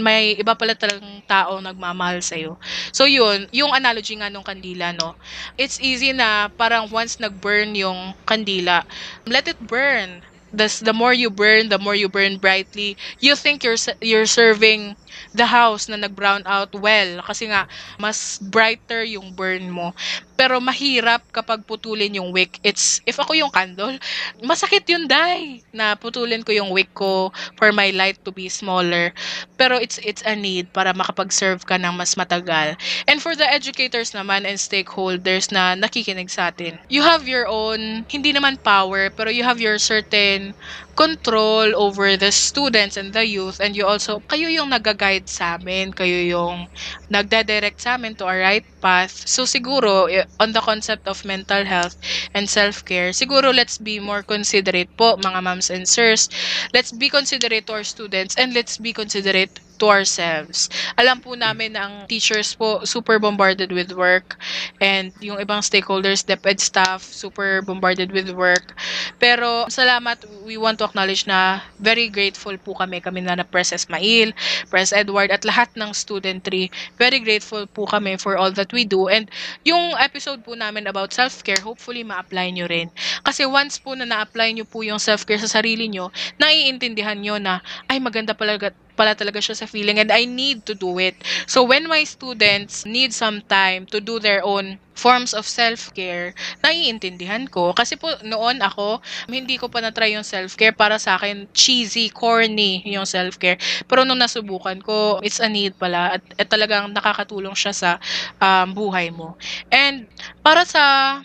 may 0.00 0.36
iba 0.36 0.52
pala 0.56 0.76
talagang 0.76 1.24
tao 1.24 1.58
nagmamahal 1.60 2.20
sa'yo. 2.20 2.60
So 2.92 3.08
yun, 3.08 3.48
yung 3.52 3.72
analogy 3.72 4.16
nga 4.20 4.28
nung 4.28 4.44
kandila, 4.44 4.92
no? 4.92 5.16
It's 5.56 5.80
easy 5.80 6.12
na 6.12 6.52
parang 6.54 6.88
once 6.92 7.16
nag-burn 7.20 7.72
yung 7.76 8.12
kandila, 8.28 8.84
let 9.26 9.48
it 9.48 9.58
burn. 9.60 10.22
The, 10.52 10.68
the 10.84 10.92
more 10.92 11.16
you 11.16 11.32
burn, 11.32 11.72
the 11.72 11.80
more 11.80 11.96
you 11.96 12.12
burn 12.12 12.36
brightly. 12.36 13.00
You 13.24 13.36
think 13.40 13.64
you're 13.64 13.80
you're 14.04 14.28
serving 14.28 15.00
the 15.32 15.48
house 15.48 15.88
na 15.88 15.96
nag-brown 15.96 16.44
out 16.44 16.76
well 16.76 17.24
kasi 17.24 17.48
nga 17.48 17.64
mas 17.96 18.36
brighter 18.36 19.00
yung 19.00 19.32
burn 19.32 19.72
mo. 19.72 19.96
Pero 20.34 20.58
mahirap 20.58 21.22
kapag 21.30 21.62
putulin 21.66 22.18
yung 22.18 22.32
wick. 22.34 22.58
It's, 22.66 23.00
if 23.06 23.20
ako 23.20 23.36
yung 23.36 23.52
candle, 23.52 23.96
masakit 24.42 24.84
yun 24.88 25.06
dai 25.06 25.62
na 25.70 25.94
putulin 25.94 26.42
ko 26.42 26.50
yung 26.52 26.70
wick 26.74 26.90
ko 26.96 27.30
for 27.56 27.70
my 27.70 27.92
light 27.94 28.18
to 28.24 28.32
be 28.34 28.48
smaller. 28.48 29.12
Pero 29.56 29.78
it's, 29.78 29.98
it's 30.02 30.24
a 30.26 30.34
need 30.34 30.72
para 30.72 30.90
makapag-serve 30.96 31.62
ka 31.62 31.78
ng 31.78 31.94
mas 31.94 32.16
matagal. 32.18 32.74
And 33.06 33.22
for 33.22 33.36
the 33.36 33.46
educators 33.46 34.12
naman 34.12 34.48
and 34.48 34.58
stakeholders 34.58 35.52
na 35.54 35.78
nakikinig 35.78 36.30
sa 36.32 36.50
atin, 36.50 36.78
you 36.88 37.02
have 37.02 37.28
your 37.28 37.46
own, 37.46 38.04
hindi 38.10 38.32
naman 38.34 38.58
power, 38.62 39.10
pero 39.14 39.30
you 39.30 39.44
have 39.44 39.60
your 39.62 39.78
certain 39.78 40.54
control 40.92 41.72
over 41.74 42.16
the 42.20 42.28
students 42.28 42.96
and 43.00 43.16
the 43.16 43.24
youth 43.24 43.60
and 43.60 43.72
you 43.72 43.86
also, 43.86 44.20
kayo 44.28 44.48
yung 44.52 44.68
nag-guide 44.68 45.24
sa 45.24 45.56
amin, 45.56 45.92
kayo 45.92 46.20
yung 46.20 46.68
nagda-direct 47.08 47.80
sa 47.80 47.96
amin 47.96 48.12
to 48.12 48.28
a 48.28 48.36
right 48.36 48.66
path. 48.80 49.12
So 49.24 49.48
siguro, 49.48 50.08
eh, 50.12 50.28
on 50.40 50.52
the 50.52 50.60
concept 50.60 51.06
of 51.08 51.24
mental 51.24 51.64
health 51.64 51.96
and 52.34 52.48
self-care, 52.48 53.10
siguro 53.10 53.54
let's 53.54 53.78
be 53.78 53.98
more 54.00 54.22
considerate 54.22 54.90
po 54.96 55.16
mga 55.16 55.42
moms 55.42 55.70
and 55.70 55.88
sirs. 55.88 56.28
Let's 56.72 56.92
be 56.92 57.08
considerate 57.08 57.66
to 57.66 57.72
our 57.80 57.84
students 57.84 58.34
and 58.36 58.54
let's 58.54 58.78
be 58.78 58.92
considerate 58.92 59.60
to 59.82 59.90
ourselves. 59.90 60.70
Alam 60.94 61.18
po 61.18 61.34
namin 61.34 61.74
na 61.74 61.90
ang 61.90 61.94
teachers 62.06 62.54
po 62.54 62.86
super 62.86 63.18
bombarded 63.18 63.74
with 63.74 63.90
work 63.98 64.38
and 64.78 65.10
yung 65.18 65.42
ibang 65.42 65.58
stakeholders, 65.58 66.22
DepEd 66.22 66.62
staff, 66.62 67.02
super 67.02 67.58
bombarded 67.66 68.14
with 68.14 68.30
work. 68.30 68.78
Pero 69.18 69.66
salamat, 69.66 70.22
we 70.46 70.54
want 70.54 70.78
to 70.78 70.86
acknowledge 70.86 71.26
na 71.26 71.66
very 71.82 72.06
grateful 72.06 72.54
po 72.62 72.78
kami, 72.78 73.02
kami 73.02 73.26
na 73.26 73.34
na 73.34 73.42
Press 73.42 73.74
Esmail, 73.74 74.30
Press 74.70 74.94
Edward, 74.94 75.34
at 75.34 75.42
lahat 75.42 75.74
ng 75.74 75.90
studentry. 75.90 76.70
Very 76.94 77.18
grateful 77.18 77.66
po 77.66 77.90
kami 77.90 78.14
for 78.22 78.38
all 78.38 78.54
that 78.54 78.70
we 78.70 78.86
do. 78.86 79.10
And 79.10 79.26
yung 79.66 79.98
episode 79.98 80.46
po 80.46 80.54
namin 80.54 80.86
about 80.86 81.10
self-care, 81.10 81.58
hopefully 81.58 82.06
ma-apply 82.06 82.54
nyo 82.54 82.70
rin. 82.70 82.94
Kasi 83.26 83.50
once 83.50 83.82
po 83.82 83.98
na 83.98 84.06
na-apply 84.06 84.54
nyo 84.54 84.66
po 84.68 84.86
yung 84.86 85.02
self-care 85.02 85.42
sa 85.42 85.58
sarili 85.58 85.90
nyo, 85.90 86.14
naiintindihan 86.38 87.18
nyo 87.18 87.42
na, 87.42 87.58
ay 87.90 87.98
maganda 87.98 88.36
pala 88.36 88.60
pala 88.96 89.14
talaga 89.16 89.40
siya 89.40 89.56
sa 89.56 89.66
feeling 89.66 89.98
and 89.98 90.12
I 90.12 90.24
need 90.24 90.64
to 90.66 90.74
do 90.74 90.98
it. 90.98 91.16
So 91.46 91.62
when 91.64 91.88
my 91.88 92.04
students 92.04 92.84
need 92.84 93.12
some 93.12 93.42
time 93.46 93.86
to 93.90 94.00
do 94.00 94.18
their 94.18 94.44
own 94.44 94.78
forms 94.92 95.32
of 95.32 95.48
self-care, 95.48 96.36
naiintindihan 96.60 97.48
ko. 97.48 97.72
Kasi 97.72 97.96
po 97.96 98.12
noon 98.22 98.60
ako, 98.60 99.00
hindi 99.28 99.56
ko 99.56 99.68
pa 99.72 99.80
na-try 99.80 100.14
yung 100.14 100.26
self-care 100.26 100.76
para 100.76 101.00
sa 101.00 101.16
akin 101.16 101.48
cheesy, 101.56 102.12
corny 102.12 102.84
yung 102.86 103.08
self-care. 103.08 103.58
Pero 103.88 104.04
nung 104.04 104.20
nasubukan 104.20 104.78
ko, 104.84 105.18
it's 105.24 105.40
a 105.40 105.48
need 105.48 105.74
pala 105.76 106.18
at, 106.20 106.22
at 106.36 106.48
talagang 106.48 106.92
nakakatulong 106.92 107.56
siya 107.56 107.72
sa 107.72 107.90
um, 108.38 108.72
buhay 108.76 109.08
mo. 109.08 109.34
And 109.72 110.06
para 110.44 110.68
sa 110.68 110.82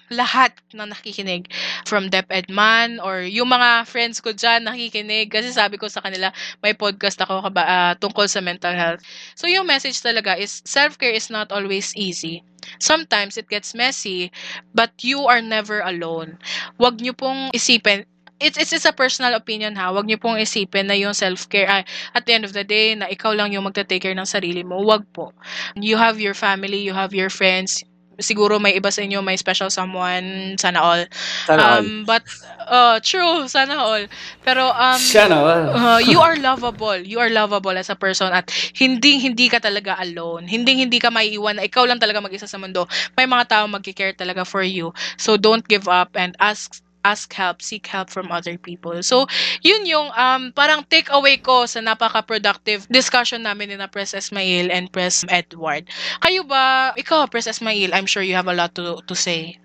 lahat 0.08 0.56
na 0.74 0.88
nakikinig 0.88 1.50
from 1.86 2.08
DepEd 2.08 2.50
man 2.50 3.00
or 3.04 3.26
yung 3.26 3.50
mga 3.52 3.86
friends 3.90 4.24
ko 4.24 4.32
dyan 4.32 4.66
nakikinig 4.66 5.30
kasi 5.30 5.52
sabi 5.52 5.76
ko 5.76 5.90
sa 5.92 6.02
kanila 6.02 6.32
may 6.64 6.74
podcast 6.74 7.20
ako 7.22 7.44
kaba, 7.50 7.64
uh, 7.66 7.94
tungkol 8.00 8.26
sa 8.30 8.40
mental 8.40 8.74
health. 8.74 9.02
So 9.36 9.50
yung 9.50 9.68
message 9.68 10.00
talaga 10.00 10.38
is 10.40 10.64
self-care 10.64 11.14
is 11.14 11.28
not 11.28 11.52
always 11.52 11.92
easy. 11.98 12.44
Sometimes 12.80 13.38
it 13.38 13.50
gets 13.50 13.74
messy, 13.74 14.32
but 14.74 14.92
you 15.02 15.26
are 15.26 15.42
never 15.42 15.80
alone. 15.82 16.38
Huwag 16.80 17.00
niyo 17.00 17.16
pong 17.16 17.52
isipin, 17.56 18.06
it's, 18.40 18.58
it's, 18.58 18.74
it's 18.74 18.86
a 18.86 18.94
personal 18.94 19.34
opinion 19.34 19.76
ha. 19.76 19.90
Huwag 19.90 20.06
niyo 20.06 20.22
pong 20.22 20.38
isipin 20.38 20.88
na 20.88 20.96
yung 20.98 21.14
self-care, 21.14 21.68
ay, 21.68 21.84
at 22.14 22.26
the 22.26 22.34
end 22.34 22.46
of 22.46 22.54
the 22.54 22.64
day, 22.64 22.94
na 22.96 23.10
ikaw 23.10 23.34
lang 23.34 23.54
yung 23.54 23.66
magta-take 23.66 24.02
care 24.02 24.18
ng 24.18 24.28
sarili 24.30 24.62
mo. 24.62 24.78
Huwag 24.82 25.06
po. 25.14 25.34
You 25.76 25.98
have 25.98 26.22
your 26.22 26.38
family, 26.38 26.82
you 26.82 26.94
have 26.94 27.14
your 27.14 27.30
friends, 27.30 27.84
siguro 28.20 28.60
may 28.60 28.76
iba 28.78 28.90
sa 28.90 29.02
inyo, 29.02 29.22
may 29.22 29.38
special 29.38 29.70
someone, 29.70 30.58
sana 30.58 30.80
all. 30.82 31.04
Sana 31.46 31.62
all. 31.62 31.82
Um, 31.82 32.04
but, 32.06 32.24
uh, 32.66 33.00
true, 33.02 33.48
sana 33.48 33.78
all. 33.78 34.06
Pero, 34.44 34.70
um, 34.74 35.00
Sana 35.00 35.36
all. 35.38 35.64
uh, 35.74 36.00
you 36.02 36.20
are 36.20 36.36
lovable. 36.38 36.98
You 36.98 37.20
are 37.22 37.30
lovable 37.30 37.78
as 37.78 37.90
a 37.90 37.98
person 37.98 38.34
at 38.34 38.50
hindi 38.78 39.22
hindi 39.22 39.48
ka 39.50 39.62
talaga 39.62 39.98
alone. 40.02 40.50
Hindi 40.50 40.82
hindi 40.82 40.98
ka 40.98 41.14
maiiwan 41.14 41.62
na 41.62 41.66
ikaw 41.66 41.86
lang 41.86 42.02
talaga 42.02 42.22
mag-isa 42.24 42.50
sa 42.50 42.58
mundo. 42.58 42.86
May 43.16 43.30
mga 43.30 43.46
tao 43.48 43.66
magki-care 43.70 44.18
talaga 44.18 44.44
for 44.46 44.64
you. 44.66 44.94
So 45.18 45.38
don't 45.38 45.66
give 45.66 45.86
up 45.88 46.14
and 46.18 46.34
ask 46.42 46.82
ask 47.08 47.32
help, 47.32 47.64
seek 47.64 47.88
help 47.88 48.12
from 48.12 48.28
other 48.28 48.60
people. 48.60 49.00
So, 49.00 49.32
yun 49.64 49.88
yung 49.88 50.12
um, 50.12 50.52
parang 50.52 50.84
take 50.92 51.08
away 51.08 51.40
ko 51.40 51.64
sa 51.64 51.80
napaka-productive 51.80 52.84
discussion 52.92 53.48
namin 53.48 53.72
ni 53.72 53.76
na 53.80 53.88
Press 53.88 54.12
Esmail 54.12 54.68
and 54.68 54.92
Press 54.92 55.24
Edward. 55.32 55.88
Kayo 56.20 56.44
ba, 56.44 56.92
ikaw, 57.00 57.32
Press 57.32 57.48
Esmail, 57.48 57.96
I'm 57.96 58.06
sure 58.12 58.28
you 58.28 58.36
have 58.36 58.52
a 58.52 58.58
lot 58.58 58.76
to, 58.76 59.00
to 59.08 59.16
say. 59.16 59.56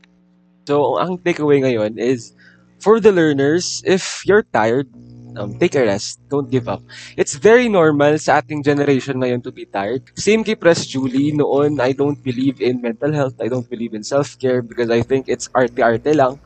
So, 0.71 1.03
ang 1.03 1.19
takeaway 1.19 1.67
ngayon 1.67 1.99
is, 1.99 2.31
for 2.79 3.03
the 3.03 3.11
learners, 3.11 3.83
if 3.83 4.23
you're 4.23 4.47
tired, 4.55 4.87
um, 5.37 5.59
take 5.59 5.75
a 5.75 5.85
rest. 5.85 6.21
Don't 6.29 6.51
give 6.51 6.69
up. 6.69 6.83
It's 7.17 7.35
very 7.35 7.69
normal 7.69 8.19
sa 8.19 8.41
ating 8.41 8.65
generation 8.65 9.21
ngayon 9.21 9.43
to 9.45 9.53
be 9.53 9.65
tired. 9.67 10.03
Same 10.17 10.45
kay 10.45 10.55
Press 10.55 10.87
Julie, 10.87 11.33
noon 11.33 11.81
I 11.81 11.93
don't 11.93 12.21
believe 12.23 12.61
in 12.61 12.83
mental 12.83 13.13
health. 13.13 13.37
I 13.41 13.49
don't 13.49 13.69
believe 13.69 13.95
in 13.95 14.03
self-care 14.05 14.63
because 14.63 14.91
I 14.91 15.03
think 15.03 15.29
it's 15.29 15.49
arte-arte 15.55 16.13
lang. 16.15 16.41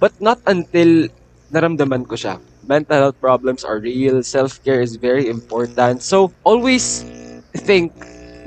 But 0.00 0.16
not 0.16 0.40
until 0.48 1.12
naramdaman 1.52 2.08
ko 2.08 2.16
siya. 2.16 2.40
Mental 2.64 3.10
health 3.10 3.20
problems 3.20 3.62
are 3.68 3.78
real. 3.78 4.24
Self-care 4.24 4.80
is 4.80 4.96
very 4.96 5.28
important. 5.28 6.00
So, 6.00 6.32
always 6.42 7.04
think 7.52 7.92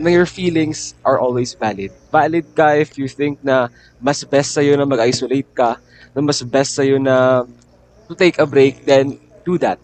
na 0.02 0.10
your 0.10 0.26
feelings 0.26 0.98
are 1.06 1.22
always 1.22 1.54
valid. 1.54 1.94
Valid 2.10 2.50
ka 2.58 2.74
if 2.74 2.98
you 2.98 3.06
think 3.06 3.38
na 3.46 3.70
mas 4.02 4.26
best 4.26 4.58
sa'yo 4.58 4.74
na 4.74 4.90
mag-isolate 4.90 5.48
ka, 5.54 5.78
na 6.18 6.20
mas 6.26 6.42
best 6.42 6.74
sa'yo 6.74 6.98
na 6.98 7.46
to 8.10 8.14
take 8.18 8.42
a 8.42 8.48
break, 8.50 8.86
then 8.90 9.22
do 9.46 9.62
that. 9.62 9.78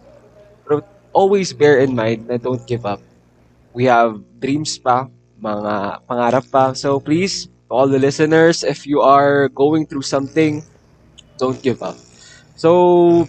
But 0.65 0.87
always 1.13 1.53
bear 1.53 1.79
in 1.85 1.93
mind 1.93 2.25
na 2.25 2.41
don't 2.41 2.65
give 2.65 2.85
up. 2.85 3.01
We 3.77 3.85
have 3.85 4.17
dreams 4.41 4.81
pa, 4.81 5.05
mga 5.37 6.01
pangarap 6.09 6.45
pa. 6.49 6.73
So 6.73 6.97
please, 6.97 7.47
all 7.69 7.85
the 7.85 8.01
listeners, 8.01 8.65
if 8.65 8.89
you 8.89 9.05
are 9.05 9.47
going 9.53 9.85
through 9.85 10.07
something, 10.09 10.65
don't 11.39 11.57
give 11.63 11.79
up. 11.81 11.95
So, 12.59 13.25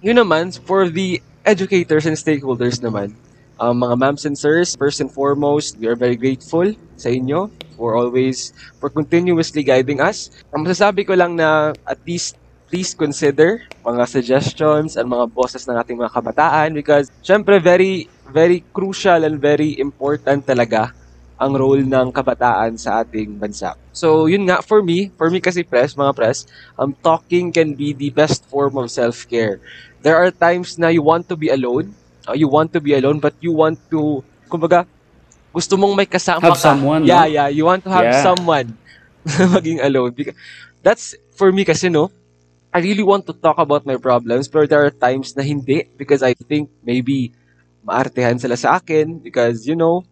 yun 0.00 0.22
naman, 0.22 0.54
for 0.62 0.88
the 0.88 1.20
educators 1.42 2.06
and 2.06 2.14
stakeholders 2.14 2.78
naman, 2.78 3.18
um, 3.58 3.82
mga 3.82 3.98
ma'ams 3.98 4.24
and 4.24 4.38
sirs, 4.38 4.78
first 4.78 5.02
and 5.02 5.10
foremost, 5.10 5.76
we 5.76 5.90
are 5.90 5.98
very 5.98 6.16
grateful 6.16 6.70
sa 6.96 7.10
inyo 7.10 7.50
for 7.74 7.98
always, 7.98 8.54
for 8.78 8.88
continuously 8.88 9.66
guiding 9.66 10.00
us. 10.00 10.30
Ang 10.54 10.64
masasabi 10.64 11.04
ko 11.04 11.18
lang 11.18 11.36
na 11.36 11.74
at 11.84 12.00
least 12.06 12.40
please 12.70 12.94
consider 12.94 13.66
mga 13.82 14.06
suggestions 14.06 14.94
and 14.94 15.10
mga 15.10 15.26
bosses 15.34 15.66
ng 15.66 15.74
ating 15.74 15.98
mga 15.98 16.14
kabataan 16.14 16.70
because 16.70 17.10
syempre 17.18 17.58
very 17.58 18.06
very 18.30 18.62
crucial 18.70 19.26
and 19.26 19.42
very 19.42 19.74
important 19.82 20.46
talaga 20.46 20.94
ang 21.40 21.56
role 21.56 21.82
ng 21.82 22.12
kabataan 22.12 22.76
sa 22.76 23.00
ating 23.00 23.40
bansa. 23.40 23.72
So, 23.90 24.28
yun 24.28 24.44
nga, 24.46 24.60
for 24.60 24.84
me, 24.84 25.10
for 25.16 25.32
me 25.32 25.40
kasi 25.40 25.64
press, 25.64 25.96
mga 25.96 26.12
press, 26.14 26.44
um, 26.78 26.92
talking 27.00 27.50
can 27.50 27.74
be 27.74 27.96
the 27.96 28.12
best 28.12 28.44
form 28.52 28.76
of 28.76 28.92
self-care. 28.92 29.58
There 30.04 30.16
are 30.16 30.30
times 30.30 30.76
na 30.78 30.92
you 30.92 31.02
want 31.02 31.28
to 31.32 31.36
be 31.36 31.48
alone, 31.48 31.96
uh, 32.28 32.36
you 32.36 32.48
want 32.48 32.72
to 32.76 32.80
be 32.80 32.94
alone, 32.94 33.18
but 33.20 33.34
you 33.40 33.52
want 33.52 33.80
to, 33.90 34.22
kumbaga, 34.52 34.86
gusto 35.54 35.76
mong 35.76 35.96
may 35.96 36.06
kasama 36.06 36.52
Have 36.52 36.56
ka. 36.56 36.76
someone, 36.76 37.02
Yeah, 37.02 37.24
no? 37.24 37.26
yeah, 37.26 37.48
you 37.48 37.64
want 37.64 37.84
to 37.84 37.90
have 37.90 38.12
Yeah. 38.12 38.14
someone 38.14 38.78
maging 39.54 39.82
alone. 39.82 40.12
Because 40.14 40.36
that's, 40.82 41.14
for 41.36 41.52
me 41.52 41.64
kasi, 41.64 41.88
no, 41.88 42.10
I 42.72 42.80
really 42.80 43.02
want 43.02 43.26
to 43.26 43.34
talk 43.34 43.58
about 43.58 43.86
my 43.86 43.96
problems, 43.96 44.48
but 44.48 44.68
there 44.68 44.84
are 44.84 44.90
times 44.94 45.34
na 45.36 45.42
hindi 45.42 45.88
because 45.96 46.22
I 46.22 46.34
think 46.34 46.70
maybe 46.84 47.32
maartehan 47.84 48.38
sila 48.38 48.56
sa 48.56 48.78
akin 48.78 49.18
because, 49.20 49.66
you 49.66 49.74
know, 49.76 50.04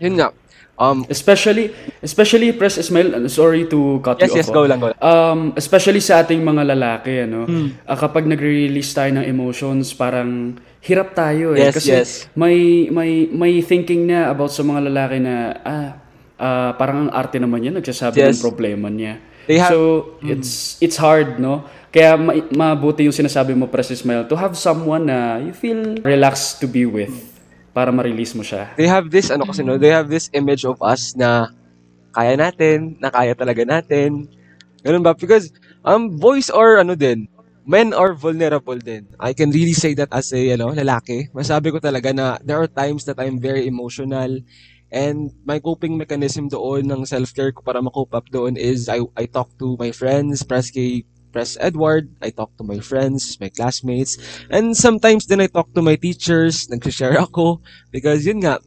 yun 0.00 0.14
nga, 0.16 0.28
um, 0.76 1.04
Especially, 1.08 1.72
especially 2.02 2.52
Press 2.52 2.76
Ismail, 2.76 3.16
ano, 3.16 3.28
sorry 3.28 3.64
to 3.66 4.00
cut 4.04 4.20
yes, 4.20 4.30
you 4.30 4.36
yes, 4.36 4.48
off. 4.48 4.54
go 4.54 4.62
ah. 4.64 4.68
lang, 4.68 4.78
go 4.78 4.88
lang. 4.92 4.98
Um, 5.00 5.40
especially 5.56 6.00
sa 6.00 6.20
ating 6.20 6.40
mga 6.40 6.62
lalaki, 6.76 7.24
ano, 7.24 7.48
Hmm. 7.48 7.68
ah, 7.84 7.96
kapag 7.96 8.28
nagre-release 8.28 8.92
tayo 8.92 9.10
ng 9.16 9.24
emotions, 9.24 9.96
parang 9.96 10.56
hirap 10.84 11.16
tayo 11.16 11.56
eh. 11.56 11.66
Yes, 11.66 11.74
Kasi 11.74 11.90
yes. 11.90 12.08
may, 12.36 12.86
may, 12.92 13.26
may 13.26 13.58
thinking 13.64 14.06
na 14.06 14.30
about 14.30 14.52
sa 14.52 14.62
mga 14.62 14.80
lalaki 14.86 15.16
na, 15.18 15.34
ah, 15.64 15.88
ah, 16.36 16.70
parang 16.76 17.08
ang 17.08 17.12
arte 17.12 17.40
naman 17.40 17.64
niya, 17.64 17.72
nagsasabi 17.72 18.20
Yes. 18.20 18.38
ng 18.38 18.44
problema 18.44 18.92
niya. 18.92 19.16
They 19.46 19.62
have- 19.62 19.72
so, 19.72 20.18
it's, 20.26 20.76
it's 20.82 20.98
hard, 20.98 21.38
no? 21.38 21.64
Kaya 21.88 22.18
ma- 22.18 22.36
mabuti 22.52 23.06
yung 23.06 23.14
sinasabi 23.14 23.56
mo, 23.56 23.70
Press 23.70 23.88
Ismail, 23.88 24.28
to 24.28 24.36
have 24.36 24.52
someone 24.52 25.08
na 25.08 25.40
you 25.40 25.56
feel 25.56 25.96
relaxed 26.04 26.60
to 26.60 26.68
be 26.68 26.84
with 26.84 27.35
para 27.76 27.92
ma-release 27.92 28.32
mo 28.32 28.40
siya. 28.40 28.72
they 28.80 28.88
have 28.88 29.12
this 29.12 29.28
ano 29.28 29.44
kasi 29.44 29.60
no, 29.60 29.76
they 29.76 29.92
have 29.92 30.08
this 30.08 30.32
image 30.32 30.64
of 30.64 30.80
us 30.80 31.12
na 31.12 31.52
kaya 32.16 32.32
natin, 32.32 32.96
na 32.96 33.12
kaya 33.12 33.36
talaga 33.36 33.60
natin. 33.68 34.24
Ganun 34.80 35.04
ba? 35.04 35.12
Because 35.12 35.52
um 35.84 36.16
voice 36.16 36.48
or 36.48 36.80
ano 36.80 36.96
din, 36.96 37.28
men 37.68 37.92
are 37.92 38.16
vulnerable 38.16 38.80
din. 38.80 39.04
I 39.20 39.36
can 39.36 39.52
really 39.52 39.76
say 39.76 39.92
that 40.00 40.08
as 40.08 40.32
a, 40.32 40.40
you 40.40 40.56
know, 40.56 40.72
lalaki. 40.72 41.28
Masabi 41.36 41.68
ko 41.68 41.76
talaga 41.76 42.16
na 42.16 42.40
there 42.40 42.56
are 42.56 42.70
times 42.70 43.04
that 43.04 43.20
I'm 43.20 43.36
very 43.36 43.68
emotional 43.68 44.40
and 44.88 45.34
my 45.44 45.60
coping 45.60 46.00
mechanism 46.00 46.48
doon 46.48 46.88
ng 46.88 47.04
self-care 47.04 47.52
ko 47.52 47.60
para 47.60 47.84
ma-cope 47.84 48.16
up 48.16 48.24
doon 48.32 48.56
is 48.56 48.88
I, 48.88 49.04
I 49.12 49.28
talk 49.28 49.52
to 49.60 49.76
my 49.76 49.92
friends, 49.92 50.40
press 50.46 50.72
Press 51.32 51.56
Edward, 51.60 52.08
I 52.22 52.30
talk 52.30 52.56
to 52.56 52.64
my 52.64 52.80
friends, 52.80 53.36
my 53.40 53.48
classmates, 53.48 54.16
and 54.50 54.76
sometimes 54.76 55.26
then 55.26 55.40
I 55.40 55.46
talk 55.46 55.72
to 55.74 55.82
my 55.82 55.96
teachers, 55.96 56.70
nag-share 56.70 57.18
ako, 57.20 57.60
because 57.92 58.24
yun 58.24 58.40
nga, 58.40 58.58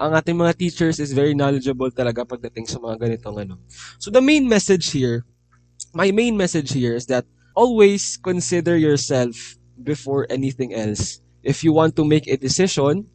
ang 0.00 0.12
ating 0.16 0.38
mga 0.38 0.56
teachers 0.56 0.98
is 0.98 1.12
very 1.12 1.34
knowledgeable 1.34 1.90
talaga 1.90 2.24
pagdating 2.24 2.64
sa 2.64 2.80
mga 2.80 2.96
ganitong 3.00 3.36
ano. 3.44 3.60
So 3.98 4.10
the 4.10 4.24
main 4.24 4.48
message 4.48 4.90
here, 4.90 5.26
my 5.92 6.10
main 6.10 6.36
message 6.36 6.72
here 6.72 6.96
is 6.96 7.06
that 7.06 7.28
always 7.54 8.16
consider 8.18 8.76
yourself 8.76 9.56
before 9.82 10.26
anything 10.30 10.74
else. 10.74 11.20
If 11.44 11.62
you 11.62 11.72
want 11.72 11.94
to 11.96 12.04
make 12.04 12.26
a 12.26 12.40
decision, 12.40 13.06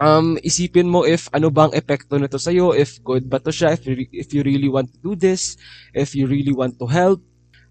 um, 0.00 0.36
isipin 0.44 0.88
mo 0.88 1.04
if 1.04 1.28
ano 1.32 1.50
bang 1.50 1.72
epekto 1.72 2.20
nito 2.20 2.36
sa'yo, 2.36 2.72
if 2.72 3.00
good 3.04 3.28
ba 3.28 3.38
to 3.40 3.52
siya, 3.52 3.76
if 3.76 3.84
if 4.12 4.28
you 4.32 4.42
really 4.42 4.68
want 4.68 4.92
to 4.92 4.98
do 5.00 5.12
this, 5.14 5.56
if 5.94 6.16
you 6.16 6.26
really 6.26 6.52
want 6.52 6.76
to 6.80 6.86
help, 6.88 7.20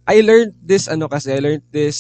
I 0.06 0.22
learned 0.22 0.53
this, 0.62 0.86
ano 0.86 1.10
kasi, 1.10 1.34
I 1.34 1.41
learned 1.41 1.66
this, 1.74 1.97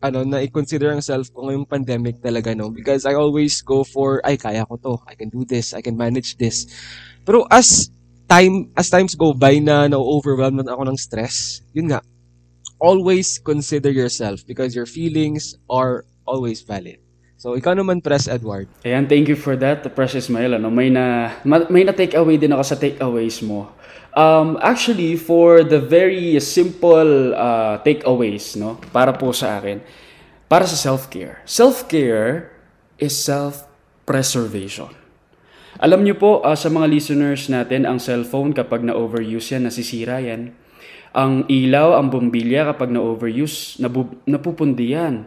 ano, 0.00 0.24
na 0.24 0.40
i-consider 0.40 0.92
ang 0.92 1.04
self 1.04 1.28
ko 1.32 1.48
ngayong 1.48 1.68
pandemic 1.68 2.20
talaga, 2.24 2.56
no? 2.56 2.72
Because 2.72 3.04
I 3.04 3.16
always 3.16 3.60
go 3.60 3.84
for, 3.84 4.24
ay, 4.24 4.40
kaya 4.40 4.64
ko 4.64 4.76
to, 4.80 4.94
I 5.04 5.16
can 5.16 5.28
do 5.28 5.44
this, 5.44 5.76
I 5.76 5.84
can 5.84 5.96
manage 5.96 6.36
this. 6.40 6.68
Pero 7.24 7.44
as 7.52 7.92
time, 8.28 8.72
as 8.76 8.88
times 8.88 9.12
go 9.12 9.36
by 9.36 9.60
na 9.60 9.88
na-overwhelmed 9.88 10.64
na 10.64 10.72
ako 10.72 10.88
ng 10.88 10.98
stress, 11.00 11.60
yun 11.76 11.92
nga, 11.92 12.00
always 12.80 13.40
consider 13.40 13.92
yourself 13.92 14.44
because 14.48 14.72
your 14.72 14.88
feelings 14.88 15.56
are 15.68 16.04
always 16.24 16.64
valid. 16.64 17.00
So, 17.36 17.60
ikaw 17.60 17.76
naman, 17.76 18.00
Press 18.00 18.24
Edward. 18.24 18.72
Ayan, 18.88 19.04
thank 19.04 19.28
you 19.28 19.36
for 19.36 19.52
that, 19.60 19.84
Press 19.92 20.16
Ismail. 20.16 20.56
Ano, 20.56 20.72
may 20.72 20.88
na, 20.88 21.36
may 21.44 21.84
na 21.84 21.92
take 21.92 22.16
away 22.16 22.40
din 22.40 22.56
ako 22.56 22.64
sa 22.64 22.76
takeaways 22.80 23.44
mo. 23.44 23.68
Um, 24.14 24.62
actually, 24.62 25.18
for 25.18 25.66
the 25.66 25.82
very 25.82 26.38
simple 26.38 27.34
uh, 27.34 27.82
takeaways, 27.82 28.54
no, 28.54 28.78
para 28.94 29.10
po 29.10 29.34
sa 29.34 29.58
akin, 29.58 29.82
para 30.46 30.70
sa 30.70 30.78
self-care. 30.78 31.42
Self-care 31.42 32.54
is 33.02 33.10
self-preservation. 33.10 34.94
Alam 35.82 36.06
niyo 36.06 36.14
po, 36.14 36.38
uh, 36.46 36.54
sa 36.54 36.70
mga 36.70 36.86
listeners 36.86 37.50
natin, 37.50 37.82
ang 37.82 37.98
cellphone 37.98 38.54
kapag 38.54 38.86
na-overuse 38.86 39.58
yan, 39.58 39.66
nasisira 39.66 40.22
yan. 40.22 40.54
Ang 41.10 41.42
ilaw, 41.50 41.98
ang 41.98 42.06
bombilya 42.06 42.70
kapag 42.70 42.94
na-overuse, 42.94 43.82
napupundi 44.30 44.94
yan. 44.94 45.26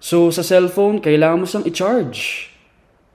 So, 0.00 0.32
sa 0.32 0.40
cellphone, 0.40 1.04
kailangan 1.04 1.44
mo 1.44 1.44
siyang 1.44 1.68
i-charge. 1.68 2.53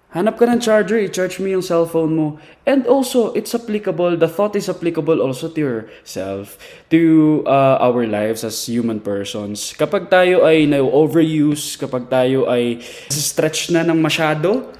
Hanap 0.09 0.41
ka 0.41 0.49
ng 0.49 0.57
charger, 0.57 0.97
i-charge 1.05 1.37
mo 1.37 1.45
yung 1.53 1.61
cellphone 1.61 2.17
mo. 2.17 2.27
And 2.65 2.89
also, 2.89 3.29
it's 3.37 3.53
applicable, 3.53 4.17
the 4.17 4.25
thought 4.25 4.57
is 4.57 4.65
applicable 4.65 5.21
also 5.21 5.53
to 5.53 5.59
yourself, 5.61 6.57
to 6.89 7.45
uh, 7.45 7.77
our 7.77 8.09
lives 8.09 8.41
as 8.41 8.57
human 8.65 9.05
persons. 9.05 9.77
Kapag 9.77 10.09
tayo 10.09 10.49
ay 10.49 10.65
na-overuse, 10.65 11.77
kapag 11.77 12.09
tayo 12.09 12.49
ay 12.49 12.81
stretch 13.13 13.69
na 13.69 13.85
ng 13.85 14.01
masyado, 14.01 14.73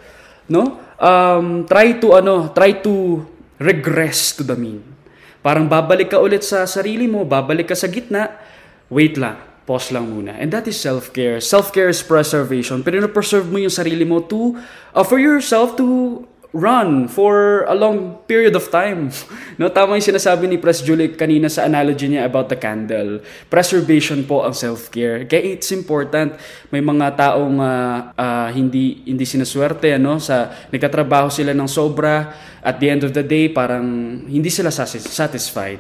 no? 0.50 0.82
Um, 0.98 1.62
try 1.70 2.02
to, 2.02 2.18
ano, 2.18 2.50
try 2.50 2.82
to 2.82 3.22
regress 3.62 4.34
to 4.34 4.42
the 4.42 4.58
mean. 4.58 4.82
Parang 5.46 5.70
babalik 5.70 6.10
ka 6.10 6.18
ulit 6.18 6.42
sa 6.42 6.66
sarili 6.66 7.06
mo, 7.06 7.22
babalik 7.22 7.70
ka 7.70 7.78
sa 7.78 7.86
gitna, 7.86 8.34
wait 8.90 9.14
lang 9.14 9.49
pause 9.70 9.93
lang 9.93 10.09
muna. 10.09 10.34
And 10.34 10.49
that 10.49 10.65
is 10.65 10.82
self-care. 10.82 11.38
Self-care 11.38 11.93
is 11.93 12.01
preservation. 12.01 12.82
Pero 12.82 12.97
na-preserve 12.97 13.45
mo 13.45 13.61
yung 13.61 13.70
sarili 13.70 14.01
mo 14.01 14.26
to, 14.26 14.57
uh, 14.97 15.05
for 15.05 15.22
yourself 15.22 15.78
to 15.78 16.26
run 16.49 17.05
for 17.05 17.61
a 17.70 17.78
long 17.78 18.17
period 18.26 18.57
of 18.57 18.65
time. 18.74 19.13
no, 19.61 19.70
tama 19.70 20.01
yung 20.01 20.09
sinasabi 20.09 20.49
ni 20.49 20.57
Press 20.57 20.82
Julie 20.82 21.13
kanina 21.13 21.45
sa 21.45 21.70
analogy 21.70 22.09
niya 22.09 22.26
about 22.26 22.49
the 22.49 22.57
candle. 22.57 23.22
Preservation 23.53 24.26
po 24.26 24.41
ang 24.41 24.57
self-care. 24.57 25.30
Kaya 25.30 25.53
it's 25.53 25.70
important. 25.70 26.34
May 26.74 26.82
mga 26.82 27.13
taong 27.13 27.61
uh, 27.61 28.17
uh, 28.17 28.49
hindi 28.49 29.05
hindi 29.05 29.30
sinaswerte 29.30 29.93
ano 29.93 30.17
sa 30.17 30.49
nagtatrabaho 30.74 31.30
sila 31.30 31.53
ng 31.53 31.70
sobra 31.70 32.34
at 32.65 32.82
the 32.82 32.89
end 32.89 33.05
of 33.05 33.13
the 33.13 33.22
day 33.22 33.53
parang 33.53 33.86
hindi 34.26 34.49
sila 34.49 34.74
satisfied, 34.74 35.80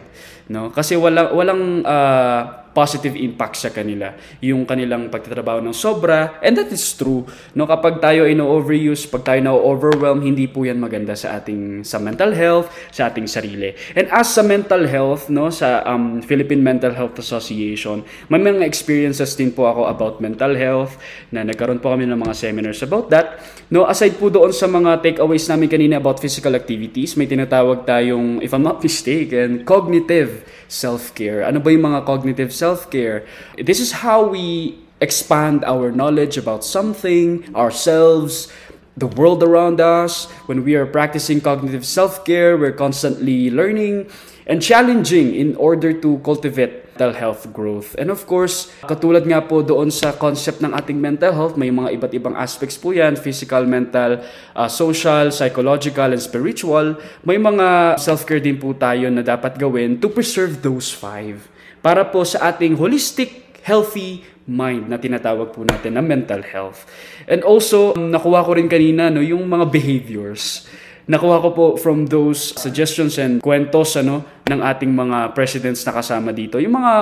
no? 0.53 0.69
Kasi 0.69 0.93
wala 0.93 1.33
walang 1.33 1.81
uh, 1.81 2.68
positive 2.79 3.19
impact 3.19 3.59
sa 3.59 3.75
kanila. 3.75 4.15
Yung 4.39 4.63
kanilang 4.63 5.11
pagtatrabaho 5.11 5.59
ng 5.59 5.75
sobra 5.75 6.39
and 6.39 6.55
that 6.55 6.71
is 6.71 6.95
true 6.95 7.27
no? 7.51 7.67
Kapag 7.67 7.99
tayo 7.99 8.23
ay 8.23 8.39
no-overuse 8.39 9.03
pag 9.11 9.27
tayo 9.27 9.43
na-overwhelm 9.43 10.23
hindi 10.23 10.47
po 10.47 10.63
yan 10.63 10.79
maganda 10.79 11.11
sa 11.11 11.35
ating 11.35 11.83
sa 11.83 11.99
mental 11.99 12.31
health 12.31 12.71
sa 12.95 13.11
ating 13.11 13.27
sarili. 13.27 13.75
And 13.99 14.07
as 14.15 14.31
sa 14.31 14.47
mental 14.47 14.87
health 14.87 15.27
no? 15.27 15.51
Sa 15.51 15.83
um, 15.83 16.23
Philippine 16.23 16.63
Mental 16.63 16.95
Health 16.95 17.19
Association 17.19 18.07
may 18.31 18.39
mga 18.39 18.63
experiences 18.63 19.35
din 19.35 19.51
po 19.51 19.67
ako 19.67 19.91
about 19.91 20.23
mental 20.23 20.55
health 20.55 20.95
na 21.35 21.43
nagkaroon 21.43 21.83
po 21.83 21.91
kami 21.91 22.07
ng 22.07 22.15
mga 22.15 22.31
seminars 22.31 22.79
about 22.79 23.11
that. 23.11 23.43
No 23.67 23.83
aside 23.91 24.15
po 24.15 24.31
doon 24.31 24.55
sa 24.55 24.71
mga 24.71 25.03
takeaways 25.03 25.43
namin 25.51 25.67
kanina 25.67 25.99
about 25.99 26.23
physical 26.23 26.55
activities 26.55 27.19
may 27.19 27.27
tinatawag 27.27 27.83
tayong 27.83 28.39
if 28.39 28.55
I'm 28.55 28.63
not 28.63 28.79
mistaken 28.79 29.67
cognitive 29.67 30.47
self-care 30.69 31.43
ano 31.43 31.59
ba 31.59 31.73
yung 31.73 31.89
mga 31.89 32.05
cognitive 32.05 32.53
self-care. 32.53 33.25
This 33.57 33.81
is 33.81 34.05
how 34.05 34.29
we 34.29 34.77
expand 35.01 35.63
our 35.63 35.91
knowledge 35.91 36.37
about 36.37 36.63
something, 36.63 37.43
ourselves, 37.55 38.51
the 38.99 39.07
world 39.07 39.41
around 39.43 39.79
us. 39.79 40.27
When 40.45 40.63
we 40.63 40.75
are 40.75 40.85
practicing 40.85 41.39
cognitive 41.41 41.87
self-care, 41.87 42.57
we're 42.57 42.75
constantly 42.75 43.49
learning 43.49 44.11
and 44.45 44.61
challenging 44.61 45.35
in 45.35 45.55
order 45.55 45.93
to 45.93 46.19
cultivate 46.19 46.88
mental 46.99 47.15
health 47.15 47.47
growth. 47.55 47.95
And 47.95 48.11
of 48.11 48.27
course, 48.27 48.75
katulad 48.83 49.23
nga 49.23 49.39
po 49.39 49.63
doon 49.63 49.87
sa 49.87 50.11
concept 50.11 50.59
ng 50.59 50.75
ating 50.75 50.99
mental 50.99 51.31
health, 51.31 51.55
may 51.55 51.71
mga 51.71 51.95
iba't 51.95 52.11
ibang 52.11 52.35
aspects 52.35 52.75
po 52.75 52.91
yan, 52.91 53.15
physical, 53.15 53.63
mental, 53.63 54.19
uh, 54.51 54.67
social, 54.67 55.31
psychological, 55.31 56.11
and 56.11 56.19
spiritual. 56.19 56.99
May 57.23 57.39
mga 57.39 57.95
self-care 57.95 58.43
din 58.43 58.59
po 58.59 58.75
tayo 58.75 59.07
na 59.07 59.23
dapat 59.23 59.55
gawin 59.55 59.95
to 60.03 60.11
preserve 60.11 60.59
those 60.59 60.91
five 60.91 61.47
para 61.79 62.03
po 62.03 62.27
sa 62.27 62.51
ating 62.51 62.75
holistic, 62.75 63.63
healthy 63.63 64.27
mind 64.43 64.91
na 64.91 64.99
tinatawag 64.99 65.55
po 65.55 65.63
natin 65.63 65.95
na 65.95 66.03
mental 66.03 66.43
health. 66.43 66.83
And 67.31 67.47
also, 67.47 67.95
nakuha 67.95 68.43
ko 68.43 68.59
rin 68.59 68.67
kanina 68.67 69.07
no, 69.07 69.23
yung 69.23 69.47
mga 69.47 69.71
behaviors. 69.71 70.67
Nakuha 71.09 71.41
ko 71.41 71.49
po 71.49 71.65
from 71.73 72.05
those 72.05 72.53
suggestions 72.53 73.17
and 73.17 73.41
kwentos 73.41 73.97
ano, 73.97 74.21
ng 74.45 74.61
ating 74.61 74.93
mga 74.93 75.33
presidents 75.33 75.81
na 75.81 75.97
kasama 75.97 76.29
dito. 76.29 76.61
Yung 76.61 76.77
mga 76.77 76.93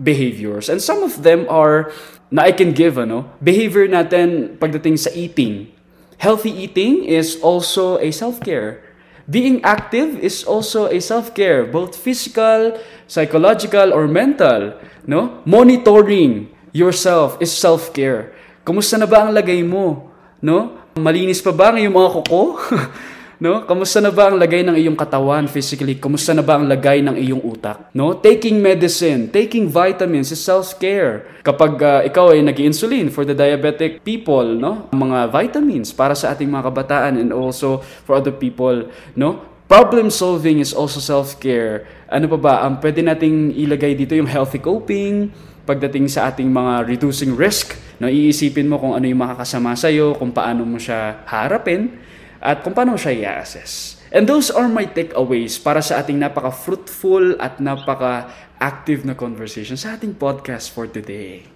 behaviors. 0.00 0.72
And 0.72 0.80
some 0.80 1.04
of 1.04 1.20
them 1.20 1.44
are, 1.52 1.92
na 2.32 2.48
I 2.48 2.56
can 2.56 2.72
give, 2.72 2.96
ano, 2.96 3.28
behavior 3.44 3.84
natin 3.84 4.56
pagdating 4.56 4.96
sa 4.96 5.12
eating. 5.12 5.68
Healthy 6.16 6.48
eating 6.56 7.04
is 7.04 7.36
also 7.44 8.00
a 8.00 8.08
self-care. 8.08 8.80
Being 9.28 9.60
active 9.60 10.16
is 10.24 10.40
also 10.40 10.88
a 10.88 10.96
self-care, 10.96 11.68
both 11.68 11.92
physical, 11.92 12.80
psychological, 13.04 13.92
or 13.92 14.08
mental. 14.08 14.72
No? 15.04 15.44
Monitoring 15.44 16.48
yourself 16.72 17.36
is 17.44 17.52
self-care. 17.52 18.32
Kumusta 18.64 18.96
na 18.96 19.04
ba 19.04 19.28
ang 19.28 19.36
lagay 19.36 19.60
mo? 19.60 20.08
No? 20.40 20.80
Malinis 20.96 21.44
pa 21.44 21.52
ba 21.52 21.70
ang 21.70 21.78
iyong 21.78 21.92
mga 21.92 22.10
kuko? 22.24 22.40
No? 23.40 23.64
Kamusta 23.64 24.04
na 24.04 24.12
ba 24.12 24.28
ang 24.28 24.36
lagay 24.36 24.60
ng 24.60 24.76
iyong 24.76 24.92
katawan 24.92 25.48
physically? 25.48 25.96
Kamusta 25.96 26.36
na 26.36 26.44
ba 26.44 26.60
ang 26.60 26.68
lagay 26.68 27.00
ng 27.00 27.16
iyong 27.16 27.40
utak? 27.40 27.88
No? 27.96 28.12
Taking 28.12 28.60
medicine, 28.60 29.32
taking 29.32 29.64
vitamins 29.64 30.28
is 30.28 30.44
self-care. 30.44 31.40
Kapag 31.40 31.72
uh, 31.80 32.00
ikaw 32.04 32.36
ay 32.36 32.44
nag-insulin 32.44 33.08
for 33.08 33.24
the 33.24 33.32
diabetic 33.32 34.04
people, 34.04 34.44
no? 34.44 34.92
Mga 34.92 35.32
vitamins 35.32 35.88
para 35.88 36.12
sa 36.12 36.36
ating 36.36 36.52
mga 36.52 36.68
kabataan 36.68 37.16
and 37.16 37.32
also 37.32 37.80
for 38.04 38.20
other 38.20 38.36
people, 38.36 38.92
no? 39.16 39.40
Problem 39.64 40.12
solving 40.12 40.60
is 40.60 40.76
also 40.76 41.00
self-care. 41.00 41.88
Ano 42.12 42.28
pa 42.28 42.36
ba? 42.36 42.54
Ang 42.68 42.76
pwede 42.84 43.00
nating 43.00 43.56
ilagay 43.56 43.96
dito 43.96 44.12
yung 44.12 44.28
healthy 44.28 44.60
coping, 44.60 45.32
pagdating 45.64 46.12
sa 46.12 46.28
ating 46.28 46.50
mga 46.50 46.90
reducing 46.90 47.38
risk, 47.38 47.78
no, 48.02 48.10
iisipin 48.10 48.66
mo 48.66 48.82
kung 48.82 48.98
ano 48.98 49.06
yung 49.06 49.22
makakasama 49.22 49.78
sa'yo, 49.78 50.18
kung 50.18 50.34
paano 50.34 50.66
mo 50.66 50.76
siya 50.76 51.22
harapin, 51.22 52.09
at 52.40 52.64
kung 52.64 52.72
paano 52.72 52.96
siya 52.96 53.12
i-assess. 53.12 54.00
And 54.10 54.26
those 54.26 54.50
are 54.50 54.66
my 54.66 54.90
takeaways 54.90 55.60
para 55.62 55.78
sa 55.78 56.02
ating 56.02 56.18
napaka-fruitful 56.18 57.38
at 57.38 57.62
napaka-active 57.62 59.06
na 59.06 59.14
conversation 59.14 59.78
sa 59.78 59.94
ating 59.94 60.18
podcast 60.18 60.74
for 60.74 60.90
today. 60.90 61.46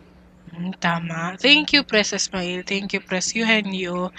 Mm, 0.55 0.79
tama. 0.79 1.35
Thank 1.41 1.75
you, 1.75 1.83
Press 1.83 2.15
Ismail. 2.15 2.63
Thank 2.63 2.95
you, 2.95 3.03
Press 3.03 3.35
Eugenio. 3.35 4.15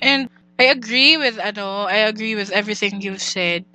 And 0.00 0.32
I 0.56 0.70
agree 0.70 1.18
with 1.18 1.36
ano, 1.36 1.90
I 1.90 2.08
agree 2.08 2.38
with 2.38 2.54
everything 2.54 3.02
you've 3.02 3.20
said. 3.20 3.66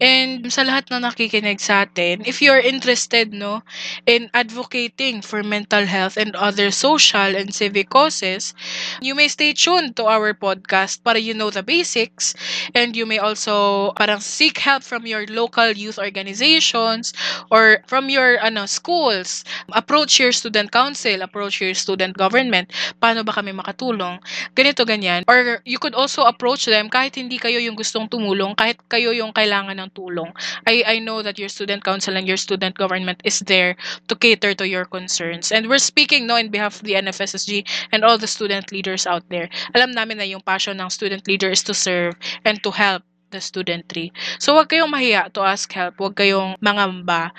And 0.00 0.48
sa 0.48 0.64
lahat 0.64 0.88
na 0.88 1.04
nakikinig 1.04 1.60
sa 1.60 1.84
atin, 1.84 2.24
if 2.24 2.40
you're 2.40 2.56
interested 2.56 3.36
no 3.36 3.60
in 4.08 4.32
advocating 4.32 5.20
for 5.20 5.44
mental 5.44 5.84
health 5.84 6.16
and 6.16 6.32
other 6.40 6.72
social 6.72 7.36
and 7.36 7.52
civic 7.52 7.92
causes, 7.92 8.56
you 9.04 9.12
may 9.12 9.28
stay 9.28 9.52
tuned 9.52 10.00
to 10.00 10.08
our 10.08 10.32
podcast 10.32 11.04
para 11.04 11.20
you 11.20 11.36
know 11.36 11.52
the 11.52 11.60
basics 11.60 12.32
and 12.72 12.96
you 12.96 13.04
may 13.04 13.20
also 13.20 13.92
parang 14.00 14.24
seek 14.24 14.56
help 14.64 14.80
from 14.80 15.04
your 15.04 15.28
local 15.28 15.68
youth 15.76 16.00
organizations 16.00 17.12
or 17.52 17.84
from 17.84 18.08
your 18.08 18.40
ano 18.40 18.64
schools. 18.64 19.44
Approach 19.76 20.16
your 20.16 20.32
student 20.32 20.72
council, 20.72 21.20
approach 21.20 21.60
your 21.60 21.76
student 21.76 22.16
government. 22.16 22.72
Paano 23.04 23.20
ba 23.20 23.36
kami 23.36 23.52
makatulong? 23.52 24.16
Ganito 24.56 24.88
ganyan. 24.88 25.28
Or 25.28 25.60
you 25.68 25.76
could 25.76 25.92
also 25.92 26.24
approach 26.24 26.64
them 26.64 26.88
kahit 26.88 27.20
hindi 27.20 27.36
kayo 27.36 27.60
yung 27.60 27.76
gustong 27.76 28.08
tumulong, 28.08 28.56
kahit 28.56 28.80
kayo 28.88 29.12
yung 29.12 29.36
kailangan 29.36 29.76
ng 29.76 29.89
tulong. 29.94 30.32
I 30.66 30.82
I 30.86 30.96
know 30.98 31.22
that 31.22 31.38
your 31.38 31.48
student 31.48 31.84
council 31.84 32.16
and 32.16 32.26
your 32.26 32.36
student 32.36 32.76
government 32.76 33.20
is 33.24 33.40
there 33.44 33.76
to 34.08 34.14
cater 34.14 34.54
to 34.54 34.66
your 34.66 34.84
concerns. 34.84 35.52
And 35.52 35.68
we're 35.68 35.82
speaking 35.82 36.26
no 36.26 36.36
in 36.36 36.50
behalf 36.50 36.80
of 36.80 36.86
the 36.86 36.94
NFSSG 36.98 37.66
and 37.92 38.04
all 38.04 38.18
the 38.18 38.30
student 38.30 38.72
leaders 38.72 39.06
out 39.06 39.26
there. 39.28 39.48
Alam 39.74 39.92
namin 39.92 40.18
na 40.18 40.26
yung 40.26 40.42
passion 40.42 40.80
ng 40.80 40.90
student 40.90 41.26
leader 41.26 41.50
is 41.50 41.62
to 41.66 41.74
serve 41.74 42.14
and 42.44 42.62
to 42.62 42.70
help 42.70 43.02
the 43.30 43.40
studentry. 43.40 44.10
So 44.42 44.58
wag 44.58 44.68
kayong 44.68 44.90
mahiya 44.90 45.30
to 45.38 45.40
ask 45.46 45.70
help, 45.72 45.98
wag 46.02 46.18
kayong 46.18 46.58
mangamba. 46.58 47.30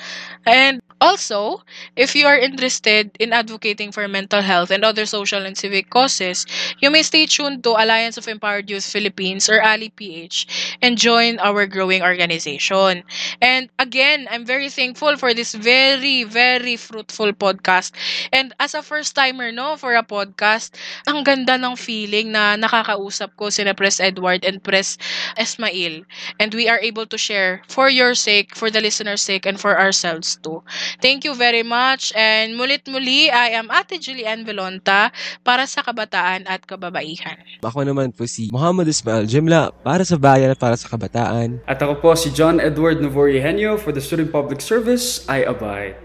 And 0.47 0.79
also, 1.01 1.63
if 1.95 2.15
you 2.15 2.27
are 2.27 2.37
interested 2.37 3.11
in 3.19 3.33
advocating 3.33 3.91
for 3.91 4.07
mental 4.07 4.41
health 4.41 4.71
and 4.71 4.85
other 4.85 5.05
social 5.05 5.43
and 5.45 5.57
civic 5.57 5.89
causes, 5.89 6.45
you 6.79 6.89
may 6.91 7.03
stay 7.03 7.25
tuned 7.25 7.63
to 7.63 7.71
Alliance 7.71 8.17
of 8.17 8.27
Empowered 8.27 8.69
Youth 8.69 8.85
Philippines 8.85 9.49
or 9.49 9.59
ALI-PH 9.61 10.77
and 10.81 10.97
join 10.97 11.39
our 11.39 11.65
growing 11.67 12.03
organization. 12.03 13.03
And 13.41 13.69
again, 13.79 14.27
I'm 14.29 14.45
very 14.45 14.69
thankful 14.69 15.17
for 15.17 15.33
this 15.33 15.53
very, 15.53 16.23
very 16.23 16.77
fruitful 16.77 17.33
podcast. 17.33 17.91
And 18.31 18.53
as 18.59 18.73
a 18.73 18.81
first 18.81 19.15
timer, 19.15 19.51
no, 19.51 19.75
for 19.77 19.95
a 19.95 20.03
podcast, 20.03 20.75
ang 21.07 21.23
ganda 21.23 21.57
ng 21.57 21.75
feeling 21.75 22.31
na 22.31 22.55
nakakausap 22.55 23.35
ko 23.35 23.49
sina 23.49 23.73
Press 23.73 23.99
Edward 23.99 24.45
and 24.45 24.63
Press 24.63 24.97
Esmail. 25.37 26.05
And 26.39 26.53
we 26.53 26.69
are 26.69 26.79
able 26.79 27.05
to 27.07 27.17
share 27.17 27.61
for 27.67 27.89
your 27.89 28.15
sake, 28.15 28.55
for 28.55 28.69
the 28.69 28.81
listener's 28.81 29.21
sake, 29.21 29.45
and 29.45 29.59
for 29.59 29.79
ourselves 29.79 30.37
too. 30.41 30.63
Thank 30.99 31.23
you 31.23 31.37
very 31.37 31.63
much. 31.63 32.11
And 32.17 32.59
mulit 32.59 32.83
muli, 32.91 33.31
I 33.31 33.55
am 33.55 33.71
Ate 33.71 34.01
Julian 34.01 34.43
Velonta 34.43 35.13
para 35.45 35.63
sa 35.69 35.85
kabataan 35.85 36.49
at 36.49 36.65
kababaihan. 36.67 37.63
Ako 37.63 37.87
naman 37.87 38.11
po 38.11 38.27
si 38.27 38.51
Muhammad 38.51 38.89
Ismail 38.89 39.29
Jimla 39.29 39.71
para 39.85 40.03
sa 40.03 40.19
bayan 40.19 40.51
at 40.51 40.59
para 40.59 40.75
sa 40.75 40.91
kabataan. 40.91 41.63
At 41.69 41.79
ako 41.79 42.03
po 42.03 42.09
si 42.17 42.33
John 42.33 42.59
Edward 42.59 42.99
Novoriehenio 42.99 43.79
for 43.79 43.95
the 43.95 44.03
Student 44.03 44.33
Public 44.35 44.59
Service, 44.59 45.23
I 45.31 45.47
abide. 45.47 45.95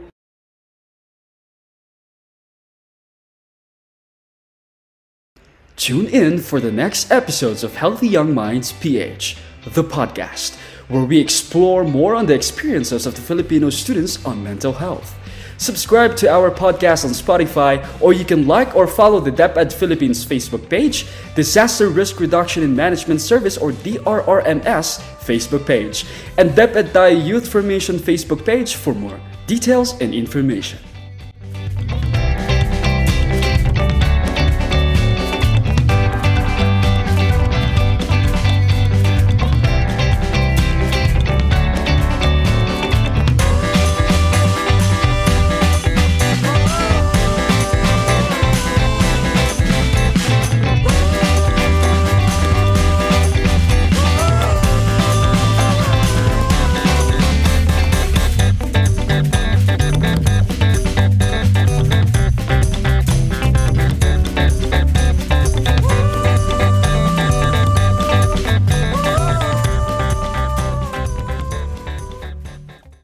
Tune 5.77 6.09
in 6.09 6.41
for 6.41 6.59
the 6.59 6.73
next 6.73 7.13
episodes 7.13 7.63
of 7.63 7.77
Healthy 7.77 8.09
Young 8.09 8.33
Minds 8.33 8.73
PH, 8.73 9.37
the 9.75 9.85
podcast, 9.85 10.57
where 10.89 11.05
we 11.05 11.19
explore 11.19 11.85
more 11.85 12.15
on 12.15 12.27
the 12.27 12.35
experiences 12.35 13.07
of 13.07 13.15
the 13.15 13.21
Filipino 13.21 13.71
students 13.71 14.25
on 14.25 14.43
mental 14.43 14.73
health. 14.73 15.15
Subscribe 15.59 16.17
to 16.17 16.29
our 16.29 16.51
podcast 16.51 17.05
on 17.05 17.13
Spotify, 17.13 17.81
or 18.03 18.13
you 18.13 18.25
can 18.25 18.47
like 18.47 18.77
or 18.77 18.87
follow 18.87 19.21
the 19.21 19.33
DepEd 19.33 19.73
Philippines 19.73 20.25
Facebook 20.25 20.69
page, 20.69 21.07
Disaster 21.35 21.89
Risk 21.89 22.21
Reduction 22.21 22.63
and 22.63 22.77
Management 22.77 23.23
Service 23.23 23.57
or 23.57 23.73
DRRMS 23.73 25.01
Facebook 25.25 25.67
page, 25.67 26.05
and 26.37 26.51
DepEd 26.51 26.93
Tayo 26.93 27.25
Youth 27.25 27.49
Formation 27.49 27.97
Facebook 27.97 28.45
page 28.45 28.75
for 28.75 28.93
more 28.93 29.19
details 29.47 29.99
and 30.01 30.13
information. 30.13 30.79